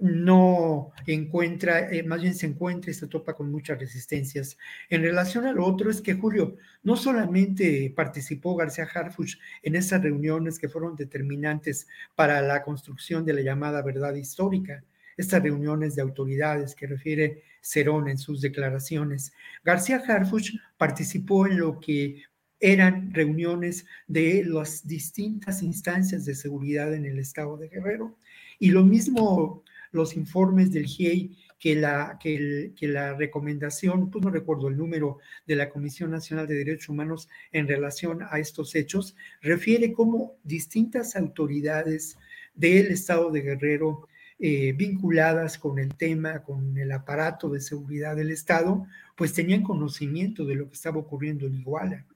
no 0.00 0.92
encuentra, 1.06 1.90
eh, 1.90 2.02
más 2.02 2.22
bien 2.22 2.34
se 2.34 2.46
encuentra 2.46 2.90
y 2.90 2.94
se 2.94 3.08
topa 3.08 3.34
con 3.34 3.50
muchas 3.50 3.78
resistencias. 3.78 4.56
En 4.88 5.02
relación 5.02 5.46
a 5.46 5.52
lo 5.52 5.64
otro 5.64 5.90
es 5.90 6.00
que 6.00 6.14
Julio 6.14 6.56
no 6.82 6.96
solamente 6.96 7.92
participó 7.94 8.56
García 8.56 8.88
Harfuch 8.92 9.38
en 9.62 9.76
esas 9.76 10.02
reuniones 10.02 10.58
que 10.58 10.68
fueron 10.68 10.96
determinantes 10.96 11.88
para 12.14 12.40
la 12.42 12.62
construcción 12.62 13.24
de 13.24 13.34
la 13.34 13.40
llamada 13.40 13.82
verdad 13.82 14.14
histórica, 14.14 14.84
estas 15.16 15.42
reuniones 15.42 15.96
de 15.96 16.02
autoridades 16.02 16.74
que 16.74 16.86
refiere 16.86 17.42
Cerón 17.60 18.08
en 18.08 18.18
sus 18.18 18.40
declaraciones. 18.40 19.32
García 19.64 20.02
Harfuch 20.06 20.52
participó 20.76 21.46
en 21.46 21.58
lo 21.58 21.80
que 21.80 22.22
eran 22.60 23.12
reuniones 23.12 23.86
de 24.06 24.44
las 24.44 24.86
distintas 24.86 25.62
instancias 25.62 26.24
de 26.24 26.34
seguridad 26.34 26.92
en 26.94 27.04
el 27.06 27.18
estado 27.18 27.56
de 27.56 27.68
Guerrero. 27.68 28.16
Y 28.58 28.70
lo 28.70 28.84
mismo 28.84 29.62
los 29.90 30.16
informes 30.16 30.72
del 30.72 30.86
GIEI 30.86 31.36
que 31.58 31.74
la, 31.74 32.18
que, 32.20 32.72
la 32.82 33.14
recomendación, 33.14 34.10
pues 34.10 34.24
no 34.24 34.30
recuerdo 34.30 34.68
el 34.68 34.76
número 34.76 35.18
de 35.46 35.56
la 35.56 35.70
Comisión 35.70 36.10
Nacional 36.10 36.46
de 36.46 36.54
Derechos 36.54 36.88
Humanos 36.88 37.28
en 37.52 37.66
relación 37.66 38.20
a 38.30 38.38
estos 38.38 38.74
hechos, 38.74 39.16
refiere 39.42 39.92
cómo 39.92 40.36
distintas 40.44 41.16
autoridades 41.16 42.16
del 42.54 42.86
Estado 42.88 43.30
de 43.30 43.42
Guerrero 43.42 44.08
eh, 44.38 44.72
vinculadas 44.72 45.58
con 45.58 45.80
el 45.80 45.96
tema, 45.96 46.44
con 46.44 46.78
el 46.78 46.92
aparato 46.92 47.48
de 47.48 47.60
seguridad 47.60 48.14
del 48.14 48.30
Estado, 48.30 48.86
pues 49.16 49.32
tenían 49.32 49.62
conocimiento 49.62 50.44
de 50.44 50.54
lo 50.54 50.68
que 50.68 50.74
estaba 50.74 50.98
ocurriendo 50.98 51.46
en 51.46 51.56
Iguala 51.56 52.06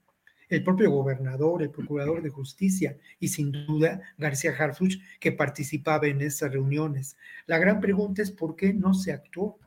el 0.49 0.63
propio 0.63 0.91
gobernador, 0.91 1.61
el 1.61 1.69
procurador 1.69 2.21
de 2.21 2.29
justicia 2.29 2.97
y 3.19 3.27
sin 3.29 3.51
duda 3.51 4.01
García 4.17 4.55
Harfuch 4.57 4.99
que 5.19 5.31
participaba 5.31 6.07
en 6.07 6.21
esas 6.21 6.51
reuniones. 6.51 7.17
La 7.45 7.57
gran 7.57 7.79
pregunta 7.79 8.21
es 8.21 8.31
por 8.31 8.55
qué 8.55 8.73
no 8.73 8.93
se 8.93 9.11
actuó, 9.11 9.57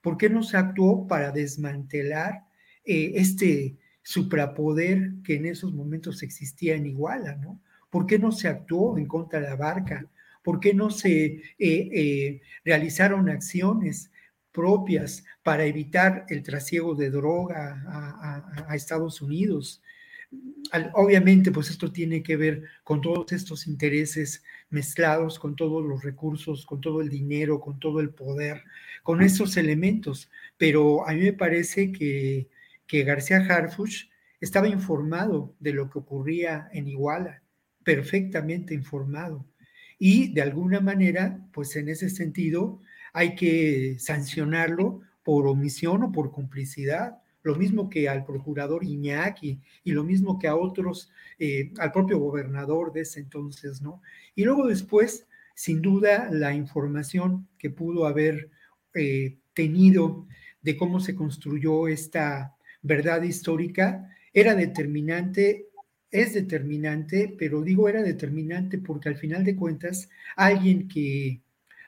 por 0.00 0.16
qué 0.16 0.30
no 0.30 0.42
se 0.42 0.56
actuó 0.56 1.06
para 1.06 1.30
desmantelar 1.30 2.44
eh, 2.84 3.12
este 3.16 3.76
suprapoder 4.02 5.12
que 5.24 5.36
en 5.36 5.46
esos 5.46 5.72
momentos 5.72 6.22
existía 6.22 6.74
en 6.74 6.86
Iguala, 6.86 7.36
¿no? 7.36 7.60
¿Por 7.90 8.06
qué 8.06 8.18
no 8.18 8.32
se 8.32 8.48
actuó 8.48 8.96
en 8.98 9.06
contra 9.06 9.40
de 9.40 9.48
la 9.48 9.56
barca? 9.56 10.06
¿Por 10.42 10.58
qué 10.58 10.72
no 10.72 10.90
se 10.90 11.24
eh, 11.26 11.42
eh, 11.58 12.40
realizaron 12.64 13.28
acciones 13.28 14.10
propias 14.52 15.24
para 15.42 15.64
evitar 15.64 16.24
el 16.28 16.42
trasiego 16.42 16.94
de 16.94 17.10
droga 17.10 17.82
a 18.68 18.74
Estados 18.74 19.20
Unidos? 19.20 19.82
Obviamente, 20.94 21.50
pues 21.50 21.70
esto 21.70 21.92
tiene 21.92 22.22
que 22.22 22.36
ver 22.36 22.64
con 22.84 23.00
todos 23.00 23.32
estos 23.32 23.66
intereses 23.66 24.42
mezclados, 24.68 25.38
con 25.38 25.56
todos 25.56 25.84
los 25.84 26.02
recursos, 26.02 26.64
con 26.64 26.80
todo 26.80 27.00
el 27.00 27.08
dinero, 27.08 27.60
con 27.60 27.78
todo 27.78 28.00
el 28.00 28.10
poder, 28.10 28.62
con 29.02 29.22
esos 29.22 29.56
elementos. 29.56 30.30
Pero 30.56 31.06
a 31.08 31.12
mí 31.12 31.20
me 31.20 31.32
parece 31.32 31.92
que, 31.92 32.48
que 32.86 33.02
García 33.04 33.38
Harfuch 33.38 34.08
estaba 34.40 34.68
informado 34.68 35.54
de 35.58 35.72
lo 35.72 35.90
que 35.90 35.98
ocurría 35.98 36.68
en 36.72 36.88
Iguala, 36.88 37.42
perfectamente 37.82 38.74
informado. 38.74 39.46
Y 39.98 40.32
de 40.32 40.42
alguna 40.42 40.80
manera, 40.80 41.46
pues 41.52 41.76
en 41.76 41.88
ese 41.88 42.08
sentido, 42.08 42.80
hay 43.12 43.34
que 43.34 43.96
sancionarlo 43.98 45.02
por 45.22 45.46
omisión 45.46 46.04
o 46.04 46.12
por 46.12 46.30
complicidad 46.30 47.20
lo 47.42 47.54
mismo 47.54 47.88
que 47.88 48.08
al 48.08 48.24
procurador 48.24 48.84
Iñaki 48.84 49.60
y 49.84 49.92
lo 49.92 50.04
mismo 50.04 50.38
que 50.38 50.48
a 50.48 50.56
otros, 50.56 51.10
eh, 51.38 51.72
al 51.78 51.92
propio 51.92 52.18
gobernador 52.18 52.92
de 52.92 53.02
ese 53.02 53.20
entonces, 53.20 53.80
¿no? 53.80 54.02
Y 54.34 54.44
luego 54.44 54.66
después, 54.66 55.26
sin 55.54 55.82
duda, 55.82 56.28
la 56.30 56.54
información 56.54 57.48
que 57.58 57.70
pudo 57.70 58.06
haber 58.06 58.50
eh, 58.94 59.38
tenido 59.54 60.26
de 60.62 60.76
cómo 60.76 61.00
se 61.00 61.14
construyó 61.14 61.88
esta 61.88 62.56
verdad 62.82 63.22
histórica 63.22 64.08
era 64.32 64.54
determinante, 64.54 65.66
es 66.10 66.34
determinante, 66.34 67.34
pero 67.38 67.62
digo 67.62 67.88
era 67.88 68.02
determinante 68.02 68.78
porque 68.78 69.08
al 69.08 69.16
final 69.16 69.44
de 69.44 69.56
cuentas, 69.56 70.08
alguien 70.36 70.88
que 70.88 71.42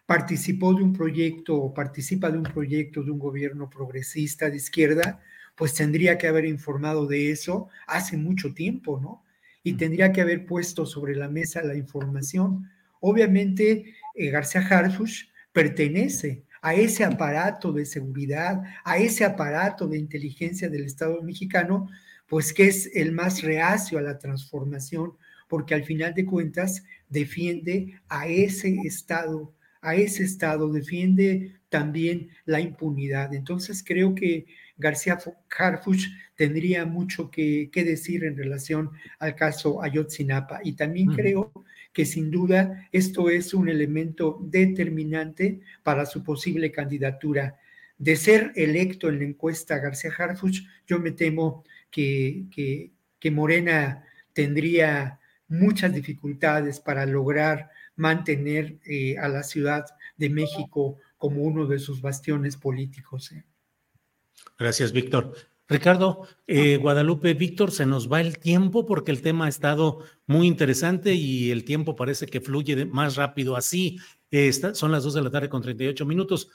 participó 0.07 0.75
de 0.75 0.83
un 0.83 0.93
proyecto 0.93 1.57
o 1.57 1.73
participa 1.73 2.31
de 2.31 2.39
un 2.39 2.45
proyecto 2.45 3.03
de 3.03 3.11
un 3.11 3.19
gobierno 3.19 3.71
progresista 3.71 4.51
de 4.51 4.57
izquierda, 4.57 5.23
pues 5.55 5.75
tendría 5.75 6.19
que 6.19 6.27
haber 6.27 6.45
informado 6.45 7.07
de 7.07 7.31
eso 7.31 7.69
hace 7.87 8.17
mucho 8.17 8.55
tiempo, 8.55 9.01
¿no? 9.01 9.25
Y 9.63 9.75
tendría 9.75 10.13
que 10.13 10.21
haber 10.21 10.47
puesto 10.47 10.87
sobre 10.87 11.15
la 11.15 11.29
mesa 11.29 11.63
la 11.63 11.77
información. 11.77 12.69
Obviamente, 13.01 13.95
eh, 14.15 14.31
García 14.31 14.61
Harfuch 14.61 15.29
pertenece 15.53 16.45
a 16.63 16.75
ese 16.75 17.05
aparato 17.05 17.73
de 17.73 17.85
seguridad, 17.85 18.63
a 18.85 18.97
ese 18.99 19.25
aparato 19.25 19.89
de 19.89 19.99
inteligencia 19.99 20.69
del 20.69 20.85
Estado 20.85 21.21
mexicano, 21.23 21.89
pues 22.29 22.53
que 22.53 22.69
es 22.69 22.91
el 22.95 23.13
más 23.13 23.43
reacio 23.43 23.99
a 23.99 24.03
la 24.03 24.19
transformación, 24.19 25.13
porque 25.49 25.75
al 25.75 25.85
final 25.85 26.15
de 26.15 26.25
cuentas 26.25 26.85
defiende 27.09 28.01
a 28.09 28.27
ese 28.27 28.77
Estado, 28.85 29.53
a 29.83 29.97
ese 29.97 30.23
Estado, 30.23 30.73
defiende 30.73 31.61
también 31.69 32.31
la 32.45 32.61
impunidad. 32.61 33.35
Entonces 33.35 33.85
creo 33.85 34.15
que 34.15 34.47
García 34.83 35.19
Harfuch 35.57 36.09
tendría 36.35 36.85
mucho 36.85 37.31
que, 37.31 37.71
decir 37.73 38.25
en 38.25 38.37
relación 38.37 38.91
al 39.19 39.35
caso 39.35 39.83
Ayotzinapa. 39.83 40.61
Y 40.63 40.73
también 40.73 41.09
creo 41.15 41.53
que 41.93 42.05
sin 42.05 42.31
duda 42.31 42.89
esto 42.93 43.31
es 43.31 43.55
un 43.55 43.69
elemento 43.69 44.39
determinante 44.43 45.61
para 45.83 46.05
su 46.05 46.23
posible 46.23 46.71
candidatura. 46.71 47.59
De 47.97 48.17
ser 48.17 48.53
electo 48.57 49.09
en 49.09 49.19
la 49.19 49.25
encuesta 49.25 49.79
García 49.79 50.11
Harfuch, 50.19 50.63
yo 50.87 50.99
me 50.99 51.13
temo 51.13 51.65
que, 51.91 52.45
que, 52.51 53.31
Morena 53.31 54.05
tendría 54.33 55.21
muchas 55.47 55.95
dificultades 55.95 56.81
para 56.81 57.07
lograr 57.07 57.71
mantener 57.95 58.79
eh, 58.85 59.17
a 59.19 59.29
la 59.29 59.45
Ciudad 59.45 59.85
de 60.17 60.29
México 60.29 60.99
como 61.19 61.43
uno 61.43 61.67
de 61.67 61.79
sus 61.79 62.01
bastiones 62.01 62.57
políticos. 62.57 63.31
¿eh? 63.31 63.45
Gracias, 64.63 64.93
Víctor. 64.93 65.35
Ricardo, 65.69 66.29
eh, 66.47 66.77
Guadalupe, 66.77 67.35
Víctor, 67.35 67.73
se 67.73 67.85
nos 67.85 68.11
va 68.11 68.21
el 68.21 68.39
tiempo 68.39 68.87
porque 68.87 69.11
el 69.11 69.21
tema 69.21 69.47
ha 69.47 69.49
estado 69.49 70.05
muy 70.27 70.47
interesante 70.47 71.15
y 71.15 71.51
el 71.51 71.65
tiempo 71.65 71.97
parece 71.97 72.27
que 72.27 72.41
fluye 72.41 72.87
más 72.87 73.17
rápido 73.17 73.57
así. 73.57 73.99
son 74.75 74.93
las 74.93 75.03
dos 75.03 75.15
de 75.15 75.23
la 75.23 75.31
tarde 75.31 75.49
con 75.49 75.63
38 75.63 76.07
minutos. 76.07 76.49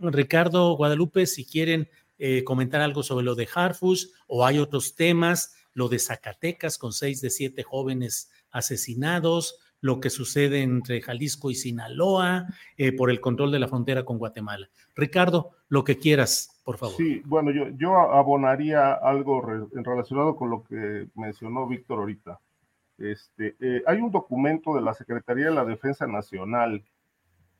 Ricardo, 0.00 0.76
Guadalupe, 0.76 1.24
si 1.26 1.44
quieren 1.44 1.88
eh, 2.18 2.42
comentar 2.42 2.80
algo 2.80 3.04
sobre 3.04 3.24
lo 3.24 3.36
de 3.36 3.48
Harfus 3.54 4.10
o 4.26 4.44
hay 4.44 4.58
otros 4.58 4.96
temas, 4.96 5.54
lo 5.72 5.88
de 5.88 6.00
Zacatecas 6.00 6.78
con 6.78 6.92
seis 6.92 7.20
de 7.20 7.30
siete 7.30 7.62
jóvenes 7.62 8.28
asesinados, 8.50 9.60
lo 9.86 10.00
que 10.00 10.10
sucede 10.10 10.62
entre 10.62 11.00
Jalisco 11.00 11.50
y 11.50 11.54
Sinaloa 11.54 12.46
eh, 12.76 12.92
por 12.92 13.10
el 13.10 13.20
control 13.20 13.52
de 13.52 13.60
la 13.60 13.68
frontera 13.68 14.04
con 14.04 14.18
Guatemala. 14.18 14.68
Ricardo, 14.94 15.52
lo 15.68 15.84
que 15.84 15.98
quieras, 15.98 16.60
por 16.64 16.76
favor. 16.76 16.96
Sí, 16.96 17.22
bueno, 17.24 17.52
yo, 17.52 17.68
yo 17.78 17.96
abonaría 17.96 18.92
algo 18.92 19.40
relacionado 19.40 20.36
con 20.36 20.50
lo 20.50 20.64
que 20.64 21.08
mencionó 21.14 21.66
Víctor 21.68 22.00
ahorita. 22.00 22.40
Este, 22.98 23.56
eh, 23.60 23.82
hay 23.86 24.00
un 24.00 24.10
documento 24.10 24.74
de 24.74 24.80
la 24.80 24.92
Secretaría 24.92 25.46
de 25.46 25.54
la 25.54 25.64
Defensa 25.64 26.06
Nacional, 26.06 26.82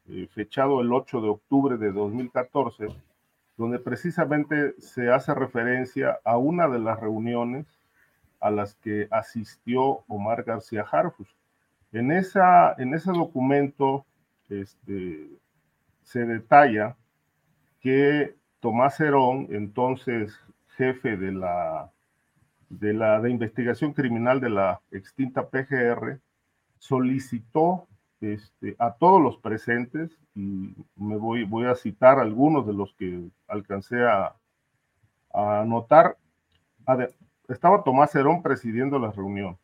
eh, 0.08 0.28
fechado 0.32 0.80
el 0.80 0.92
8 0.92 1.20
de 1.20 1.28
octubre 1.28 1.76
de 1.76 1.92
2014, 1.92 2.88
donde 3.56 3.78
precisamente 3.78 4.74
se 4.80 5.10
hace 5.10 5.32
referencia 5.32 6.18
a 6.24 6.36
una 6.36 6.68
de 6.68 6.80
las 6.80 6.98
reuniones 7.00 7.66
a 8.40 8.50
las 8.50 8.74
que 8.74 9.08
asistió 9.10 10.04
Omar 10.08 10.42
García 10.42 10.84
Harfus. 10.90 11.28
En, 11.96 12.12
esa, 12.12 12.74
en 12.74 12.92
ese 12.92 13.10
documento 13.10 14.04
este, 14.50 15.30
se 16.02 16.26
detalla 16.26 16.94
que 17.80 18.36
Tomás 18.60 19.00
Herón, 19.00 19.46
entonces 19.48 20.38
jefe 20.76 21.16
de 21.16 21.32
la 21.32 21.90
de 22.68 22.92
la 22.92 23.18
de 23.20 23.30
investigación 23.30 23.94
criminal 23.94 24.40
de 24.40 24.50
la 24.50 24.82
extinta 24.90 25.48
PGR, 25.48 26.20
solicitó 26.78 27.88
este, 28.20 28.76
a 28.78 28.92
todos 28.92 29.22
los 29.22 29.38
presentes, 29.38 30.18
y 30.34 30.74
me 30.96 31.16
voy, 31.16 31.44
voy 31.44 31.64
a 31.64 31.76
citar 31.76 32.18
algunos 32.18 32.66
de 32.66 32.74
los 32.74 32.92
que 32.94 33.26
alcancé 33.48 34.04
a, 34.04 34.34
a 35.32 35.60
anotar. 35.62 36.18
Estaba 37.48 37.82
Tomás 37.84 38.14
Herón 38.14 38.42
presidiendo 38.42 38.98
la 38.98 39.12
reunión. 39.12 39.56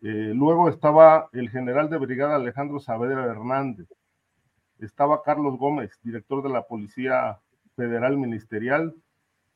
Eh, 0.00 0.32
luego 0.34 0.68
estaba 0.68 1.28
el 1.32 1.50
general 1.50 1.90
de 1.90 1.98
brigada 1.98 2.36
Alejandro 2.36 2.78
Saavedra 2.78 3.24
Hernández. 3.24 3.88
Estaba 4.78 5.22
Carlos 5.22 5.58
Gómez, 5.58 5.98
director 6.02 6.42
de 6.42 6.50
la 6.50 6.62
Policía 6.62 7.38
Federal 7.74 8.16
Ministerial. 8.16 8.94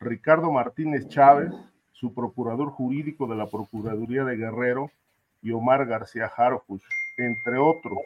Ricardo 0.00 0.50
Martínez 0.50 1.06
Chávez, 1.08 1.52
su 1.92 2.12
procurador 2.12 2.70
jurídico 2.70 3.28
de 3.28 3.36
la 3.36 3.46
Procuraduría 3.46 4.24
de 4.24 4.36
Guerrero. 4.36 4.90
Y 5.44 5.50
Omar 5.50 5.86
García 5.86 6.30
Harfuch, 6.36 6.84
entre 7.18 7.58
otros. 7.58 7.98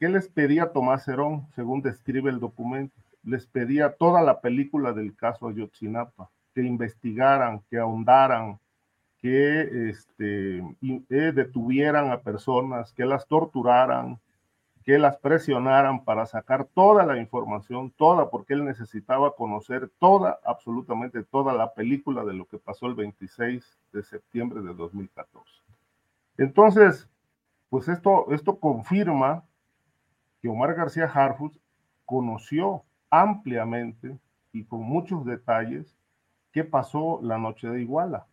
¿Qué 0.00 0.08
les 0.08 0.28
pedía 0.28 0.72
Tomás 0.72 1.06
Herón, 1.08 1.46
según 1.54 1.82
describe 1.82 2.30
el 2.30 2.40
documento? 2.40 2.94
Les 3.22 3.46
pedía 3.46 3.92
toda 3.92 4.22
la 4.22 4.40
película 4.40 4.92
del 4.92 5.14
caso 5.14 5.48
Ayotzinapa, 5.48 6.30
que 6.54 6.62
investigaran, 6.62 7.60
que 7.68 7.78
ahondaran, 7.78 8.58
que 9.26 9.88
este, 9.90 10.58
eh, 11.08 11.32
detuvieran 11.34 12.12
a 12.12 12.20
personas, 12.20 12.92
que 12.92 13.04
las 13.04 13.26
torturaran, 13.26 14.20
que 14.84 15.00
las 15.00 15.16
presionaran 15.16 16.04
para 16.04 16.26
sacar 16.26 16.64
toda 16.64 17.04
la 17.04 17.18
información, 17.18 17.90
toda, 17.90 18.30
porque 18.30 18.54
él 18.54 18.64
necesitaba 18.64 19.34
conocer 19.34 19.90
toda, 19.98 20.38
absolutamente 20.44 21.24
toda 21.24 21.52
la 21.54 21.74
película 21.74 22.24
de 22.24 22.34
lo 22.34 22.46
que 22.46 22.58
pasó 22.58 22.86
el 22.86 22.94
26 22.94 23.80
de 23.92 24.02
septiembre 24.04 24.62
de 24.62 24.72
2014. 24.72 25.44
Entonces, 26.38 27.10
pues 27.68 27.88
esto, 27.88 28.30
esto 28.30 28.60
confirma 28.60 29.42
que 30.40 30.48
Omar 30.48 30.74
García 30.74 31.10
Harfus 31.12 31.58
conoció 32.04 32.84
ampliamente 33.10 34.20
y 34.52 34.62
con 34.62 34.82
muchos 34.82 35.24
detalles 35.24 35.96
qué 36.52 36.62
pasó 36.62 37.18
la 37.24 37.38
noche 37.38 37.66
de 37.66 37.82
Iguala. 37.82 38.28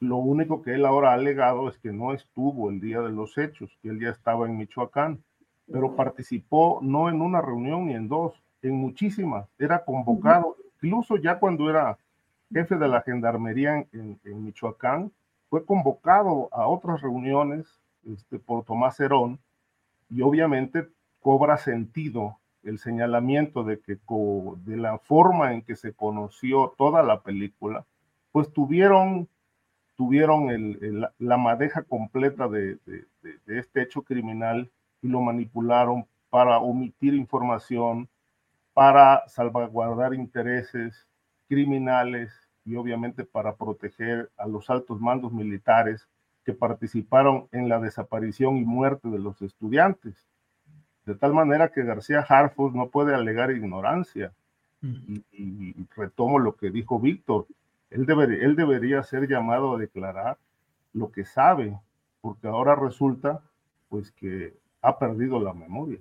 Lo 0.00 0.16
único 0.16 0.62
que 0.62 0.74
él 0.74 0.86
ahora 0.86 1.10
ha 1.10 1.14
alegado 1.14 1.68
es 1.68 1.76
que 1.78 1.92
no 1.92 2.14
estuvo 2.14 2.70
el 2.70 2.80
día 2.80 3.02
de 3.02 3.10
los 3.10 3.36
hechos, 3.36 3.70
que 3.82 3.90
él 3.90 4.00
ya 4.00 4.08
estaba 4.08 4.46
en 4.46 4.56
Michoacán, 4.56 5.22
pero 5.70 5.94
participó 5.94 6.80
no 6.82 7.10
en 7.10 7.20
una 7.20 7.42
reunión 7.42 7.86
ni 7.86 7.94
en 7.94 8.08
dos, 8.08 8.42
en 8.62 8.76
muchísimas. 8.76 9.46
Era 9.58 9.84
convocado, 9.84 10.56
incluso 10.76 11.18
ya 11.18 11.38
cuando 11.38 11.68
era 11.68 11.98
jefe 12.50 12.76
de 12.76 12.88
la 12.88 13.02
gendarmería 13.02 13.86
en, 13.92 14.18
Michoacán, 14.24 15.12
fue 15.50 15.66
convocado 15.66 16.48
a 16.50 16.66
otras 16.66 17.02
reuniones 17.02 17.66
este, 18.06 18.38
por 18.38 18.64
Tomás 18.64 18.98
Herón 19.00 19.38
y 20.08 20.22
obviamente 20.22 20.88
cobra 21.20 21.58
sentido 21.58 22.38
el 22.62 22.78
señalamiento 22.78 23.64
de 23.64 23.80
que 23.80 23.98
de 24.64 24.76
la 24.76 24.98
forma 24.98 25.52
en 25.52 25.62
que 25.62 25.76
se 25.76 25.92
conoció 25.92 26.74
toda 26.78 27.02
la 27.02 27.20
película, 27.20 27.84
pues 28.32 28.52
tuvieron 28.52 29.28
tuvieron 30.00 30.78
la 31.18 31.36
madeja 31.36 31.82
completa 31.82 32.48
de, 32.48 32.78
este 33.46 33.82
hecho 33.82 34.00
criminal 34.00 34.70
y 35.02 35.08
lo 35.08 35.20
manipularon 35.20 36.06
para 36.30 36.56
omitir 36.58 37.12
información, 37.12 38.08
para 38.72 39.28
salvaguardar 39.28 40.14
intereses 40.14 41.06
criminales 41.50 42.32
y 42.64 42.76
obviamente 42.76 43.26
para 43.26 43.56
proteger 43.56 44.30
a 44.38 44.46
los 44.48 44.70
altos 44.70 45.02
mandos 45.02 45.34
militares 45.34 46.08
que 46.46 46.54
participaron 46.54 47.48
en 47.52 47.68
la 47.68 47.78
desaparición 47.78 48.56
y 48.56 48.64
muerte 48.64 49.06
de 49.06 49.18
los 49.18 49.42
estudiantes. 49.42 50.26
De 51.04 51.14
tal 51.14 51.34
manera 51.34 51.72
que 51.72 51.84
García 51.84 52.24
Harfus 52.26 52.72
no 52.72 52.88
puede 52.88 53.14
alegar 53.14 53.50
ignorancia. 53.50 54.32
y, 54.80 55.74
retomo 55.94 56.38
lo 56.38 56.56
que 56.56 56.70
dijo 56.70 56.98
Víctor, 56.98 57.46
él, 57.90 58.06
él 58.08 58.56
debería 58.56 59.02
ser 59.02 59.28
llamado 59.28 59.74
a 59.74 59.78
declarar 59.78 60.38
lo 60.92 61.10
que 61.10 61.24
sabe, 61.24 61.78
porque 62.20 62.48
ahora 62.48 62.74
resulta 62.74 63.42
pues 63.88 64.10
que 64.12 64.56
ha 64.82 64.98
perdido 64.98 65.40
la 65.40 65.52
memoria. 65.52 65.98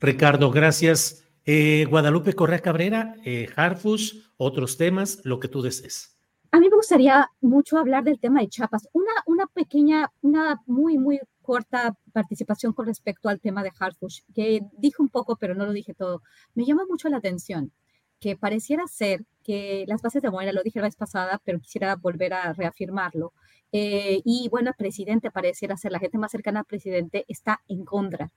Ricardo, 0.00 0.50
gracias. 0.50 1.28
Eh, 1.44 1.86
Guadalupe 1.88 2.34
Correa 2.34 2.60
Cabrera, 2.60 3.16
eh, 3.24 3.48
Harfus, 3.56 4.32
otros 4.36 4.76
temas, 4.76 5.20
lo 5.24 5.38
que 5.40 5.48
tú 5.48 5.60
desees. 5.62 6.16
A 6.50 6.60
mí 6.60 6.68
me 6.68 6.76
gustaría 6.76 7.28
mucho 7.40 7.78
hablar 7.78 8.04
del 8.04 8.20
tema 8.20 8.40
de 8.40 8.48
Chiapas. 8.48 8.88
Una, 8.92 9.12
una 9.26 9.46
pequeña, 9.46 10.10
una 10.20 10.60
muy, 10.66 10.98
muy 10.98 11.20
corta 11.40 11.96
participación 12.12 12.72
con 12.72 12.86
respecto 12.86 13.28
al 13.28 13.40
tema 13.40 13.62
de 13.62 13.72
Harfush, 13.78 14.20
que 14.34 14.60
dije 14.78 15.00
un 15.00 15.08
poco, 15.08 15.36
pero 15.36 15.54
no 15.54 15.66
lo 15.66 15.72
dije 15.72 15.94
todo. 15.94 16.22
Me 16.54 16.64
llama 16.64 16.84
mucho 16.88 17.08
la 17.08 17.16
atención 17.16 17.72
que 18.20 18.36
pareciera 18.36 18.86
ser 18.86 19.24
que 19.42 19.84
las 19.88 20.02
bases 20.02 20.22
de 20.22 20.30
Morena, 20.30 20.52
lo 20.52 20.62
dije 20.62 20.80
la 20.80 20.86
vez 20.86 20.96
pasada, 20.96 21.40
pero 21.44 21.60
quisiera 21.60 21.96
volver 21.96 22.34
a 22.34 22.52
reafirmarlo, 22.52 23.32
eh, 23.72 24.20
y 24.24 24.48
bueno, 24.50 24.70
el 24.70 24.76
presidente 24.76 25.30
pareciera 25.30 25.76
ser, 25.76 25.92
la 25.92 25.98
gente 25.98 26.18
más 26.18 26.30
cercana 26.30 26.60
al 26.60 26.66
presidente 26.66 27.24
está 27.26 27.62
en 27.68 27.84
contra 27.84 28.30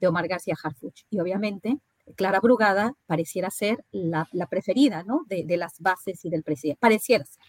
de 0.00 0.08
Omar 0.08 0.26
García 0.26 0.56
Harfuch. 0.62 1.04
Y 1.10 1.20
obviamente, 1.20 1.78
Clara 2.16 2.40
Brugada 2.40 2.94
pareciera 3.06 3.50
ser 3.50 3.84
la, 3.92 4.26
preferida, 4.48 5.04
¿no? 5.04 5.24
De, 5.28 5.56
las 5.56 5.78
bases 5.78 6.24
y 6.24 6.30
del 6.30 6.42
presidente. 6.42 6.80
Pareciera 6.80 7.24
ser. 7.24 7.42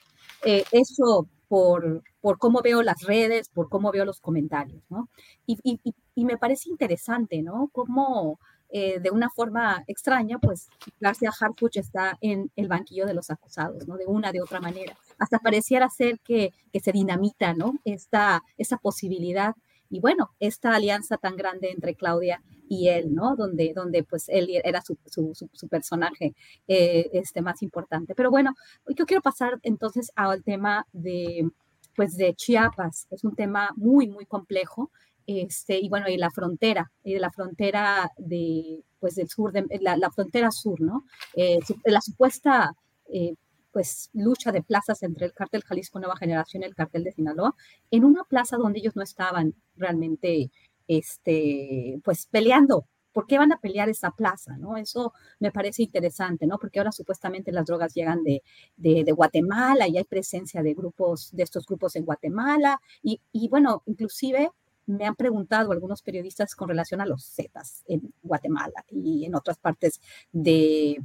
Eh, 0.46 0.64
eso 0.72 1.28
por, 1.48 2.04
por 2.22 2.38
cómo 2.38 2.62
veo 2.62 2.84
las 2.84 3.02
redes, 3.04 3.50
por 3.50 3.70
cómo 3.70 3.92
veo 3.92 4.06
los 4.06 4.22
comentarios, 4.22 4.84
¿no? 4.90 5.10
Y, 5.48 5.58
y, 5.64 5.80
y 6.14 6.26
me 6.26 6.38
parece 6.38 6.70
interesante, 6.70 7.42
¿no? 7.42 7.70
Cómo 7.74 8.40
eh, 8.74 9.00
de 9.02 9.12
una 9.12 9.30
forma 9.30 9.84
extraña, 9.88 10.40
pues 10.40 10.70
García 11.00 11.32
Harfuch 11.38 11.76
está 11.76 12.18
en 12.22 12.52
el 12.56 12.70
banquillo 12.70 13.06
de 13.06 13.14
los 13.14 13.30
acusados, 13.30 13.86
¿no? 13.86 13.98
De 13.98 14.06
una, 14.06 14.32
de 14.32 14.42
otra 14.42 14.62
manera. 14.62 14.96
Hasta 15.20 15.40
pareciera 15.40 15.90
ser 15.90 16.20
que, 16.22 16.54
que 16.72 16.80
se 16.80 16.94
dinamita, 16.94 17.54
¿no? 17.54 17.74
Esta, 17.84 18.44
esa 18.58 18.78
posibilidad. 18.78 19.56
Y 19.90 20.00
bueno, 20.00 20.32
esta 20.40 20.74
alianza 20.74 21.18
tan 21.18 21.36
grande 21.36 21.70
entre 21.70 21.96
Claudia 21.96 22.42
y 22.70 22.88
él, 22.88 23.14
¿no? 23.14 23.36
Donde, 23.36 23.74
donde 23.76 24.04
pues 24.04 24.30
él 24.30 24.48
era 24.64 24.82
su, 24.82 24.98
su, 25.06 25.34
su, 25.34 25.68
personaje 25.68 26.34
eh, 26.70 27.10
este, 27.12 27.42
más 27.42 27.62
importante. 27.64 28.16
Pero 28.16 28.32
bueno, 28.32 28.56
yo 28.96 29.06
quiero 29.06 29.22
pasar 29.22 29.60
entonces 29.64 30.14
al 30.16 30.44
tema 30.44 30.88
de, 30.94 31.50
pues 31.94 32.16
de 32.16 32.34
Chiapas. 32.34 33.08
Es 33.12 33.26
un 33.26 33.36
tema 33.36 33.72
muy, 33.76 34.08
muy 34.08 34.26
complejo 34.26 34.92
este, 35.26 35.80
y 35.80 35.90
bueno, 35.90 36.08
y 36.10 36.18
la 36.18 36.32
frontera, 36.32 36.92
y 37.04 37.18
la 37.18 37.32
frontera 37.32 38.12
de, 38.18 38.84
pues 39.00 39.16
del 39.16 39.28
sur, 39.30 39.52
de, 39.52 39.66
la, 39.82 40.12
frontera 40.12 40.52
sur, 40.52 40.80
¿no? 40.80 41.06
Eh, 41.36 41.60
la 41.86 42.02
supuesta, 42.02 42.72
eh, 43.12 43.36
pues, 43.72 44.10
lucha 44.14 44.52
de 44.52 44.64
plazas 44.64 45.04
entre 45.04 45.26
el 45.26 45.34
cártel 45.34 45.64
Jalisco 45.64 46.00
Nueva 46.00 46.18
Generación 46.18 46.64
y 46.64 46.68
el 46.68 46.76
cártel 46.76 47.04
de 47.04 47.12
Sinaloa, 47.12 47.56
en 47.90 48.06
una 48.06 48.24
plaza 48.24 48.58
donde 48.58 48.80
ellos 48.80 48.96
no 48.96 49.04
estaban 49.04 49.56
realmente, 49.76 50.52
este, 50.88 52.00
pues, 52.04 52.28
peleando. 52.28 52.86
¿Por 53.14 53.28
qué 53.28 53.38
van 53.38 53.52
a 53.52 53.60
pelear 53.60 53.90
esa 53.90 54.12
plaza? 54.12 54.56
¿no? 54.58 54.78
Eso 54.78 55.14
me 55.40 55.52
parece 55.52 55.84
interesante, 55.84 56.48
¿no? 56.48 56.58
Porque 56.58 56.80
ahora 56.80 56.92
supuestamente 56.94 57.52
las 57.52 57.66
drogas 57.66 57.94
llegan 57.94 58.24
de, 58.24 58.42
de, 58.78 59.04
de 59.04 59.12
Guatemala 59.12 59.88
y 59.88 59.98
hay 59.98 60.06
presencia 60.06 60.64
de 60.64 60.74
grupos, 60.74 61.30
de 61.34 61.44
estos 61.44 61.66
grupos 61.66 61.96
en 61.98 62.06
Guatemala. 62.06 62.80
Y, 63.04 63.20
y 63.34 63.50
bueno, 63.50 63.84
inclusive 63.86 64.52
me 64.92 65.06
han 65.06 65.16
preguntado 65.16 65.72
algunos 65.72 66.02
periodistas 66.02 66.56
con 66.56 66.70
relación 66.70 67.02
a 67.02 67.06
los 67.06 67.26
Zetas 67.34 67.84
en 67.88 68.14
Guatemala 68.22 68.86
y 68.90 69.26
en 69.26 69.36
otras 69.36 69.58
partes 69.58 70.00
de, 70.32 70.98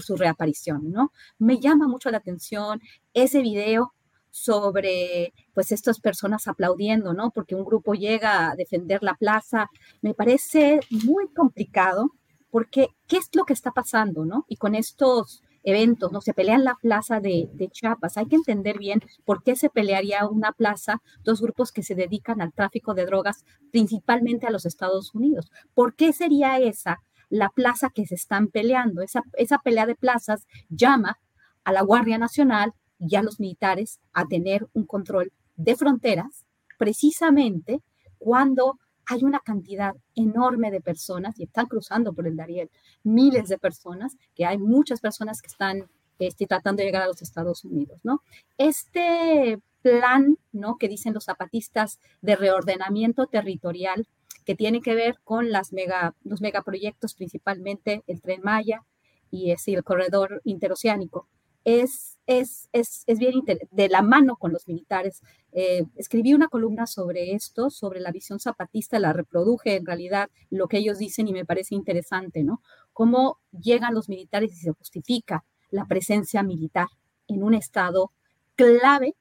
su, 0.00 0.16
reaparición, 0.16 0.90
¿no? 0.90 1.12
Me 1.38 1.60
llama 1.60 1.88
mucho 1.88 2.10
la 2.10 2.18
atención 2.18 2.80
ese 3.12 3.40
video 3.40 3.92
sobre 4.30 5.32
pues 5.52 5.70
estas 5.70 6.00
personas 6.00 6.48
aplaudiendo, 6.48 7.14
¿no? 7.14 7.30
Porque 7.30 7.54
un 7.54 7.64
grupo 7.64 7.94
llega 7.94 8.50
a 8.50 8.56
defender 8.56 9.02
la 9.02 9.14
plaza, 9.14 9.68
me 10.02 10.14
parece 10.14 10.80
muy 10.90 11.28
complicado 11.28 12.10
porque 12.50 12.88
¿qué 13.06 13.18
es 13.18 13.28
lo 13.34 13.44
que 13.44 13.52
está 13.52 13.70
pasando, 13.70 14.24
¿no? 14.24 14.44
Y 14.48 14.56
con 14.56 14.74
estos 14.74 15.43
eventos, 15.64 16.12
¿no? 16.12 16.20
Se 16.20 16.34
pelean 16.34 16.62
la 16.62 16.76
plaza 16.80 17.20
de, 17.20 17.48
Chiapas. 17.72 18.16
Hay 18.16 18.26
que 18.26 18.36
entender 18.36 18.78
bien 18.78 19.00
por 19.24 19.42
qué 19.42 19.56
se 19.56 19.70
pelearía 19.70 20.26
una 20.28 20.52
plaza, 20.52 21.02
dos 21.24 21.40
grupos 21.40 21.72
que 21.72 21.82
se 21.82 21.94
dedican 21.94 22.40
al 22.40 22.52
tráfico 22.52 22.94
de 22.94 23.06
drogas, 23.06 23.44
principalmente 23.72 24.46
a 24.46 24.50
los 24.50 24.66
Estados 24.66 25.14
Unidos. 25.14 25.50
¿Por 25.74 25.96
qué 25.96 26.12
sería 26.12 26.58
esa 26.58 27.00
la 27.30 27.48
plaza 27.48 27.90
que 27.92 28.06
se 28.06 28.14
están 28.14 28.48
peleando? 28.48 29.02
Esa, 29.02 29.22
esa 29.32 29.58
pelea 29.58 29.86
de 29.86 29.96
plazas 29.96 30.46
llama 30.68 31.18
a 31.64 31.72
la 31.72 31.82
Guardia 31.82 32.18
Nacional 32.18 32.74
y 32.98 33.16
a 33.16 33.22
los 33.22 33.40
militares 33.40 34.00
a 34.12 34.26
tener 34.26 34.68
un 34.74 34.86
control 34.86 35.32
de 35.56 35.76
fronteras, 35.76 36.44
precisamente 36.78 37.80
cuando 38.18 38.78
hay 39.06 39.24
una 39.24 39.40
cantidad 39.40 39.94
enorme 40.14 40.70
de 40.70 40.80
personas, 40.80 41.38
y 41.38 41.44
están 41.44 41.66
cruzando 41.66 42.12
por 42.12 42.26
el 42.26 42.36
Dariel, 42.36 42.70
miles 43.02 43.48
de 43.48 43.58
personas, 43.58 44.16
que 44.34 44.46
hay 44.46 44.58
muchas 44.58 45.00
personas 45.00 45.40
que 45.40 45.48
están 45.48 45.88
este, 46.18 46.46
tratando 46.46 46.80
de 46.80 46.86
llegar 46.86 47.02
a 47.02 47.08
los 47.08 47.22
Estados 47.22 47.64
Unidos, 47.64 48.00
¿no? 48.04 48.22
Este 48.58 49.58
plan, 49.82 50.38
¿no? 50.52 50.76
Que 50.78 50.88
dicen 50.88 51.12
los 51.12 51.24
zapatistas 51.24 51.98
de 52.22 52.36
reordenamiento 52.36 53.26
territorial, 53.26 54.06
que 54.44 54.54
tiene 54.54 54.80
que 54.80 54.94
ver 54.94 55.18
con 55.24 55.50
las 55.50 55.72
mega, 55.72 56.14
los 56.22 56.40
megaproyectos, 56.40 57.14
principalmente 57.14 58.02
el 58.06 58.20
Tren 58.20 58.40
Maya 58.42 58.82
y 59.30 59.50
el 59.50 59.84
corredor 59.84 60.40
interoceánico, 60.44 61.28
es, 61.64 62.18
es, 62.26 62.68
es, 62.72 63.04
es 63.06 63.18
bien 63.18 63.42
de 63.70 63.88
la 63.88 64.02
mano 64.02 64.36
con 64.36 64.52
los 64.52 64.68
militares. 64.68 65.22
Eh, 65.52 65.84
escribí 65.96 66.34
una 66.34 66.48
columna 66.48 66.86
sobre 66.86 67.32
esto, 67.32 67.70
sobre 67.70 68.00
la 68.00 68.12
visión 68.12 68.38
zapatista, 68.38 68.98
la 68.98 69.12
reproduje 69.12 69.76
en 69.76 69.86
realidad 69.86 70.30
lo 70.50 70.68
que 70.68 70.78
ellos 70.78 70.98
dicen 70.98 71.28
y 71.28 71.32
me 71.32 71.44
parece 71.44 71.74
interesante, 71.74 72.44
¿no? 72.44 72.62
Cómo 72.92 73.38
llegan 73.50 73.94
los 73.94 74.08
militares 74.08 74.52
y 74.52 74.56
se 74.56 74.72
justifica 74.72 75.44
la 75.70 75.86
presencia 75.86 76.42
militar 76.42 76.88
en 77.26 77.42
un 77.42 77.54
estado 77.54 78.12
clave 78.56 79.14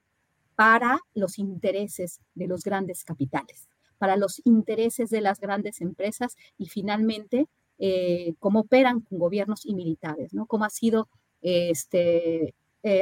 para 0.55 0.99
los 1.15 1.39
intereses 1.39 2.21
de 2.35 2.47
los 2.47 2.63
grandes 2.63 3.03
capitales, 3.03 3.67
para 3.97 4.17
los 4.17 4.41
intereses 4.45 5.09
de 5.09 5.21
las 5.21 5.39
grandes 5.39 5.81
empresas 5.81 6.35
y 6.57 6.67
finalmente 6.67 7.47
eh, 7.79 8.35
cómo 8.39 8.61
operan 8.61 9.01
con 9.01 9.17
gobiernos 9.17 9.65
y 9.65 9.73
militares, 9.73 10.33
¿no? 10.33 10.45
Cómo 10.45 10.65
ha 10.65 10.69
sido 10.69 11.09
este, 11.43 12.55
eh, 12.81 13.01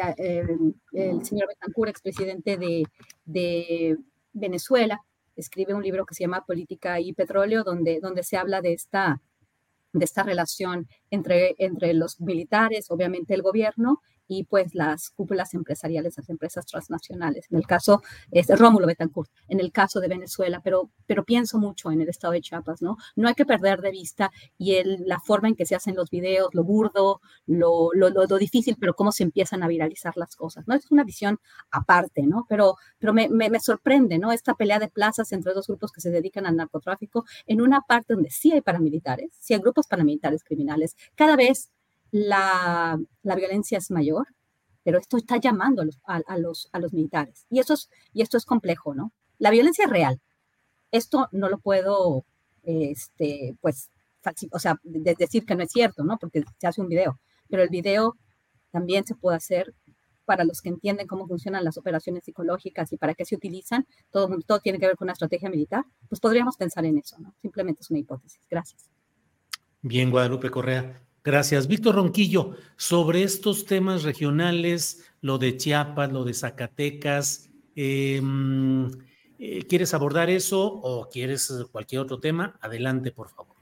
el, 0.92 1.26
señor 1.26 1.48
Betancourt, 1.48 1.90
expresidente 1.90 2.58
de, 2.58 2.84
de 3.26 3.98
Venezuela, 4.34 5.00
escribe 5.36 5.74
un 5.74 5.84
libro 5.84 6.06
que 6.06 6.16
se 6.16 6.24
llama 6.24 6.46
Política 6.46 7.00
y 7.00 7.14
Petróleo, 7.14 7.64
donde, 7.64 8.00
donde 8.02 8.24
se 8.24 8.38
habla 8.38 8.62
de 8.62 8.74
esta, 8.74 9.22
de 9.94 10.06
esta 10.06 10.24
relación 10.24 10.88
entre, 11.10 11.56
entre 11.58 11.94
los 11.94 12.20
militares, 12.20 12.90
obviamente 12.90 13.34
el 13.34 13.42
gobierno, 13.42 14.02
y 14.32 14.46
pues 14.46 14.74
las 14.76 15.10
cúpulas 15.10 15.54
empresariales, 15.54 16.16
las 16.16 16.30
empresas 16.30 16.66
transnacionales. 16.66 17.48
En 17.52 17.58
el 17.58 17.68
caso, 17.68 18.02
es 18.32 18.48
Rómulo 18.48 18.88
Betancourt, 18.88 19.30
en 19.50 19.60
el 19.60 19.74
caso 19.74 20.00
de 20.00 20.08
Venezuela, 20.08 20.62
pero, 20.64 20.90
pero 21.06 21.26
pienso 21.26 21.60
mucho 21.60 21.92
en 21.92 22.00
el 22.00 22.08
estado 22.08 22.32
de 22.32 22.40
Chiapas, 22.40 22.82
¿no? 22.82 22.96
No 23.18 23.28
hay 23.28 23.34
que 23.34 23.46
perder 23.46 23.82
de 23.82 23.92
vista 23.92 24.32
y 24.58 24.76
el, 24.76 25.04
la 25.06 25.20
forma 25.20 25.50
en 25.50 25.56
que 25.56 25.66
se 25.66 25.76
hacen 25.76 25.98
los 25.98 26.10
videos, 26.10 26.48
lo 26.54 26.64
burdo, 26.64 27.20
lo, 27.46 27.90
lo, 27.94 28.10
lo, 28.10 28.38
difícil, 28.38 28.78
pero 28.80 28.94
cómo 28.94 29.12
se 29.12 29.24
empiezan 29.24 29.64
a 29.64 29.68
viralizar 29.68 30.16
las 30.16 30.38
cosas, 30.38 30.66
¿no? 30.66 30.76
Es 30.76 30.90
una 30.92 31.04
visión 31.04 31.38
aparte, 31.70 32.24
¿no? 32.24 32.46
Pero, 32.48 32.76
pero 33.00 33.12
me, 33.12 33.28
me, 33.28 33.50
me 33.50 33.60
sorprende, 33.60 34.18
¿no? 34.18 34.32
Esta 34.32 34.54
pelea 34.54 34.80
de 34.80 34.88
plazas 34.88 35.34
entre 35.34 35.54
dos 35.54 35.68
grupos 35.68 35.92
que 35.92 36.00
se 36.00 36.10
dedican 36.10 36.46
al 36.46 36.56
narcotráfico 36.56 37.26
en 37.48 37.60
una 37.60 37.82
parte 37.82 38.14
donde 38.14 38.30
sí 38.30 38.54
hay 38.54 38.62
paramilitares, 38.62 39.30
sí 39.42 39.54
hay 39.54 39.60
grupos 39.60 39.88
paramilitares 39.88 40.42
criminales, 40.46 40.96
cada 41.16 41.36
vez 41.36 41.70
la, 42.12 43.00
violencia 43.24 43.78
es 43.78 43.90
mayor, 43.90 44.28
pero 44.84 45.00
esto 45.00 45.18
está 45.18 45.38
llamando 45.38 45.82
a 45.82 45.86
los, 45.86 46.00
a, 46.06 46.38
los, 46.38 46.70
a 46.72 46.80
los 46.80 46.94
militares. 46.94 47.46
Y, 47.50 47.60
eso 47.60 47.74
es, 47.74 47.90
y 48.14 48.22
esto 48.22 48.38
es 48.38 48.46
complejo, 48.46 48.94
¿no? 48.94 49.12
La 49.38 49.50
violencia 49.50 49.86
es 49.86 49.92
real. 49.92 50.20
Esto 50.92 51.30
no 51.32 51.50
lo 51.50 51.60
puedo, 51.60 52.26
este, 52.64 53.56
pues, 53.62 53.90
o 54.52 54.60
sea, 54.60 54.80
decir 54.84 55.46
que 55.46 55.56
no 55.56 55.64
es 55.64 55.72
cierto, 55.72 56.04
¿no? 56.04 56.18
Porque 56.18 56.44
se 56.60 56.68
hace 56.68 56.82
un 56.82 56.90
video. 56.90 57.20
Pero 57.50 57.64
el 57.64 57.70
video 57.70 58.18
también 58.72 59.06
se 59.06 59.16
puede 59.16 59.38
hacer 59.38 59.74
para 60.26 60.44
los 60.44 60.62
que 60.62 60.70
entienden 60.70 61.08
cómo 61.08 61.28
funcionan 61.28 61.64
las 61.64 61.78
operaciones 61.78 62.24
psicológicas 62.24 62.94
y 62.94 62.98
para 62.98 63.14
qué 63.14 63.26
se 63.26 63.36
utilizan, 63.36 63.88
todo, 64.12 64.30
todo 64.46 64.60
tiene 64.60 64.80
que 64.80 64.88
ver 64.88 64.96
con 64.96 65.08
una 65.08 65.14
estrategia 65.14 65.50
militar, 65.50 65.84
pues 66.08 66.22
podríamos 66.22 66.56
pensar 66.58 66.86
en 66.86 66.98
eso, 66.98 67.18
¿no? 67.20 67.34
Simplemente 67.42 67.82
es 67.82 67.90
una 67.90 68.00
hipótesis. 68.00 68.42
Gracias. 68.50 68.90
Bien, 69.82 70.12
Guadalupe 70.12 70.50
Correa. 70.50 71.02
Gracias. 71.24 71.68
Víctor 71.68 71.96
Ronquillo, 71.96 72.56
sobre 72.78 73.22
estos 73.22 73.66
temas 73.66 74.04
regionales, 74.04 75.06
lo 75.22 75.38
de 75.38 75.56
Chiapas, 75.56 76.12
lo 76.12 76.24
de 76.24 76.34
Zacatecas, 76.34 77.52
em, 77.76 78.90
eh, 79.38 79.64
¿quieres 79.68 79.94
abordar 79.94 80.32
eso 80.32 80.62
o 80.66 81.10
quieres 81.10 81.54
cualquier 81.72 82.02
otro 82.02 82.20
tema? 82.20 82.58
Adelante, 82.60 83.12
por 83.12 83.30
favor. 83.30 83.56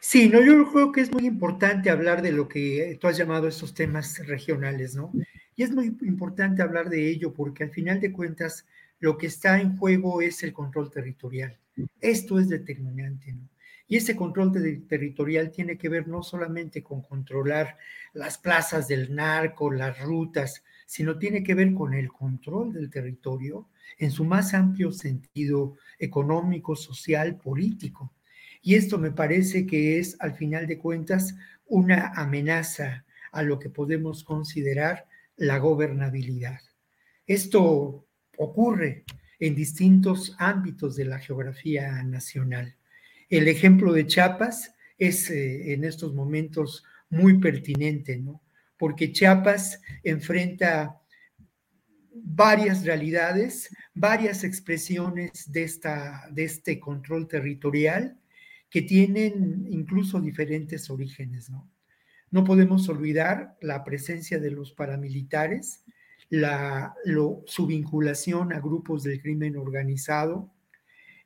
Sí, 0.00 0.28
no, 0.28 0.42
yo 0.42 0.70
creo 0.70 0.92
que 0.92 1.02
es 1.02 1.12
muy 1.12 1.26
importante 1.26 1.90
hablar 1.90 2.22
de 2.22 2.32
lo 2.32 2.48
que 2.48 2.98
tú 3.00 3.06
has 3.06 3.16
llamado 3.16 3.48
estos 3.48 3.74
temas 3.74 4.26
regionales, 4.26 4.94
¿no? 4.96 5.12
Y 5.56 5.62
es 5.62 5.72
muy 5.72 5.96
importante 6.02 6.62
hablar 6.62 6.88
de 6.88 7.08
ello 7.08 7.32
porque 7.32 7.64
al 7.64 7.70
final 7.70 8.00
de 8.00 8.12
cuentas 8.12 8.66
lo 8.98 9.16
que 9.18 9.26
está 9.26 9.60
en 9.60 9.76
juego 9.76 10.20
es 10.22 10.42
el 10.42 10.52
control 10.52 10.90
territorial. 10.90 11.58
Esto 12.00 12.38
es 12.38 12.48
determinante, 12.48 13.32
¿no? 13.32 13.48
Y 13.86 13.96
ese 13.96 14.16
control 14.16 14.52
territorial 14.88 15.50
tiene 15.50 15.76
que 15.76 15.88
ver 15.88 16.08
no 16.08 16.22
solamente 16.22 16.82
con 16.82 17.02
controlar 17.02 17.76
las 18.14 18.38
plazas 18.38 18.88
del 18.88 19.14
narco, 19.14 19.70
las 19.70 20.00
rutas, 20.00 20.64
sino 20.86 21.18
tiene 21.18 21.42
que 21.42 21.54
ver 21.54 21.74
con 21.74 21.94
el 21.94 22.10
control 22.10 22.72
del 22.72 22.90
territorio 22.90 23.68
en 23.98 24.10
su 24.10 24.24
más 24.24 24.54
amplio 24.54 24.90
sentido 24.90 25.76
económico, 25.98 26.76
social, 26.76 27.36
político. 27.36 28.12
Y 28.62 28.76
esto 28.76 28.98
me 28.98 29.10
parece 29.10 29.66
que 29.66 29.98
es, 29.98 30.16
al 30.20 30.34
final 30.34 30.66
de 30.66 30.78
cuentas, 30.78 31.34
una 31.66 32.12
amenaza 32.14 33.04
a 33.32 33.42
lo 33.42 33.58
que 33.58 33.68
podemos 33.68 34.24
considerar 34.24 35.06
la 35.36 35.58
gobernabilidad. 35.58 36.60
Esto 37.26 38.06
ocurre 38.38 39.04
en 39.38 39.54
distintos 39.54 40.34
ámbitos 40.38 40.96
de 40.96 41.04
la 41.04 41.18
geografía 41.18 42.02
nacional. 42.02 42.76
El 43.28 43.48
ejemplo 43.48 43.92
de 43.92 44.06
Chiapas 44.06 44.74
es 44.98 45.30
eh, 45.30 45.72
en 45.72 45.84
estos 45.84 46.14
momentos 46.14 46.84
muy 47.10 47.38
pertinente, 47.38 48.18
¿no? 48.18 48.42
Porque 48.76 49.12
Chiapas 49.12 49.80
enfrenta 50.02 51.00
varias 52.14 52.84
realidades, 52.84 53.68
varias 53.94 54.44
expresiones 54.44 55.50
de, 55.50 55.64
esta, 55.64 56.28
de 56.30 56.44
este 56.44 56.78
control 56.80 57.28
territorial 57.28 58.18
que 58.70 58.82
tienen 58.82 59.66
incluso 59.70 60.20
diferentes 60.20 60.90
orígenes, 60.90 61.50
¿no? 61.50 61.70
No 62.30 62.42
podemos 62.42 62.88
olvidar 62.88 63.56
la 63.60 63.84
presencia 63.84 64.40
de 64.40 64.50
los 64.50 64.72
paramilitares, 64.72 65.84
la, 66.30 66.94
su 67.46 67.66
vinculación 67.66 68.52
a 68.52 68.58
grupos 68.58 69.04
del 69.04 69.22
crimen 69.22 69.56
organizado, 69.56 70.53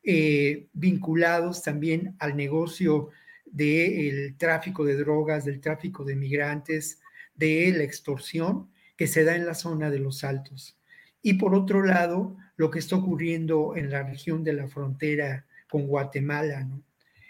eh, 0.03 0.69
vinculados 0.73 1.63
también 1.63 2.15
al 2.19 2.37
negocio 2.37 3.11
del 3.45 4.37
tráfico 4.37 4.85
de 4.85 4.97
drogas, 4.97 5.45
del 5.45 5.61
tráfico 5.61 6.05
de 6.05 6.17
migrantes, 6.17 7.01
de 7.35 7.73
la 7.77 7.85
extorsión 7.85 8.71
que 8.97 9.07
se 9.07 9.25
da 9.25 9.37
en 9.37 9.47
la 9.47 9.55
zona 9.55 9.91
de 9.91 10.01
los 10.01 10.25
altos. 10.25 10.79
Y 11.23 11.35
por 11.35 11.55
otro 11.55 11.85
lado, 11.85 12.37
lo 12.57 12.71
que 12.71 12.79
está 12.79 12.97
ocurriendo 12.97 13.77
en 13.77 13.91
la 13.91 14.03
región 14.03 14.45
de 14.45 14.53
la 14.53 14.69
frontera 14.69 15.47
con 15.69 15.87
Guatemala. 15.87 16.69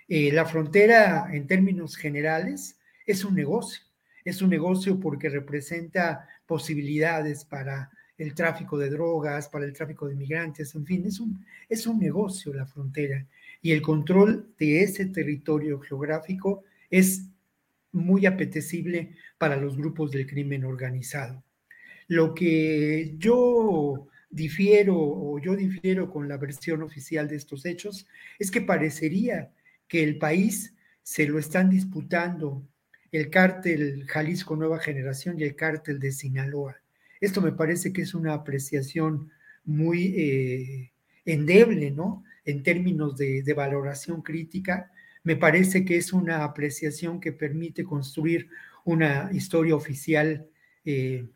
Eh, 0.08 0.32
la 0.32 0.46
frontera, 0.46 1.28
en 1.32 1.46
términos 1.46 1.96
generales, 1.96 2.78
es 3.06 3.24
un 3.24 3.34
negocio. 3.34 3.82
Es 4.24 4.42
un 4.42 4.50
negocio 4.50 5.00
porque 5.00 5.28
representa 5.28 6.28
posibilidades 6.46 7.44
para 7.44 7.90
el 8.18 8.34
tráfico 8.34 8.76
de 8.76 8.90
drogas, 8.90 9.48
para 9.48 9.64
el 9.64 9.72
tráfico 9.72 10.08
de 10.08 10.16
migrantes, 10.16 10.74
en 10.74 10.84
fin, 10.84 11.06
es 11.06 11.20
un, 11.20 11.44
es 11.68 11.86
un 11.86 11.98
negocio 11.98 12.52
la 12.52 12.66
frontera 12.66 13.24
y 13.62 13.72
el 13.72 13.80
control 13.80 14.52
de 14.58 14.82
ese 14.82 15.06
territorio 15.06 15.80
geográfico 15.80 16.64
es 16.90 17.24
muy 17.92 18.26
apetecible 18.26 19.14
para 19.38 19.56
los 19.56 19.76
grupos 19.76 20.10
del 20.10 20.26
crimen 20.26 20.64
organizado. 20.64 21.42
Lo 22.08 22.34
que 22.34 23.14
yo 23.18 24.08
difiero 24.30 24.96
o 24.96 25.38
yo 25.38 25.56
difiero 25.56 26.10
con 26.10 26.28
la 26.28 26.36
versión 26.36 26.82
oficial 26.82 27.28
de 27.28 27.36
estos 27.36 27.64
hechos 27.64 28.06
es 28.38 28.50
que 28.50 28.60
parecería 28.60 29.50
que 29.86 30.02
el 30.02 30.18
país 30.18 30.74
se 31.02 31.26
lo 31.26 31.38
están 31.38 31.70
disputando 31.70 32.66
el 33.10 33.30
cártel 33.30 34.04
Jalisco 34.06 34.54
Nueva 34.56 34.78
Generación 34.78 35.38
y 35.38 35.44
el 35.44 35.56
cártel 35.56 35.98
de 35.98 36.12
Sinaloa. 36.12 36.76
Esto 37.20 37.40
me 37.40 37.52
parece 37.52 37.92
que 37.92 38.02
es 38.02 38.14
una 38.14 38.34
apreciación 38.34 39.30
muy 39.64 40.14
eh, 40.16 40.92
endeble, 41.24 41.90
¿no? 41.90 42.24
En 42.44 42.62
términos 42.62 43.16
de, 43.16 43.54
valoración 43.54 44.22
crítica, 44.22 44.90
me 45.22 45.36
parece 45.36 45.84
que 45.84 45.96
es 45.96 46.12
una 46.12 46.44
apreciación 46.44 47.20
que 47.20 47.32
permite 47.32 47.84
construir 47.84 48.48
una 48.84 49.30
historia 49.32 49.74
oficial, 49.74 50.48
eh, 50.84 51.28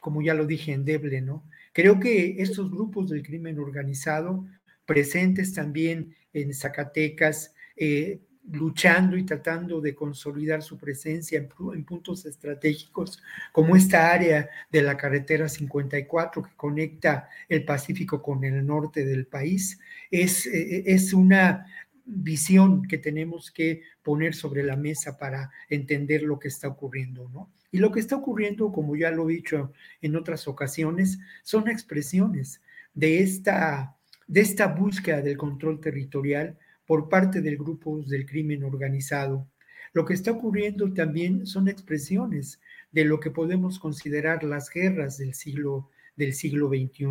como 0.00 0.20
ya 0.20 0.34
lo 0.34 0.46
dije, 0.46 0.72
endeble, 0.72 1.22
¿no? 1.22 1.48
Creo 1.72 1.98
que 1.98 2.36
estos 2.42 2.70
grupos 2.70 3.08
del 3.08 3.22
crimen 3.22 3.58
organizado, 3.58 4.44
presentes 4.84 5.54
también 5.54 6.14
en 6.34 6.52
Zacatecas, 6.52 7.54
eh, 7.76 8.20
luchando 8.50 9.16
y 9.16 9.24
tratando 9.24 9.80
de 9.80 9.94
consolidar 9.94 10.62
su 10.62 10.76
presencia 10.76 11.38
en, 11.38 11.84
puntos 11.84 12.26
estratégicos 12.26 13.22
como 13.52 13.76
esta 13.76 14.12
área 14.12 14.48
de 14.70 14.82
la 14.82 14.96
carretera 14.96 15.48
54 15.48 16.42
que 16.42 16.56
conecta 16.56 17.28
el 17.48 17.64
Pacífico 17.64 18.20
con 18.20 18.42
el 18.44 18.66
norte 18.66 19.04
del 19.04 19.26
país, 19.26 19.78
es, 20.10 20.46
eh, 20.46 20.82
es 20.86 21.12
una 21.12 21.66
visión 22.04 22.82
que 22.82 22.98
tenemos 22.98 23.50
que 23.50 23.82
poner 24.02 24.34
sobre 24.34 24.62
la 24.64 24.76
mesa 24.76 25.16
para 25.16 25.50
entender 25.68 26.22
lo 26.22 26.38
que 26.38 26.48
está 26.48 26.68
ocurriendo, 26.68 27.28
¿no? 27.28 27.50
Y 27.70 27.78
lo 27.78 27.90
que 27.90 28.00
está 28.00 28.16
ocurriendo, 28.16 28.70
como 28.70 28.96
ya 28.96 29.10
lo 29.10 29.30
he 29.30 29.34
dicho 29.34 29.72
en 30.02 30.16
otras 30.16 30.46
ocasiones, 30.46 31.18
son 31.42 31.68
expresiones 31.68 32.60
de 32.92 33.20
esta, 33.20 33.96
de 34.26 34.42
esta 34.42 34.66
búsqueda 34.66 35.22
del 35.22 35.38
control 35.38 35.80
territorial 35.80 36.58
por 36.92 37.08
parte 37.08 37.40
del 37.40 37.56
grupo 37.56 38.02
del 38.02 38.26
crimen 38.26 38.64
organizado. 38.64 39.48
Lo 39.94 40.04
que 40.04 40.12
está 40.12 40.30
ocurriendo 40.30 40.92
también 40.92 41.46
son 41.46 41.68
expresiones 41.68 42.60
de 42.90 43.06
lo 43.06 43.18
que 43.18 43.30
podemos 43.30 43.78
considerar 43.78 44.44
las 44.44 44.68
guerras 44.68 45.16
del 45.16 45.32
siglo, 45.32 45.88
del 46.16 46.34
siglo 46.34 46.68
XXI. 46.68 47.06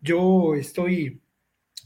Yo 0.00 0.54
estoy 0.54 1.20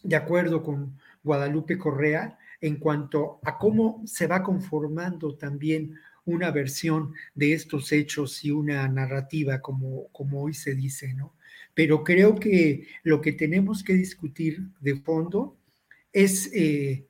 de 0.03 0.16
acuerdo 0.16 0.62
con 0.62 0.99
Guadalupe 1.22 1.79
Correa 1.79 2.39
en 2.61 2.77
cuanto 2.77 3.41
a 3.43 3.57
cómo 3.57 4.03
se 4.05 4.27
va 4.27 4.43
conformando 4.43 5.35
también 5.35 5.95
una 6.27 6.51
versión 6.51 7.14
de 7.35 7.55
estos 7.55 7.91
hechos 7.93 8.45
y 8.45 8.51
una 8.51 8.87
narrativa, 8.87 9.62
como, 9.62 10.09
como 10.12 10.43
hoy 10.43 10.53
se 10.53 10.75
dice, 10.75 11.14
¿no? 11.14 11.33
Pero 11.72 12.05
creo 12.05 12.35
que 12.35 12.87
lo 13.03 13.22
que 13.22 13.33
tenemos 13.33 13.83
que 13.83 13.95
discutir 13.95 14.61
de 14.79 14.97
fondo 14.97 15.57
es 16.12 16.51
eh, 16.55 17.07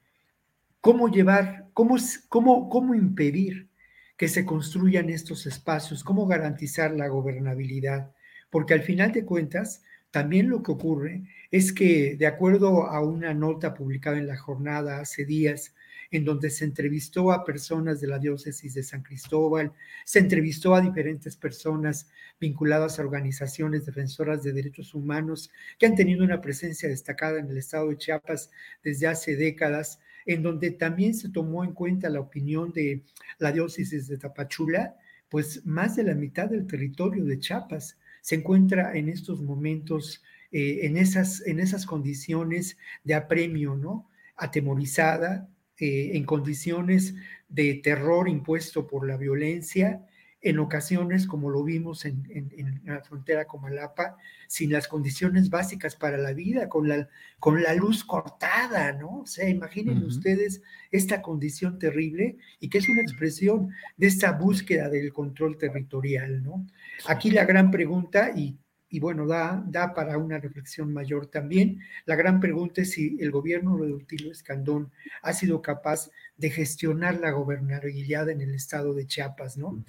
cómo 0.85 1.09
llevar, 1.09 1.71
cómo, 1.73 1.97
cómo, 2.29 2.69
cómo 2.69 2.95
impedir 2.95 3.71
que 4.19 4.29
se 4.29 4.45
construyan 4.45 5.09
estos 5.09 5.47
espacios, 5.47 6.05
cómo 6.05 6.27
garantizar 6.27 6.95
la 6.95 7.09
gobernabilidad, 7.09 8.13
porque 8.51 8.75
al 8.75 8.83
final 8.83 9.11
de 9.11 9.25
cuentas, 9.25 9.83
también 10.11 10.51
lo 10.51 10.63
que 10.63 10.73
ocurre 10.73 11.23
es 11.51 11.73
que, 11.73 12.17
de 12.17 12.27
acuerdo 12.27 12.87
a 12.87 13.01
una 13.01 13.33
nota 13.33 13.73
publicada 13.73 14.19
en 14.19 14.27
la 14.27 14.37
jornada 14.37 15.01
hace 15.01 15.25
días, 15.25 15.75
en 16.11 16.27
donde 16.27 16.51
se 16.51 16.67
entrevistó 16.67 17.33
a 17.33 17.45
personas 17.45 18.03
de 18.03 18.09
la 18.09 18.19
diócesis 18.19 18.75
de 18.75 18.83
San 18.83 19.03
Cristóbal, 19.03 19.73
se 20.05 20.19
entrevistó 20.19 20.75
a 20.75 20.83
diferentes 20.83 21.35
personas 21.35 22.11
vinculadas 22.39 22.99
a 22.99 23.03
organizaciones 23.03 23.87
defensoras 23.87 24.43
de 24.43 24.53
derechos 24.53 24.93
humanos 24.93 25.51
que 25.79 25.87
han 25.87 25.95
tenido 25.95 26.23
una 26.23 26.43
presencia 26.43 26.91
destacada 26.91 27.39
en 27.39 27.49
el 27.49 27.57
estado 27.57 27.89
de 27.89 27.97
Chiapas 27.97 28.51
desde 28.83 29.07
hace 29.07 29.35
décadas, 29.35 29.99
en 30.27 30.43
donde 30.43 30.71
también 30.71 31.15
se 31.15 31.29
tomó 31.29 31.65
en 31.65 31.73
cuenta 31.73 32.09
la 32.09 32.21
opinión 32.21 32.73
de 32.73 33.03
la 33.39 33.53
diócesis 33.53 34.09
de 34.09 34.19
Tapachula, 34.19 34.97
pues 35.29 35.65
más 35.67 35.97
de 35.97 36.05
la 36.05 36.15
mitad 36.15 36.49
del 36.49 36.67
territorio 36.67 37.25
de 37.25 37.39
Chiapas 37.39 37.99
se 38.21 38.37
encuentra 38.37 38.97
en 38.97 39.09
estos 39.09 39.43
momentos 39.43 40.23
eh, 40.51 40.87
en, 40.87 40.97
esas, 40.97 41.45
en 41.47 41.59
esas 41.59 41.85
condiciones 41.85 42.79
de 43.03 43.15
apremio, 43.15 43.75
¿no? 43.75 44.09
Atemorizada, 44.37 45.49
eh, 45.79 46.13
en 46.15 46.25
condiciones 46.25 47.17
de 47.49 47.75
terror 47.75 48.29
impuesto 48.29 48.87
por 48.87 49.05
la 49.05 49.17
violencia, 49.17 50.07
en 50.45 50.59
ocasiones, 50.59 51.27
como 51.27 51.49
lo 51.49 51.65
vimos 51.65 52.05
en, 52.05 52.83
la 52.85 53.01
frontera 53.01 53.47
con 53.47 53.63
Malapa, 53.63 54.19
sin 54.47 54.71
las 54.71 54.89
condiciones 54.89 55.49
básicas 55.49 55.97
para 55.97 56.19
la 56.19 56.35
vida, 56.35 56.69
con 56.69 56.87
la, 56.87 57.09
con 57.41 57.63
la 57.63 57.75
luz 57.75 58.05
cortada, 58.05 58.93
¿no? 58.93 59.21
O 59.21 59.27
sea, 59.27 59.49
imaginen 59.49 60.05
ustedes 60.05 60.61
esta 60.91 61.23
condición 61.23 61.79
terrible 61.79 62.37
y 62.61 62.69
que 62.69 62.77
es 62.77 62.91
una 62.91 63.01
expresión 63.01 63.71
de 63.97 64.07
esta 64.07 64.33
búsqueda 64.33 64.91
del 64.91 65.15
control 65.15 65.57
territorial, 65.57 66.43
¿no? 66.43 66.67
Aquí 67.07 67.31
la 67.31 67.47
gran 67.47 67.71
pregunta, 67.71 68.31
y, 68.37 68.59
y 68.91 69.01
bueno, 69.01 69.27
da, 69.27 69.65
da 69.67 69.95
para 69.95 70.19
una 70.19 70.39
reflexión 70.39 70.93
mayor 70.93 71.29
también, 71.29 71.81
la 72.05 72.17
gran 72.17 72.39
pregunta 72.39 72.83
es 72.83 72.91
si 72.91 73.17
el 73.19 73.31
gobierno 73.31 73.79
de 73.79 73.89
Rutilio 73.89 74.31
Escandón 74.31 74.93
ha 75.23 75.33
sido 75.33 75.63
capaz 75.63 76.11
de 76.11 76.13
gestionar 76.51 77.21
la 77.21 77.31
gobernabilidad 77.31 78.29
en 78.29 78.41
el 78.41 78.55
estado 78.55 78.95
de 78.95 79.07
Chiapas, 79.07 79.57
¿no? 79.57 79.85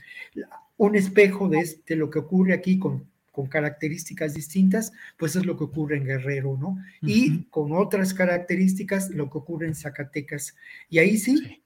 Un 0.78 0.96
espejo 0.96 1.50
de, 1.50 1.60
este, 1.60 1.96
lo 1.96 2.10
que 2.10 2.20
ocurre 2.20 2.54
aquí 2.54 2.80
con, 2.80 3.10
con 3.36 3.48
características 3.48 4.34
distintas, 4.34 4.94
pues 5.18 5.36
es 5.36 5.46
lo 5.46 5.58
que 5.58 5.66
ocurre 5.66 5.98
en 5.98 6.06
Guerrero, 6.06 6.58
¿no? 6.58 6.78
Y 7.02 7.44
con 7.46 7.74
otras 7.74 8.14
características, 8.14 9.10
lo 9.10 9.30
que 9.30 9.38
ocurre 9.38 9.68
en 9.68 9.76
Zacatecas. 9.76 10.56
Y 10.90 11.00
ahí 11.00 11.18
sí, 11.18 11.62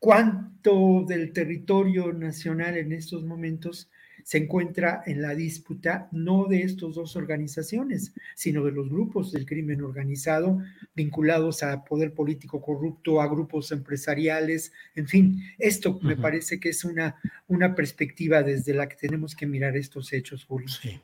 ¿cuánto 0.00 1.04
del 1.06 1.32
territorio 1.32 2.12
nacional 2.12 2.76
en 2.76 2.92
estos 2.92 3.22
momentos 3.24 3.88
se 4.24 4.38
encuentra 4.38 5.02
en 5.06 5.22
la 5.22 5.34
disputa 5.34 6.08
no 6.12 6.46
de 6.46 6.62
estas 6.62 6.94
dos 6.94 7.16
organizaciones, 7.16 8.12
sino 8.34 8.64
de 8.64 8.72
los 8.72 8.88
grupos 8.88 9.32
del 9.32 9.46
crimen 9.46 9.82
organizado 9.82 10.60
vinculados 10.94 11.62
a 11.62 11.84
poder 11.84 12.14
político 12.14 12.60
corrupto, 12.60 13.20
a 13.20 13.28
grupos 13.28 13.72
empresariales, 13.72 14.72
en 14.94 15.08
fin, 15.08 15.42
esto 15.58 15.98
me 16.02 16.16
parece 16.16 16.60
que 16.60 16.70
es 16.70 16.84
una, 16.84 17.16
una 17.48 17.74
perspectiva 17.74 18.42
desde 18.42 18.74
la 18.74 18.88
que 18.88 18.96
tenemos 18.96 19.34
que 19.34 19.46
mirar 19.46 19.76
estos 19.76 20.12
hechos, 20.12 20.44
Julio. 20.44 20.68
Sí. 20.68 21.00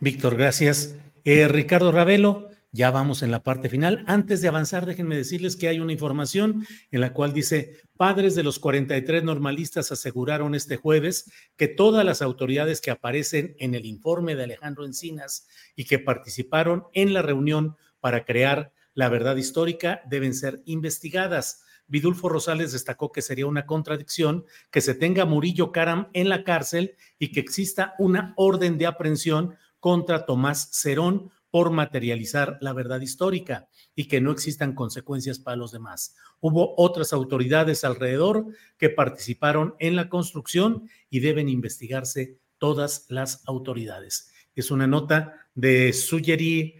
Víctor, 0.00 0.36
gracias. 0.36 0.96
Eh, 1.24 1.48
Ricardo 1.48 1.92
Ravelo, 1.92 2.50
ya 2.74 2.90
vamos 2.90 3.22
en 3.22 3.30
la 3.30 3.44
parte 3.44 3.68
final. 3.68 4.02
Antes 4.08 4.40
de 4.40 4.48
avanzar, 4.48 4.84
déjenme 4.84 5.16
decirles 5.16 5.54
que 5.54 5.68
hay 5.68 5.78
una 5.78 5.92
información 5.92 6.66
en 6.90 7.00
la 7.00 7.12
cual 7.12 7.32
dice, 7.32 7.76
padres 7.96 8.34
de 8.34 8.42
los 8.42 8.58
43 8.58 9.22
normalistas 9.22 9.92
aseguraron 9.92 10.56
este 10.56 10.76
jueves 10.76 11.30
que 11.56 11.68
todas 11.68 12.04
las 12.04 12.20
autoridades 12.20 12.80
que 12.80 12.90
aparecen 12.90 13.54
en 13.60 13.76
el 13.76 13.86
informe 13.86 14.34
de 14.34 14.42
Alejandro 14.42 14.84
Encinas 14.84 15.46
y 15.76 15.84
que 15.84 16.00
participaron 16.00 16.82
en 16.94 17.14
la 17.14 17.22
reunión 17.22 17.76
para 18.00 18.24
crear 18.24 18.72
la 18.92 19.08
verdad 19.08 19.36
histórica 19.36 20.02
deben 20.10 20.34
ser 20.34 20.60
investigadas. 20.64 21.62
Vidulfo 21.86 22.28
Rosales 22.28 22.72
destacó 22.72 23.12
que 23.12 23.22
sería 23.22 23.46
una 23.46 23.66
contradicción 23.66 24.46
que 24.72 24.80
se 24.80 24.96
tenga 24.96 25.26
Murillo 25.26 25.70
Caram 25.70 26.08
en 26.12 26.28
la 26.28 26.42
cárcel 26.42 26.96
y 27.20 27.30
que 27.30 27.38
exista 27.38 27.94
una 28.00 28.34
orden 28.36 28.78
de 28.78 28.86
aprehensión 28.86 29.54
contra 29.78 30.26
Tomás 30.26 30.70
Cerón 30.72 31.30
por 31.54 31.70
materializar 31.70 32.58
la 32.60 32.72
verdad 32.72 33.00
histórica 33.00 33.68
y 33.94 34.08
que 34.08 34.20
no 34.20 34.32
existan 34.32 34.74
consecuencias 34.74 35.38
para 35.38 35.56
los 35.56 35.70
demás. 35.70 36.16
Hubo 36.40 36.74
otras 36.76 37.12
autoridades 37.12 37.84
alrededor 37.84 38.46
que 38.76 38.90
participaron 38.90 39.76
en 39.78 39.94
la 39.94 40.08
construcción 40.08 40.90
y 41.10 41.20
deben 41.20 41.48
investigarse 41.48 42.40
todas 42.58 43.06
las 43.08 43.46
autoridades. 43.46 44.32
Es 44.56 44.72
una 44.72 44.88
nota 44.88 45.46
de 45.54 45.92
Suyeri 45.92 46.74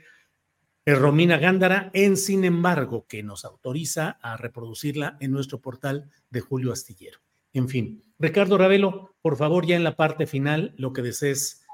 eh, 0.85 0.95
Romina 0.97 1.39
Gándara 1.39 1.93
en 1.95 2.17
Sin 2.17 2.45
embargo, 2.45 3.07
que 3.07 3.23
nos 3.23 3.45
autoriza 3.45 4.19
a 4.21 4.37
reproducirla 4.37 5.17
en 5.21 5.31
nuestro 5.31 5.61
portal 5.61 6.11
de 6.31 6.41
Julio 6.41 6.73
Astillero. 6.73 7.21
En 7.53 7.69
fin, 7.69 8.03
Ricardo 8.19 8.59
Ravelo, 8.59 9.15
por 9.23 9.37
favor, 9.37 9.67
ya 9.67 9.77
en 9.77 9.85
la 9.85 9.95
parte 9.95 10.27
final, 10.27 10.75
lo 10.79 10.93
que 10.93 11.03
desees 11.03 11.65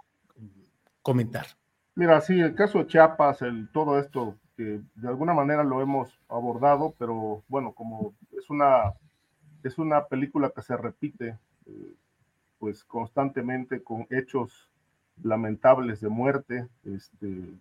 comentar. 1.00 1.59
Mira, 1.94 2.20
sí, 2.20 2.40
el 2.40 2.54
caso 2.54 2.78
de 2.78 2.86
Chiapas, 2.86 3.40
todo 3.72 3.98
esto 3.98 4.36
que 4.56 4.80
de 4.94 5.08
alguna 5.08 5.34
manera 5.34 5.64
lo 5.64 5.80
hemos 5.80 6.18
abordado, 6.28 6.94
pero 6.98 7.42
bueno, 7.48 7.72
como 7.72 8.14
es 8.36 8.48
una, 8.48 8.92
es 9.64 9.78
una 9.78 10.06
película 10.06 10.50
que 10.50 10.62
se 10.62 10.76
repite 10.76 11.38
eh, 11.66 11.94
pues 12.58 12.84
constantemente 12.84 13.82
con 13.82 14.06
hechos 14.10 14.70
lamentables 15.22 16.00
de 16.00 16.08
muerte, 16.08 16.68
este, 16.84 17.54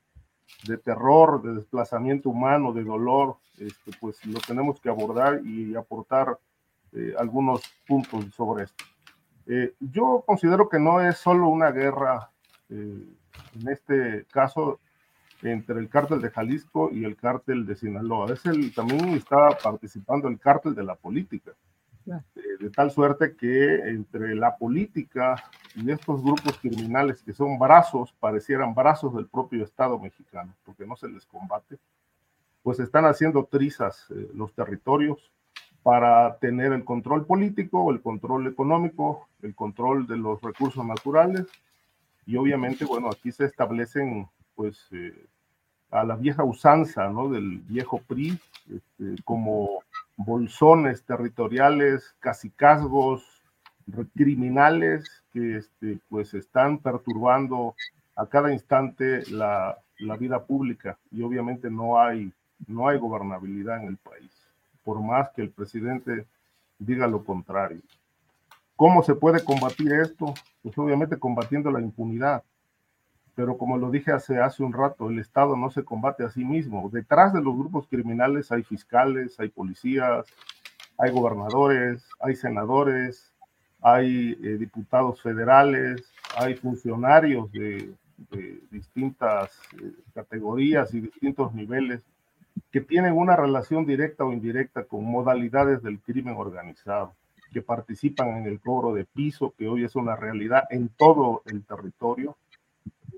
de 0.67 0.77
terror, 0.77 1.41
de 1.41 1.55
desplazamiento 1.55 2.29
humano, 2.29 2.73
de 2.73 2.83
dolor, 2.83 3.37
este, 3.57 3.91
pues 3.99 4.23
lo 4.25 4.39
tenemos 4.39 4.79
que 4.79 4.89
abordar 4.89 5.41
y 5.45 5.75
aportar 5.75 6.37
eh, 6.91 7.13
algunos 7.17 7.61
puntos 7.87 8.25
sobre 8.35 8.65
esto. 8.65 8.85
Eh, 9.47 9.73
yo 9.79 10.23
considero 10.25 10.69
que 10.69 10.79
no 10.79 11.01
es 11.01 11.17
solo 11.17 11.47
una 11.47 11.71
guerra 11.71 12.29
en 13.59 13.69
este 13.69 14.25
caso 14.31 14.79
entre 15.41 15.79
el 15.79 15.89
cártel 15.89 16.21
de 16.21 16.31
Jalisco 16.31 16.89
y 16.91 17.05
el 17.05 17.15
cártel 17.15 17.65
de 17.65 17.75
Sinaloa. 17.75 18.33
Es 18.33 18.45
el, 18.45 18.73
también 18.73 19.09
está 19.09 19.49
participando 19.63 20.27
el 20.27 20.39
cártel 20.39 20.75
de 20.75 20.83
la 20.83 20.95
política, 20.95 21.51
eh, 22.07 22.41
de, 22.59 22.69
tal 22.71 22.91
suerte 22.91 23.35
que 23.35 23.75
entre 23.89 24.35
la 24.35 24.57
política 24.57 25.35
y 25.75 25.89
estos 25.91 26.21
grupos 26.21 26.57
criminales 26.59 27.23
que 27.23 27.33
son 27.33 27.57
brazos, 27.57 28.13
parecieran 28.19 28.73
brazos 28.73 29.15
del 29.15 29.27
propio 29.27 29.63
Estado 29.63 29.97
mexicano, 29.99 30.53
porque 30.65 30.85
no 30.85 30.95
se 30.95 31.07
les 31.07 31.25
combate, 31.25 31.77
pues 32.63 32.79
están 32.79 33.05
haciendo 33.05 33.45
trizas 33.45 34.07
eh, 34.09 34.29
los 34.33 34.53
territorios 34.53 35.31
para 35.83 36.37
tener 36.39 36.73
el 36.73 36.83
control 36.83 37.25
político, 37.25 37.89
el 37.91 38.01
control 38.01 38.47
económico, 38.47 39.29
el 39.41 39.55
control 39.55 40.05
de 40.07 40.17
los 40.17 40.41
recursos 40.41 40.85
naturales 40.85 41.47
y 42.29 42.37
obviamente, 42.37 42.85
bueno, 42.85 43.09
aquí 43.09 43.31
se 43.31 43.45
establecen, 43.45 44.29
pues, 44.53 44.87
eh, 44.91 45.25
a 45.89 46.03
la 46.03 46.15
vieja 46.15 46.43
usanza, 46.43 47.09
¿no? 47.09 47.27
Del 47.27 47.57
viejo 47.61 48.03
PRI, 48.07 48.37
este, 48.71 49.23
como 49.23 49.79
bolsones 50.15 51.03
territoriales, 51.03 52.15
casicazgos, 52.19 53.23
criminales 54.15 55.23
que, 55.33 55.57
este, 55.57 55.97
pues, 56.07 56.35
están 56.35 56.77
perturbando 56.77 57.73
a 58.15 58.27
cada 58.27 58.53
instante 58.53 59.23
la, 59.31 59.79
la 59.97 60.15
vida 60.15 60.45
pública 60.45 60.99
y 61.09 61.23
obviamente 61.23 61.71
no 61.71 61.99
hay, 61.99 62.31
no 62.67 62.87
hay 62.87 62.99
gobernabilidad 62.99 63.81
en 63.81 63.87
el 63.87 63.97
país. 63.97 64.29
por 64.83 65.01
más 65.01 65.31
que 65.31 65.41
el 65.41 65.49
presidente 65.49 66.27
diga 66.77 67.07
lo 67.07 67.23
contrario. 67.23 67.81
¿Cómo 68.79 69.03
se 69.03 69.13
puede 69.13 69.43
combatir 69.43 69.91
esto? 69.91 70.33
Pues 70.63 70.77
obviamente 70.77 71.19
combatiendo 71.19 71.69
la 71.69 71.81
impunidad. 71.81 72.45
Pero 73.35 73.57
como 73.57 73.77
lo 73.77 73.91
dije 73.91 74.13
hace, 74.13 74.63
un 74.63 74.71
rato, 74.71 75.09
el 75.09 75.19
Estado 75.19 75.57
no 75.57 75.69
se 75.69 75.83
combate 75.83 76.23
a 76.23 76.29
sí 76.29 76.45
mismo. 76.45 76.89
Detrás 76.89 77.33
de 77.33 77.41
los 77.41 77.57
grupos 77.57 77.89
criminales 77.89 78.53
hay 78.53 78.63
fiscales, 78.63 79.37
hay 79.37 79.49
policías, 79.49 80.27
hay 80.97 81.11
gobernadores, 81.11 82.07
hay 82.21 82.37
senadores, 82.37 83.33
hay 83.81 84.37
eh, 84.41 84.55
diputados 84.57 85.21
federales, 85.21 86.09
hay 86.37 86.55
funcionarios 86.55 87.51
de, 87.51 87.93
distintas 88.71 89.59
eh, 89.73 89.91
categorías 90.13 90.93
y 90.93 91.01
distintos 91.01 91.53
niveles 91.53 92.05
que 92.71 92.79
tienen 92.79 93.17
una 93.17 93.35
relación 93.35 93.85
directa 93.85 94.23
o 94.23 94.31
indirecta 94.31 94.85
con 94.85 95.03
modalidades 95.03 95.83
del 95.83 95.99
crimen 95.99 96.35
organizado, 96.37 97.13
que 97.49 97.61
participan 97.61 98.37
en 98.37 98.45
el 98.45 98.59
cobro 98.59 98.93
de 98.93 99.05
piso, 99.05 99.53
que 99.57 99.67
hoy 99.67 99.83
es 99.83 99.95
una 99.95 100.15
realidad 100.15 100.63
en 100.69 100.89
todo 100.89 101.41
el 101.45 101.63
territorio, 101.63 102.37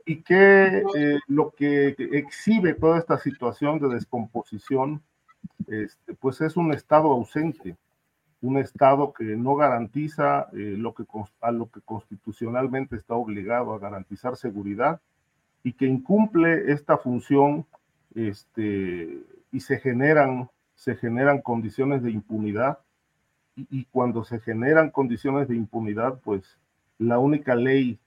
y 0.06 0.24
que 0.24 0.84
eh, 0.96 1.20
lo 1.28 1.52
que 1.52 1.96
exhibe 2.12 2.74
toda 2.74 2.98
esta 2.98 3.18
situación 3.18 3.80
de 3.80 3.90
descomposición, 3.90 5.02
este, 5.68 6.14
pues 6.16 6.42
es 6.42 6.58
un 6.58 6.74
Estado 6.74 7.12
ausente, 7.12 7.78
un 8.42 8.58
Estado 8.58 9.14
que 9.14 9.24
no 9.24 9.56
garantiza 9.56 10.48
eh, 10.54 10.76
lo 10.78 10.94
que, 10.94 11.04
a 11.42 11.52
lo 11.52 11.70
que 11.70 11.82
constitucionalmente 11.82 12.96
está 12.96 13.14
obligado 13.14 13.74
a 13.74 13.80
garantizar 13.80 14.36
seguridad 14.36 15.00
y 15.64 15.74
que 15.74 15.86
incumple 15.86 16.72
esta 16.72 16.98
función 16.98 17.66
este, 18.16 19.20
y 19.52 19.60
se 19.60 19.80
generan, 19.80 20.50
se 20.76 20.96
generan 20.96 21.42
condiciones 21.42 22.02
de 22.02 22.12
impunidad. 22.12 22.80
Y, 23.56 23.86
cuando 23.86 24.24
se 24.24 24.40
generan 24.40 24.90
condiciones 24.90 25.48
de 25.48 25.56
impunidad, 25.56 26.20
pues 26.24 26.58
la 26.98 27.20
única 27.20 27.54
ley 27.56 28.00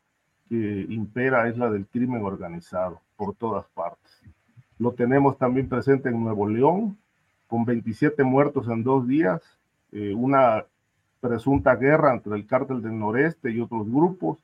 que 0.49 0.87
impera 0.89 1.49
es 1.49 1.59
la 1.59 1.71
del 1.71 1.87
crimen 1.87 2.23
organizado 2.23 3.01
por 3.17 3.35
todas 3.35 3.67
partes. 3.75 4.21
Lo 4.79 4.93
tenemos 4.93 5.39
también 5.39 5.69
presente 5.69 6.09
en 6.09 6.23
Nuevo 6.23 6.49
León, 6.49 6.99
con 7.47 7.65
27 7.65 8.25
muertos 8.25 8.69
en 8.69 8.83
dos 8.83 9.07
días, 9.07 9.43
eh, 9.93 10.15
una 10.15 10.65
presunta 11.21 11.77
guerra 11.77 12.13
entre 12.13 12.35
el 12.35 12.47
cártel 12.47 12.83
del 12.83 12.99
noreste 12.99 13.51
y 13.51 13.61
otros 13.61 13.91
grupos. 13.91 14.39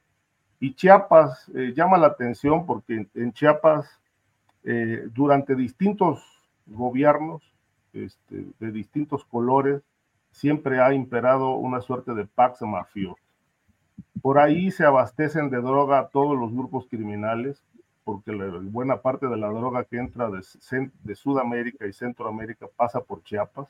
Y 0.61 0.74
Chiapas 0.74 1.48
eh, 1.55 1.72
llama 1.74 1.98
la 1.98 2.09
atención 2.09 2.66
porque 2.66 3.07
en 3.14 3.32
Chiapas, 3.32 3.88
eh, 4.64 5.09
durante 5.12 5.55
distintos 5.55 6.22
gobiernos 6.66 7.42
este, 7.92 8.46
de 8.59 8.70
distintos 8.70 9.24
colores, 9.24 9.82
siempre 10.31 10.81
ha 10.81 10.93
imperado 10.95 11.55
una 11.55 11.81
suerte 11.81 12.14
de 12.14 12.26
pax 12.26 12.62
mafioso. 12.62 13.16
Por 14.22 14.39
ahí 14.39 14.70
se 14.70 14.85
abastecen 14.85 15.51
de 15.51 15.59
droga 15.59 16.09
todos 16.12 16.39
los 16.39 16.53
grupos 16.53 16.87
criminales, 16.89 17.62
porque 18.05 18.33
buena 18.33 19.01
parte 19.01 19.28
de 19.28 19.37
la 19.37 19.49
droga 19.49 19.85
que 19.85 19.99
entra 19.99 20.31
de, 20.31 21.14
Sudamérica 21.14 21.87
y 21.87 21.93
Centroamérica 21.93 22.66
pasa 22.76 23.01
por 23.01 23.22
Chiapas. 23.22 23.68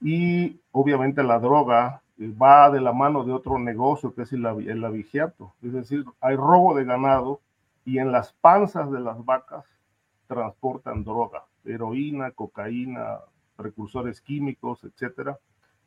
Y 0.00 0.60
obviamente 0.72 1.22
la 1.22 1.38
droga 1.38 2.02
eh, 2.18 2.32
va 2.40 2.70
de 2.70 2.80
la 2.80 2.92
mano 2.92 3.24
de 3.24 3.32
otro 3.32 3.58
negocio 3.58 4.14
que 4.14 4.22
es 4.22 4.32
el, 4.32 4.46
el. 4.46 4.84
Es 5.62 5.72
decir, 5.72 6.04
hay 6.20 6.36
robo 6.36 6.74
de 6.74 6.84
ganado 6.84 7.40
y 7.84 7.98
en 7.98 8.12
las 8.12 8.32
panzas 8.32 8.90
de 8.90 9.00
las 9.00 9.24
vacas 9.24 9.64
transportan 10.26 11.04
droga 11.04 11.44
heroína, 11.64 12.30
cocaína, 12.32 13.20
precursores 13.56 14.20
químicos, 14.20 14.84
etcétera, 14.84 15.38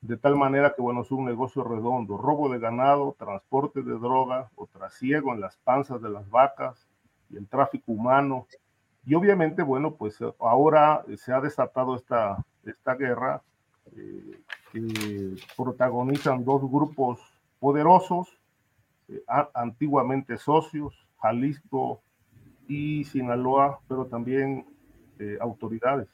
de 0.02 0.18
tal 0.18 0.36
manera 0.36 0.74
que, 0.76 0.82
bueno, 0.82 1.02
es 1.02 1.12
un 1.12 1.26
negocio 1.26 1.64
redondo, 1.64 2.18
robo 2.18 2.49
de 2.49 2.60
ganado, 2.60 3.16
transporte 3.18 3.84
de 3.84 3.93
droga 3.93 4.49
o 4.56 4.66
trasiego 4.66 5.34
en 5.34 5.41
las 5.41 5.58
panzas 5.58 6.02
de 6.02 6.10
las 6.10 6.30
vacas 6.30 6.88
y 7.30 7.38
el 7.38 7.47
tráfico 7.47 7.91
humano. 7.91 8.47
Y 9.06 9.14
obviamente, 9.14 9.62
bueno, 9.62 9.93
pues 9.93 10.18
ahora 10.39 11.04
se 11.18 11.32
ha 11.32 11.39
desatado 11.39 11.95
esta, 11.95 12.43
esta 12.66 12.95
guerra 12.95 13.41
eh, 13.95 14.41
que 14.72 15.36
protagonizan 15.56 16.43
dos 16.45 16.62
grupos 16.62 17.20
poderosos, 17.60 18.28
eh, 19.08 19.24
antiguamente 19.54 20.38
socios, 20.38 21.08
Jalisco 21.20 22.02
y 22.68 23.04
Sinaloa, 23.04 23.80
pero 23.88 24.06
también 24.06 24.66
eh, 25.20 25.38
autoridades, 25.39 26.08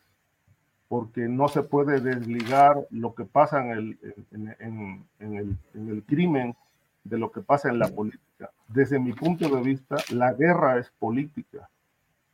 porque 0.87 1.27
no 1.27 1.47
se 1.47 1.63
puede 1.63 1.99
desligar 1.99 2.87
lo 2.91 3.13
que 3.13 3.25
pasa 3.25 3.61
en 3.61 3.71
el, 3.71 3.99
en, 4.31 5.05
el, 5.19 5.57
en 5.73 5.89
el 5.89 6.03
crimen 6.03 6.55
de 7.03 7.17
lo 7.17 7.31
que 7.31 7.41
pasa 7.41 7.69
en 7.69 7.79
la 7.79 7.89
política. 7.89 8.51
Desde 8.67 8.99
mi 8.99 9.13
punto 9.13 9.49
de 9.49 9.61
vista, 9.61 9.97
la 10.11 10.33
guerra 10.33 10.77
es 10.77 10.89
política 10.99 11.69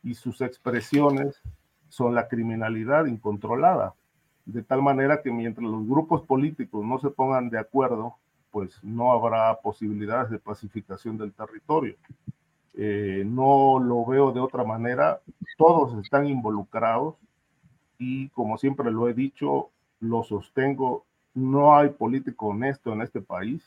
y 0.02 0.14
sus 0.14 0.40
expresiones 0.40 1.40
son 1.88 2.14
la 2.14 2.28
criminalidad 2.28 3.06
incontrolada, 3.06 3.94
de 4.44 4.62
tal 4.62 4.82
manera 4.82 5.22
que 5.22 5.30
mientras 5.30 5.64
los 5.64 5.86
grupos 5.86 6.22
políticos 6.22 6.84
no 6.84 6.98
se 6.98 7.10
pongan 7.10 7.50
de 7.50 7.58
acuerdo, 7.58 8.16
pues 8.50 8.82
no 8.84 9.12
habrá 9.12 9.56
posibilidades 9.60 10.30
de 10.30 10.38
pacificación 10.38 11.16
del 11.16 11.32
territorio. 11.32 11.96
Eh, 12.74 13.24
no 13.24 13.78
lo 13.78 14.04
veo 14.04 14.32
de 14.32 14.40
otra 14.40 14.64
manera. 14.64 15.20
Todos 15.56 15.96
están 16.04 16.26
involucrados 16.26 17.14
y 17.98 18.28
como 18.30 18.58
siempre 18.58 18.90
lo 18.90 19.08
he 19.08 19.14
dicho, 19.14 19.70
lo 20.00 20.22
sostengo, 20.22 21.04
no 21.34 21.76
hay 21.76 21.90
político 21.90 22.48
honesto 22.48 22.92
en 22.92 23.02
este 23.02 23.20
país. 23.20 23.64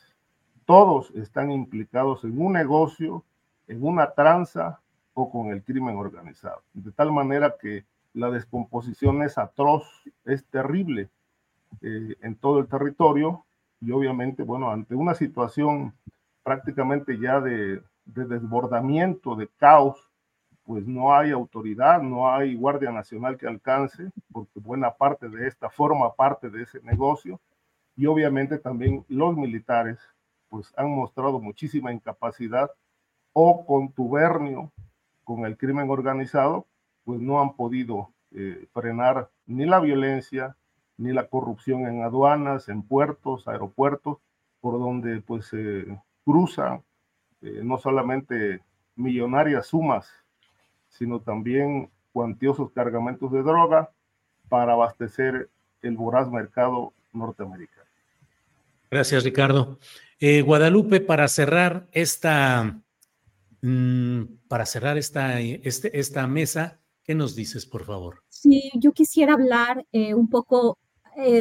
Todos 0.64 1.10
están 1.12 1.50
implicados 1.50 2.24
en 2.24 2.40
un 2.40 2.52
negocio, 2.52 3.24
en 3.66 3.84
una 3.84 4.12
tranza 4.12 4.80
o 5.14 5.30
con 5.30 5.48
el 5.48 5.62
crimen 5.62 5.96
organizado. 5.96 6.62
De 6.72 6.92
tal 6.92 7.12
manera 7.12 7.56
que 7.60 7.84
la 8.14 8.30
descomposición 8.30 9.22
es 9.22 9.38
atroz, 9.38 9.84
es 10.24 10.44
terrible 10.46 11.08
eh, 11.80 12.16
en 12.20 12.36
todo 12.36 12.60
el 12.60 12.68
territorio 12.68 13.44
y 13.80 13.92
obviamente, 13.92 14.42
bueno, 14.42 14.70
ante 14.70 14.94
una 14.94 15.14
situación 15.14 15.94
prácticamente 16.42 17.18
ya 17.18 17.40
de 17.40 17.82
de 18.14 18.24
desbordamiento, 18.24 19.36
de 19.36 19.48
caos, 19.58 20.07
pues 20.68 20.86
no 20.86 21.14
hay 21.14 21.30
autoridad, 21.30 22.02
no 22.02 22.30
hay 22.30 22.54
Guardia 22.54 22.90
Nacional 22.90 23.38
que 23.38 23.46
alcance, 23.46 24.12
porque 24.30 24.60
buena 24.60 24.94
parte 24.94 25.30
de 25.30 25.48
esta 25.48 25.70
forma 25.70 26.14
parte 26.14 26.50
de 26.50 26.64
ese 26.64 26.78
negocio. 26.82 27.40
Y 27.96 28.04
obviamente 28.04 28.58
también 28.58 29.02
los 29.08 29.34
militares, 29.34 29.98
pues 30.50 30.70
han 30.76 30.90
mostrado 30.90 31.40
muchísima 31.40 31.90
incapacidad 31.90 32.70
o 33.32 33.64
contubernio 33.64 34.70
con 35.24 35.46
el 35.46 35.56
crimen 35.56 35.88
organizado, 35.88 36.66
pues 37.02 37.18
no 37.18 37.40
han 37.40 37.54
podido 37.54 38.10
eh, 38.32 38.68
frenar 38.74 39.30
ni 39.46 39.64
la 39.64 39.80
violencia, 39.80 40.54
ni 40.98 41.14
la 41.14 41.28
corrupción 41.28 41.86
en 41.86 42.02
aduanas, 42.02 42.68
en 42.68 42.82
puertos, 42.82 43.48
aeropuertos, 43.48 44.18
por 44.60 44.78
donde 44.78 45.22
pues 45.22 45.50
eh, 45.54 45.98
no 47.40 47.78
solamente 47.78 48.60
millonarias 48.96 49.68
sumas, 49.68 50.12
sino 50.88 51.20
también 51.20 51.90
cuantiosos 52.12 52.72
cargamentos 52.72 53.30
de 53.32 53.42
droga 53.42 53.90
para 54.48 54.72
abastecer 54.72 55.48
el 55.82 55.96
voraz 55.96 56.30
mercado 56.30 56.92
norteamericano. 57.12 57.88
Gracias, 58.90 59.24
Ricardo. 59.24 59.78
Eh, 60.18 60.42
Guadalupe, 60.42 61.00
para 61.00 61.28
cerrar 61.28 61.86
esta, 61.92 62.80
mm, 63.60 64.22
para 64.48 64.66
cerrar 64.66 64.96
esta, 64.96 65.40
este, 65.40 65.98
esta 65.98 66.26
mesa, 66.26 66.80
¿qué 67.04 67.14
nos 67.14 67.36
dices, 67.36 67.66
por 67.66 67.84
favor? 67.84 68.22
Sí, 68.28 68.70
yo 68.74 68.92
quisiera 68.92 69.34
hablar 69.34 69.86
eh, 69.92 70.14
un 70.14 70.28
poco, 70.28 70.78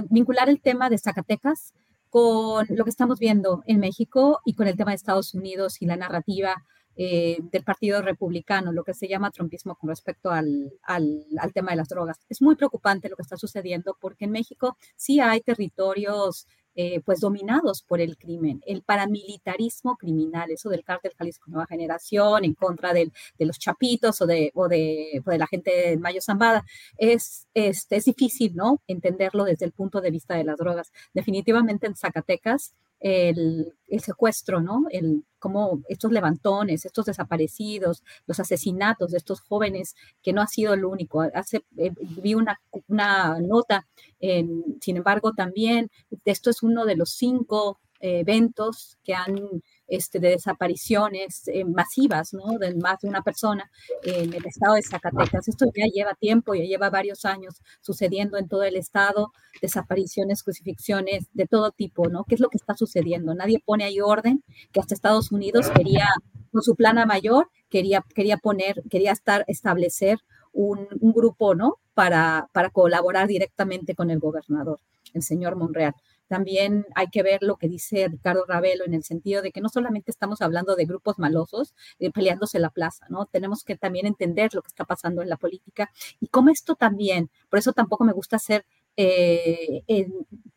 vincular 0.10 0.50
el 0.50 0.60
tema 0.60 0.90
de 0.90 0.98
Zacatecas 0.98 1.74
con 2.10 2.66
lo 2.70 2.84
que 2.84 2.90
estamos 2.90 3.20
viendo 3.20 3.64
en 3.68 3.80
México 3.80 4.40
y 4.44 4.54
con 4.54 4.68
el 4.68 4.76
tema 4.76 4.92
de 4.92 4.96
Estados 4.96 5.34
Unidos 5.34 5.82
y 5.82 5.86
la 5.86 5.98
narrativa 5.98 6.64
eh, 7.00 7.38
del 7.52 7.64
Partido 7.64 8.02
Republicano, 8.02 8.72
lo 8.72 8.84
que 8.84 8.96
se 8.96 9.08
llama 9.08 9.30
trumpismo 9.30 9.76
con 9.76 9.90
respecto 9.90 10.32
al, 10.32 10.74
al, 10.82 11.28
tema 11.54 11.70
de 11.70 11.78
las 11.78 11.90
drogas. 11.90 12.18
Es 12.28 12.42
muy 12.42 12.56
preocupante 12.56 13.08
lo 13.08 13.16
que 13.16 13.22
está 13.22 13.38
sucediendo 13.38 13.96
porque 14.02 14.26
en 14.26 14.32
México 14.32 14.76
sí 14.96 15.20
hay 15.20 15.42
territorios 15.42 16.48
eh, 16.74 17.02
pues 17.06 17.20
dominados 17.20 17.84
por 17.84 18.02
el 18.02 18.18
crimen, 18.18 18.62
el 18.66 18.82
paramilitarismo 18.82 19.96
criminal, 19.96 20.50
eso 20.50 20.70
del 20.70 20.84
cártel 20.84 21.14
Jalisco 21.18 21.52
Nueva 21.52 21.68
Generación 21.68 22.46
en 22.46 22.56
contra 22.56 22.94
de 22.94 23.12
los 23.40 23.60
chapitos 23.60 24.20
o 24.22 24.26
de, 24.26 24.52
o 24.56 24.68
de, 24.68 25.22
la 25.26 25.48
gente 25.48 25.72
de 25.72 25.98
Mayo 25.98 26.22
Zambada, 26.22 26.66
es, 26.98 27.48
es, 27.54 27.86
es 27.92 28.06
difícil, 28.06 28.56
¿no? 28.56 28.82
Entenderlo 28.88 29.44
desde 29.44 29.66
el 29.66 29.72
punto 29.72 30.02
de 30.02 30.12
vista 30.12 30.36
de 30.36 30.44
las 30.44 30.58
drogas. 30.58 30.92
Definitivamente 31.14 31.86
en 31.86 31.96
Zacatecas 31.96 32.74
el, 33.00 33.74
secuestro, 34.00 34.62
¿no? 34.62 34.86
El, 34.90 35.24
como 35.40 35.82
estos 35.88 36.12
levantones, 36.12 36.86
estos 36.86 37.06
desaparecidos, 37.06 38.04
los 38.26 38.40
asesinatos 38.40 39.12
de 39.12 39.18
estos 39.18 39.42
jóvenes, 39.42 39.96
que 40.22 40.34
no 40.34 40.42
ha 40.42 40.48
sido 40.48 40.74
el 40.74 40.86
único. 40.86 41.22
Hace, 41.34 41.64
eh, 41.78 41.92
vi 42.00 42.34
una, 42.34 42.60
una 42.88 43.40
nota, 43.40 43.88
sin 44.20 44.98
embargo, 44.98 45.34
también, 45.34 45.90
esto 46.26 46.50
es 46.50 46.64
uno 46.64 46.86
de 46.86 46.96
los 46.96 47.12
cinco 47.12 47.80
eh, 48.00 48.20
eventos 48.20 48.98
que 49.04 49.14
han 49.16 49.62
este, 49.88 50.20
de 50.20 50.30
desapariciones 50.30 51.48
eh, 51.48 51.64
masivas, 51.64 52.34
¿no? 52.34 52.58
De 52.60 52.76
más 52.76 53.00
de 53.02 53.08
una 53.08 53.22
persona 53.22 53.70
en 54.04 54.34
el 54.34 54.46
estado 54.46 54.76
de 54.76 54.84
Zacatecas. 54.84 55.48
Esto 55.48 55.66
ya 55.76 55.86
lleva 55.86 56.14
tiempo, 56.16 56.54
ya 56.56 56.64
lleva 56.64 56.90
varios 56.90 57.26
años 57.26 57.62
sucediendo 57.82 58.38
en 58.38 58.48
todo 58.48 58.64
el 58.64 58.76
estado, 58.76 59.32
desapariciones, 59.62 60.44
crucifixiones 60.44 61.28
de 61.34 61.48
todo 61.48 61.72
tipo, 61.72 62.10
¿no? 62.10 62.24
¿Qué 62.26 62.36
es 62.36 62.42
lo 62.42 62.50
que 62.50 62.58
está 62.58 62.76
sucediendo? 62.76 63.34
Nadie 63.34 63.62
pone 63.66 63.86
ahí 63.86 64.02
orden, 64.02 64.44
que 64.72 64.80
hasta 64.80 64.94
Estados 64.94 65.32
Unidos 65.32 65.70
quería, 65.70 66.08
con 66.52 66.62
su 66.62 66.76
plana 66.76 67.06
mayor, 67.06 67.50
quería, 67.70 68.04
quería 68.14 68.38
poner, 68.38 68.84
quería 68.90 69.12
estar, 69.12 69.46
establecer 69.48 70.20
un, 70.54 70.88
un 71.00 71.14
grupo, 71.14 71.56
¿no? 71.56 71.78
Para, 71.94 72.48
para 72.52 72.70
colaborar 72.70 73.28
directamente 73.28 73.96
con 73.96 74.12
el 74.12 74.20
gobernador, 74.20 74.80
el 75.14 75.24
señor 75.24 75.56
Monreal 75.56 75.96
también 76.28 76.86
hay 76.96 77.08
que 77.08 77.24
ver 77.24 77.42
lo 77.42 77.58
que 77.58 77.68
dice 77.68 78.08
Ricardo 78.08 78.46
Ravelo 78.48 78.86
en 78.86 78.94
el 78.94 79.04
sentido 79.04 79.42
de 79.42 79.52
que 79.52 79.62
no 79.62 79.70
solamente 79.70 80.12
estamos 80.12 80.42
hablando 80.42 80.76
de 80.76 80.86
grupos 80.86 81.20
malosos 81.20 81.74
eh, 82.00 82.12
peleándose 82.12 82.60
la 82.60 82.70
plaza, 82.70 83.06
¿no? 83.10 83.26
Tenemos 83.26 83.64
que 83.64 83.76
también 83.76 84.06
entender 84.06 84.54
lo 84.54 84.62
que 84.62 84.68
está 84.68 84.86
pasando 84.86 85.22
en 85.22 85.30
la 85.30 85.38
política 85.38 85.92
y 86.20 86.28
cómo 86.28 86.50
esto 86.50 86.76
también, 86.76 87.30
por 87.50 87.60
eso 87.60 87.74
tampoco 87.74 88.04
me 88.04 88.14
gusta 88.14 88.40
ser 88.40 88.66
eh, 89.00 89.84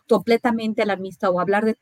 completamente 0.09 0.83
alarmista 0.83 1.31
o 1.31 1.39
hablar 1.41 1.65
de, 1.65 1.77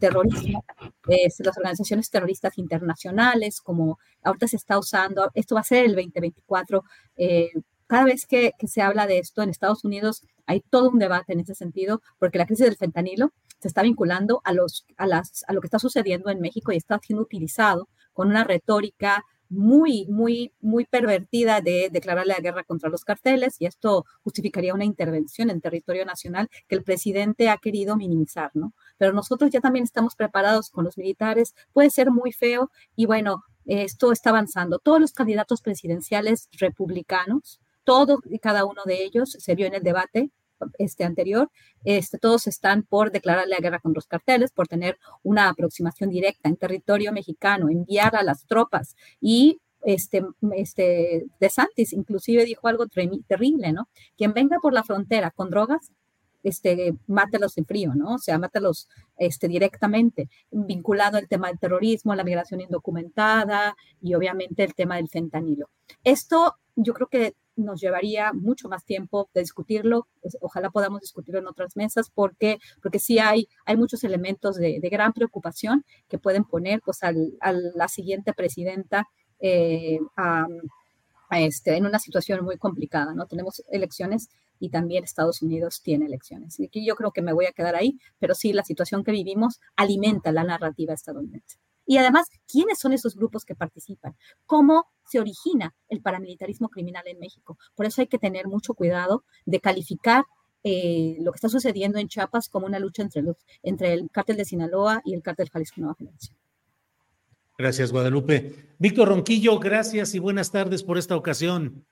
terrorismo, 0.00 0.64
las 1.06 1.58
organizaciones 1.58 2.10
terroristas 2.10 2.58
internacionales, 2.58 3.60
como 3.60 3.98
ahorita 4.22 4.48
se 4.48 4.56
está 4.56 4.78
usando, 4.78 5.30
esto 5.34 5.54
va 5.54 5.60
a 5.60 5.64
ser 5.64 5.84
el 5.84 5.94
2024. 5.94 6.82
Eh, 7.16 7.50
cada 7.86 8.04
vez 8.04 8.26
que, 8.26 8.52
se 8.66 8.82
habla 8.82 9.06
de 9.06 9.18
esto 9.18 9.42
en 9.42 9.50
Estados 9.50 9.84
Unidos, 9.84 10.24
hay 10.46 10.60
todo 10.60 10.90
un 10.90 10.98
debate 10.98 11.32
en 11.32 11.40
ese 11.40 11.54
sentido, 11.54 12.00
porque 12.18 12.38
la 12.38 12.46
crisis 12.46 12.66
del 12.66 12.76
fentanilo 12.76 13.32
se 13.60 13.68
está 13.68 13.82
vinculando 13.82 14.40
a, 14.44 14.52
los, 14.52 14.86
a, 14.96 15.06
las, 15.06 15.44
a 15.48 15.52
lo 15.52 15.60
que 15.60 15.66
está 15.66 15.78
sucediendo 15.78 16.30
en 16.30 16.40
México 16.40 16.72
y 16.72 16.76
está 16.76 16.98
siendo 17.02 17.22
utilizado 17.22 17.88
con 18.12 18.28
una 18.28 18.44
retórica 18.44 19.24
muy, 19.48 20.06
muy, 20.08 20.52
muy 20.60 20.84
pervertida 20.86 21.60
de 21.60 21.88
declararle 21.90 22.34
la 22.34 22.40
guerra 22.40 22.64
contra 22.64 22.90
los 22.90 23.04
carteles 23.04 23.56
y 23.60 23.66
esto 23.66 24.04
justificaría 24.22 24.74
una 24.74 24.84
intervención 24.84 25.50
en 25.50 25.60
territorio 25.60 26.04
nacional 26.04 26.48
que 26.66 26.74
el 26.74 26.82
presidente 26.82 27.48
ha 27.48 27.58
querido 27.58 27.96
minimizar, 27.96 28.50
¿no? 28.54 28.74
Pero 28.98 29.12
nosotros 29.12 29.50
ya 29.50 29.60
también 29.60 29.84
estamos 29.84 30.16
preparados 30.16 30.70
con 30.70 30.84
los 30.84 30.98
militares, 30.98 31.54
puede 31.72 31.90
ser 31.90 32.10
muy 32.10 32.32
feo 32.32 32.70
y 32.96 33.06
bueno, 33.06 33.44
esto 33.66 34.12
está 34.12 34.30
avanzando. 34.30 34.78
Todos 34.78 35.00
los 35.00 35.12
candidatos 35.12 35.60
presidenciales 35.60 36.48
republicanos 36.58 37.60
todos 37.86 38.18
y 38.28 38.40
cada 38.40 38.64
uno 38.66 38.82
de 38.84 39.04
ellos 39.04 39.36
se 39.38 39.54
vio 39.54 39.66
en 39.66 39.74
el 39.74 39.82
debate 39.82 40.30
este 40.78 41.04
anterior, 41.04 41.50
este, 41.84 42.18
todos 42.18 42.46
están 42.46 42.82
por 42.82 43.10
declararle 43.10 43.54
la 43.54 43.60
guerra 43.60 43.80
con 43.80 43.92
los 43.94 44.06
carteles, 44.06 44.50
por 44.52 44.68
tener 44.68 44.98
una 45.22 45.48
aproximación 45.48 46.10
directa 46.10 46.48
en 46.48 46.56
territorio 46.56 47.12
mexicano, 47.12 47.68
enviar 47.68 48.16
a 48.16 48.22
las 48.22 48.46
tropas 48.46 48.96
y 49.20 49.60
este, 49.82 50.24
este, 50.56 51.26
De 51.38 51.48
Santis 51.48 51.92
inclusive 51.92 52.44
dijo 52.44 52.66
algo 52.66 52.86
terrible, 52.88 53.72
¿no? 53.72 53.88
Quien 54.16 54.32
venga 54.32 54.58
por 54.60 54.72
la 54.72 54.82
frontera 54.82 55.30
con 55.30 55.48
drogas, 55.48 55.92
este, 56.42 56.94
mátelos 57.06 57.58
en 57.58 57.66
frío, 57.66 57.94
¿no? 57.94 58.14
O 58.14 58.18
sea, 58.18 58.38
mátelos 58.38 58.88
este, 59.18 59.48
directamente, 59.48 60.28
vinculado 60.50 61.18
al 61.18 61.28
tema 61.28 61.48
del 61.48 61.58
terrorismo, 61.58 62.14
la 62.14 62.24
migración 62.24 62.60
indocumentada 62.60 63.76
y 64.00 64.14
obviamente 64.14 64.64
el 64.64 64.74
tema 64.74 64.96
del 64.96 65.08
fentanilo. 65.08 65.70
Esto 66.04 66.56
yo 66.76 66.94
creo 66.94 67.08
que 67.08 67.34
nos 67.56 67.80
llevaría 67.80 68.32
mucho 68.32 68.68
más 68.68 68.84
tiempo 68.84 69.28
de 69.34 69.40
discutirlo. 69.40 70.06
Ojalá 70.40 70.70
podamos 70.70 71.00
discutirlo 71.00 71.40
en 71.40 71.46
otras 71.46 71.76
mesas 71.76 72.10
porque, 72.14 72.58
porque 72.82 72.98
sí 72.98 73.18
hay, 73.18 73.48
hay 73.64 73.76
muchos 73.76 74.04
elementos 74.04 74.56
de, 74.56 74.80
gran 74.90 75.12
preocupación 75.12 75.84
que 76.08 76.18
pueden 76.18 76.44
poner 76.44 76.80
pues, 76.82 77.02
a 77.02 77.12
la 77.12 77.88
siguiente 77.88 78.32
presidenta 78.32 79.08
eh, 79.40 79.98
este, 81.30 81.76
en 81.76 81.86
una 81.86 81.98
situación 81.98 82.44
muy 82.44 82.56
complicada. 82.56 83.14
¿no? 83.14 83.26
Tenemos 83.26 83.62
elecciones 83.70 84.28
y 84.58 84.70
también 84.70 85.04
Estados 85.04 85.42
Unidos 85.42 85.82
tiene 85.82 86.06
elecciones. 86.06 86.58
Y 86.58 86.86
yo 86.86 86.94
creo 86.96 87.10
que 87.12 87.22
me 87.22 87.32
voy 87.32 87.46
a 87.46 87.52
quedar 87.52 87.74
ahí, 87.74 87.98
pero 88.18 88.34
sí, 88.34 88.52
la 88.52 88.64
situación 88.64 89.04
que 89.04 89.12
vivimos 89.12 89.60
alimenta 89.76 90.32
la 90.32 90.44
narrativa 90.44 90.94
estadounidense. 90.94 91.58
Y 91.86 91.98
además, 91.98 92.26
¿quiénes 92.48 92.78
son 92.78 92.92
esos 92.92 93.14
grupos 93.14 93.44
que 93.44 93.54
participan? 93.54 94.16
¿Cómo 94.44 94.86
se 95.06 95.20
origina 95.20 95.74
el 95.88 96.02
paramilitarismo 96.02 96.68
criminal 96.68 97.04
en 97.06 97.18
México? 97.18 97.56
Por 97.74 97.86
eso 97.86 98.00
hay 98.00 98.08
que 98.08 98.18
tener 98.18 98.48
mucho 98.48 98.74
cuidado 98.74 99.24
de 99.44 99.60
calificar 99.60 100.24
eh, 100.64 101.16
lo 101.20 101.30
que 101.30 101.36
está 101.36 101.48
sucediendo 101.48 101.98
en 101.98 102.08
Chiapas 102.08 102.48
como 102.48 102.66
una 102.66 102.80
lucha 102.80 103.02
entre, 103.02 103.22
los, 103.22 103.36
entre 103.62 103.92
el 103.92 104.10
cártel 104.10 104.36
de 104.36 104.44
Sinaloa 104.44 105.00
y 105.04 105.14
el 105.14 105.22
cártel 105.22 105.48
Jalisco 105.48 105.80
Nueva 105.80 105.94
Generación. 105.94 106.36
Gracias, 107.56 107.92
Guadalupe. 107.92 108.74
Víctor 108.78 109.08
Ronquillo, 109.08 109.58
gracias 109.60 110.14
y 110.14 110.18
buenas 110.18 110.50
tardes 110.50 110.82
por 110.82 110.98
esta 110.98 111.16
ocasión. 111.16 111.86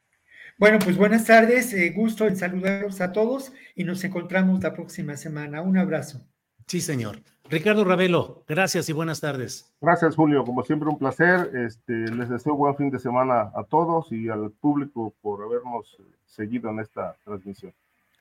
Bueno, 0.59 0.79
pues 0.79 0.97
buenas 0.97 1.25
tardes, 1.25 1.73
eh, 1.73 1.91
gusto 1.91 2.27
en 2.27 2.37
saludarlos 2.37 3.01
a 3.01 3.13
todos 3.13 3.53
y 3.75 3.85
nos 3.85 4.05
encontramos 4.05 4.63
la 4.63 4.73
próxima 4.73 5.17
semana. 5.17 5.63
Un 5.63 5.79
abrazo. 5.79 6.27
Sí, 6.75 6.81
señor. 6.81 7.21
Ricardo 7.49 7.85
Ravelo, 7.85 8.43
gracias 8.49 8.89
y 8.89 8.93
buenas 8.93 9.21
tardes. 9.21 9.73
Gracias, 9.81 10.17
Julio. 10.17 10.43
Como 10.43 10.65
siempre, 10.65 10.89
un 10.89 10.99
placer. 10.99 11.53
Este, 11.55 11.93
les 11.93 12.29
deseo 12.29 12.57
buen 12.57 12.75
fin 12.75 12.91
de 12.91 12.99
semana 12.99 13.53
a 13.55 13.63
todos 13.63 14.11
y 14.11 14.29
al 14.29 14.51
público 14.51 15.15
por 15.23 15.45
habernos 15.45 15.97
seguido 16.27 16.71
en 16.71 16.81
esta 16.81 17.15
transmisión. 17.25 17.73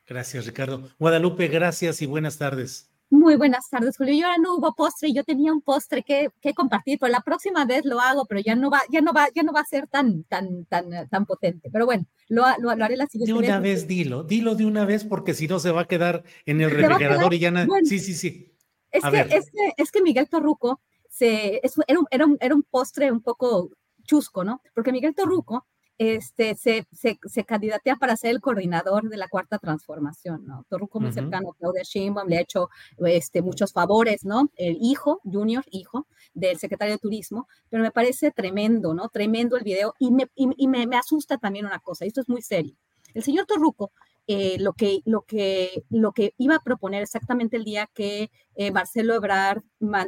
Gracias, 0.08 0.46
Ricardo. 0.46 0.88
Guadalupe, 1.00 1.48
gracias 1.48 2.04
y 2.04 2.06
buenas 2.06 2.38
tardes. 2.38 2.93
Muy 3.14 3.36
buenas 3.36 3.70
tardes, 3.70 3.96
Julio. 3.96 4.16
Yo 4.16 4.26
ahora 4.26 4.40
no 4.40 4.56
hubo 4.56 4.74
postre, 4.74 5.14
yo 5.14 5.24
tenía 5.24 5.54
un 5.54 5.62
postre 5.62 6.02
que, 6.02 6.30
que, 6.42 6.56
compartir, 6.56 6.98
pero 7.00 7.12
la 7.12 7.22
próxima 7.22 7.64
vez 7.64 7.86
lo 7.86 8.02
hago, 8.02 8.26
pero 8.26 8.42
ya 8.42 8.56
no 8.56 8.72
va, 8.72 8.82
ya 8.90 9.02
no 9.02 9.14
va, 9.14 9.28
ya 9.36 9.44
no 9.44 9.54
va 9.54 9.60
a 9.60 9.66
ser 9.66 9.88
tan, 9.88 10.24
tan, 10.24 10.66
tan, 10.66 11.08
tan 11.08 11.26
potente. 11.28 11.70
Pero 11.72 11.86
bueno, 11.86 12.08
lo, 12.28 12.44
lo, 12.58 12.72
haré 12.72 12.98
la 12.98 13.06
siguiente 13.06 13.32
vez. 13.34 13.42
De 13.44 13.48
una 13.50 13.60
vez, 13.60 13.88
dilo, 13.88 14.24
dilo 14.24 14.56
de 14.56 14.66
una 14.66 14.84
vez, 14.86 15.06
porque 15.06 15.36
si 15.36 15.48
no 15.48 15.60
se 15.60 15.70
va 15.70 15.82
a 15.82 15.88
quedar 15.88 16.24
en 16.48 16.62
el 16.62 16.72
refrigerador 16.72 17.32
y 17.36 17.40
ya 17.40 17.52
nada. 17.52 17.68
sí, 17.84 18.00
sí, 18.00 18.16
sí. 18.16 18.52
Es 18.90 19.04
que, 19.04 19.20
es 19.20 19.52
que, 19.52 19.74
es, 19.78 19.92
que, 19.92 20.02
Miguel 20.02 20.28
Torruco 20.28 20.82
se, 21.08 21.62
era, 21.88 22.00
un, 22.00 22.08
era, 22.10 22.26
un, 22.26 22.38
era 22.42 22.56
un 22.56 22.64
postre 22.64 23.12
un 23.12 23.22
poco 23.22 23.70
chusco, 24.08 24.44
¿no? 24.44 24.60
Porque 24.74 24.92
Miguel 24.92 25.14
Torruco 25.14 25.68
este, 25.98 26.56
se, 26.56 26.88
se, 26.92 27.20
se, 27.24 27.44
candidatea 27.46 27.96
para 27.96 28.16
ser 28.18 28.32
el 28.32 28.42
coordinador 28.42 29.10
de 29.10 29.18
la 29.18 29.28
cuarta 29.28 29.60
transformación, 29.60 30.46
¿no? 30.46 30.66
Torruco 30.70 31.00
muy 31.00 31.12
cercano 31.12 31.52
a 31.52 31.56
Claudia 31.56 31.84
Sheinbaum, 31.84 32.28
le 32.28 32.38
ha 32.38 32.42
hecho 32.42 32.70
este, 33.06 33.42
muchos 33.42 33.74
favores, 33.74 34.26
¿no? 34.26 34.50
El 34.56 34.78
hijo, 34.82 35.22
Junior, 35.24 35.64
hijo 35.72 36.08
del 36.34 36.58
secretario 36.58 36.96
de 36.96 37.00
Turismo, 37.00 37.48
pero 37.70 37.84
me 37.84 37.92
parece 37.92 38.32
tremendo, 38.32 38.94
¿no? 38.94 39.10
Tremendo 39.10 39.56
el 39.58 39.64
video 39.64 39.94
y 40.00 40.12
me, 40.12 40.30
y, 40.36 40.68
me, 40.68 40.88
me 40.88 40.98
asusta 40.98 41.38
también 41.38 41.66
una 41.66 41.80
cosa, 41.80 42.06
esto 42.06 42.22
es 42.22 42.30
muy 42.30 42.42
serio. 42.42 42.76
El 43.14 43.24
señor 43.24 43.46
Torruco 43.46 43.92
eh, 44.26 44.56
lo, 44.60 44.72
que, 44.72 45.02
lo, 45.04 45.24
que, 45.24 45.84
lo 45.90 46.14
que 46.14 46.34
iba 46.38 46.56
a 46.56 46.64
proponer 46.64 47.04
exactamente 47.04 47.58
el 47.58 47.66
día 47.66 47.90
que 47.94 48.32
eh, 48.56 48.72
Marcelo 48.72 49.16
Ebrard 49.16 49.64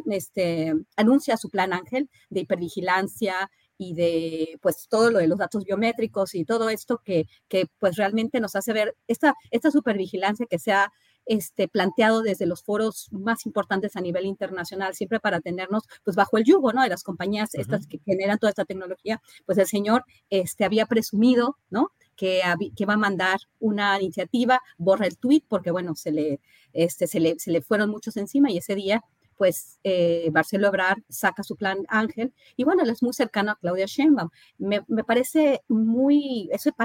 este, 0.09 0.73
anuncia 0.95 1.35
su 1.35 1.49
plan 1.49 1.73
Ángel 1.73 2.09
de 2.29 2.41
hipervigilancia, 2.41 3.51
y 3.77 3.93
de 3.93 4.59
pues 4.61 4.87
todo 4.89 5.11
lo 5.11 5.19
de 5.19 5.27
los 5.27 5.37
datos 5.37 5.65
biométricos 5.65 6.35
y 6.35 6.45
todo 6.45 6.69
esto 6.69 7.01
que, 7.03 7.27
que 7.47 7.67
pues 7.79 7.97
realmente 7.97 8.39
nos 8.39 8.55
hace 8.55 8.73
ver 8.73 8.95
esta, 9.07 9.35
esta 9.51 9.71
supervigilancia 9.71 10.45
que 10.49 10.59
se 10.59 10.71
ha 10.71 10.91
este, 11.25 11.67
planteado 11.67 12.21
desde 12.21 12.45
los 12.45 12.63
foros 12.63 13.07
más 13.11 13.45
importantes 13.45 13.95
a 13.95 14.01
nivel 14.01 14.25
internacional, 14.25 14.93
siempre 14.93 15.19
para 15.19 15.41
tenernos 15.41 15.83
pues 16.03 16.15
bajo 16.15 16.37
el 16.37 16.43
yugo, 16.43 16.71
¿no? 16.71 16.83
De 16.83 16.89
las 16.89 17.03
compañías 17.03 17.55
estas 17.55 17.87
que 17.87 17.99
generan 18.05 18.37
toda 18.37 18.51
esta 18.51 18.65
tecnología, 18.65 19.21
pues 19.45 19.57
el 19.57 19.67
señor 19.67 20.03
este, 20.29 20.65
había 20.65 20.85
presumido, 20.85 21.57
¿no? 21.69 21.89
Que, 22.15 22.41
que, 22.77 22.85
va 22.85 22.93
a 22.93 22.97
mandar 22.97 23.39
una 23.59 23.99
iniciativa, 23.99 24.61
borra 24.77 25.05
el 25.05 25.17
tweet 25.17 25.43
porque, 25.49 25.71
bueno, 25.71 25.95
se 25.95 26.11
le, 26.11 26.39
este, 26.71 27.07
se 27.07 27.19
le, 27.19 27.37
se 27.39 27.51
le 27.51 27.61
fueron 27.61 27.89
muchos 27.89 28.15
encima 28.15 28.49
y 28.49 28.57
ese 28.57 28.73
día 28.73 29.03
pues 29.37 29.79
eh, 29.83 30.29
Marcelo 30.33 30.71
saca 31.09 31.43
su 31.43 31.55
plan 31.55 31.79
Ángel 31.87 32.33
y 32.55 32.63
bueno, 32.63 32.83
él 32.83 32.89
es 32.89 33.03
muy 33.03 33.13
cercano 33.13 33.51
a 33.51 33.55
Claudia 33.55 33.85
Sheinbaum. 33.85 34.29
Me, 34.57 34.81
parece 35.05 35.61
muy, 35.67 36.49
eso 36.51 36.69
es 36.69 36.75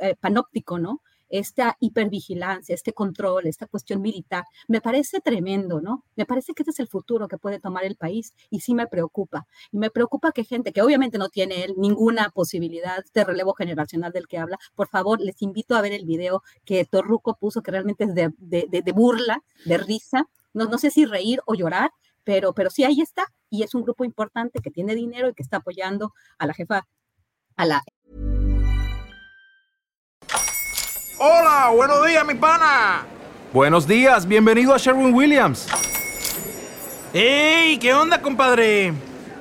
eh, 0.00 0.14
panóptico, 0.20 0.78
¿no? 0.78 1.02
Esta 1.28 1.76
hipervigilancia, 1.80 2.72
este 2.72 2.92
control, 2.92 3.46
esta 3.46 3.66
cuestión 3.66 4.00
militar, 4.00 4.44
me 4.68 4.80
parece 4.80 5.20
tremendo, 5.20 5.80
¿no? 5.80 6.04
Me 6.14 6.24
parece 6.24 6.52
que 6.52 6.62
este 6.62 6.70
es 6.70 6.78
el 6.78 6.86
futuro 6.86 7.26
que 7.26 7.36
puede 7.36 7.58
tomar 7.58 7.84
el 7.84 7.96
país 7.96 8.32
y 8.48 8.60
sí 8.60 8.74
me 8.74 8.86
preocupa. 8.86 9.46
Y 9.72 9.78
me 9.78 9.90
preocupa 9.90 10.30
que 10.30 10.44
gente 10.44 10.72
que 10.72 10.82
obviamente 10.82 11.18
no 11.18 11.28
tiene 11.28 11.64
él 11.64 11.74
ninguna 11.78 12.30
posibilidad 12.30 13.04
de 13.12 13.24
relevo 13.24 13.54
generacional 13.54 14.12
del 14.12 14.28
que 14.28 14.38
habla, 14.38 14.56
por 14.76 14.88
favor, 14.88 15.20
les 15.20 15.42
invito 15.42 15.74
a 15.74 15.80
ver 15.80 15.92
el 15.92 16.04
video 16.04 16.42
que 16.64 16.84
Torruco 16.84 17.36
puso, 17.40 17.60
que 17.60 17.72
realmente 17.72 18.04
es 18.04 18.14
de, 18.14 18.30
de 18.38 18.92
burla, 18.92 19.42
de 19.64 19.78
risa, 19.78 20.28
no, 20.56 20.64
no 20.64 20.78
sé 20.78 20.90
si 20.90 21.04
reír 21.04 21.40
o 21.44 21.54
llorar, 21.54 21.90
pero, 22.24 22.54
pero 22.54 22.70
sí 22.70 22.82
ahí 22.82 23.00
está. 23.00 23.26
Y 23.50 23.62
es 23.62 23.74
un 23.74 23.82
grupo 23.82 24.04
importante 24.04 24.60
que 24.60 24.70
tiene 24.70 24.94
dinero 24.94 25.28
y 25.28 25.34
que 25.34 25.42
está 25.42 25.58
apoyando 25.58 26.12
a 26.38 26.46
la 26.46 26.54
jefa, 26.54 26.86
a 27.56 27.66
la... 27.66 27.82
Hola, 31.18 31.70
buenos 31.74 32.06
días, 32.06 32.26
mi 32.26 32.34
pana. 32.34 33.06
Buenos 33.52 33.86
días, 33.86 34.26
bienvenido 34.26 34.74
a 34.74 34.78
Sherwin 34.78 35.14
Williams. 35.14 35.68
¡Ey! 37.12 37.78
¿Qué 37.78 37.94
onda, 37.94 38.20
compadre? 38.20 38.92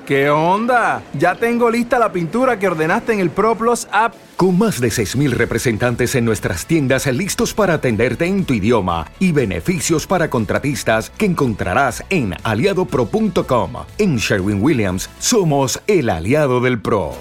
¿Qué 0.05 0.29
onda? 0.29 1.01
Ya 1.17 1.33
tengo 1.33 1.71
lista 1.71 1.97
la 1.97 2.11
pintura 2.11 2.59
que 2.59 2.67
ordenaste 2.67 3.13
en 3.13 3.19
el 3.19 3.31
ProPlus 3.31 3.87
app. 3.91 4.13
Con 4.37 4.55
más 4.55 4.79
de 4.79 4.89
6.000 4.89 5.31
representantes 5.31 6.13
en 6.13 6.25
nuestras 6.25 6.67
tiendas 6.67 7.07
listos 7.07 7.55
para 7.55 7.73
atenderte 7.73 8.25
en 8.25 8.45
tu 8.45 8.53
idioma 8.53 9.07
y 9.17 9.31
beneficios 9.31 10.05
para 10.05 10.29
contratistas 10.29 11.09
que 11.09 11.25
encontrarás 11.25 12.03
en 12.11 12.35
aliadopro.com. 12.43 13.73
En 13.97 14.17
Sherwin 14.17 14.61
Williams 14.61 15.09
somos 15.17 15.81
el 15.87 16.11
aliado 16.11 16.61
del 16.61 16.79
PRO. 16.79 17.13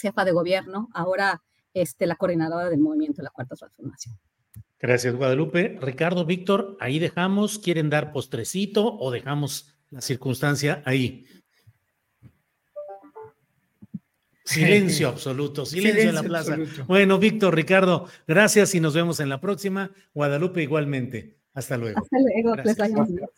Jefa 0.00 0.24
de 0.24 0.30
gobierno, 0.30 0.90
ahora 0.94 1.42
este, 1.74 2.06
la 2.06 2.14
coordinadora 2.14 2.70
del 2.70 2.78
movimiento 2.78 3.16
de 3.16 3.24
la 3.24 3.30
Cuarta 3.30 3.56
Transformación. 3.56 4.16
Gracias, 4.80 5.14
Guadalupe. 5.14 5.76
Ricardo, 5.80 6.24
Víctor, 6.24 6.76
ahí 6.80 6.98
dejamos. 6.98 7.58
¿Quieren 7.58 7.90
dar 7.90 8.12
postrecito 8.12 8.96
o 8.98 9.10
dejamos 9.10 9.74
la 9.90 10.00
circunstancia 10.00 10.82
ahí? 10.84 11.24
Silencio 14.44 15.08
absoluto, 15.10 15.66
silencio, 15.66 16.08
en 16.08 16.14
la 16.14 16.22
plaza. 16.22 16.56
Bueno, 16.86 17.18
Víctor, 17.18 17.54
Ricardo, 17.54 18.06
gracias 18.26 18.74
y 18.74 18.80
nos 18.80 18.94
vemos 18.94 19.18
en 19.20 19.28
la 19.28 19.40
próxima. 19.40 19.90
Guadalupe 20.14 20.62
igualmente. 20.62 21.36
Hasta 21.54 21.76
luego. 21.76 22.00
Hasta 22.64 22.88
luego. 22.88 23.32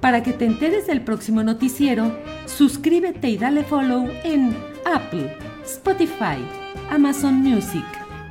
Para 0.00 0.22
que 0.22 0.32
te 0.32 0.46
enteres 0.46 0.86
del 0.88 1.02
próximo 1.02 1.42
noticiero, 1.42 2.18
suscríbete 2.46 3.28
y 3.28 3.38
dale 3.38 3.62
follow 3.62 4.08
en 4.24 4.54
Apple, 4.84 5.36
Spotify, 5.64 6.44
Amazon 6.90 7.34
Music 7.34 7.84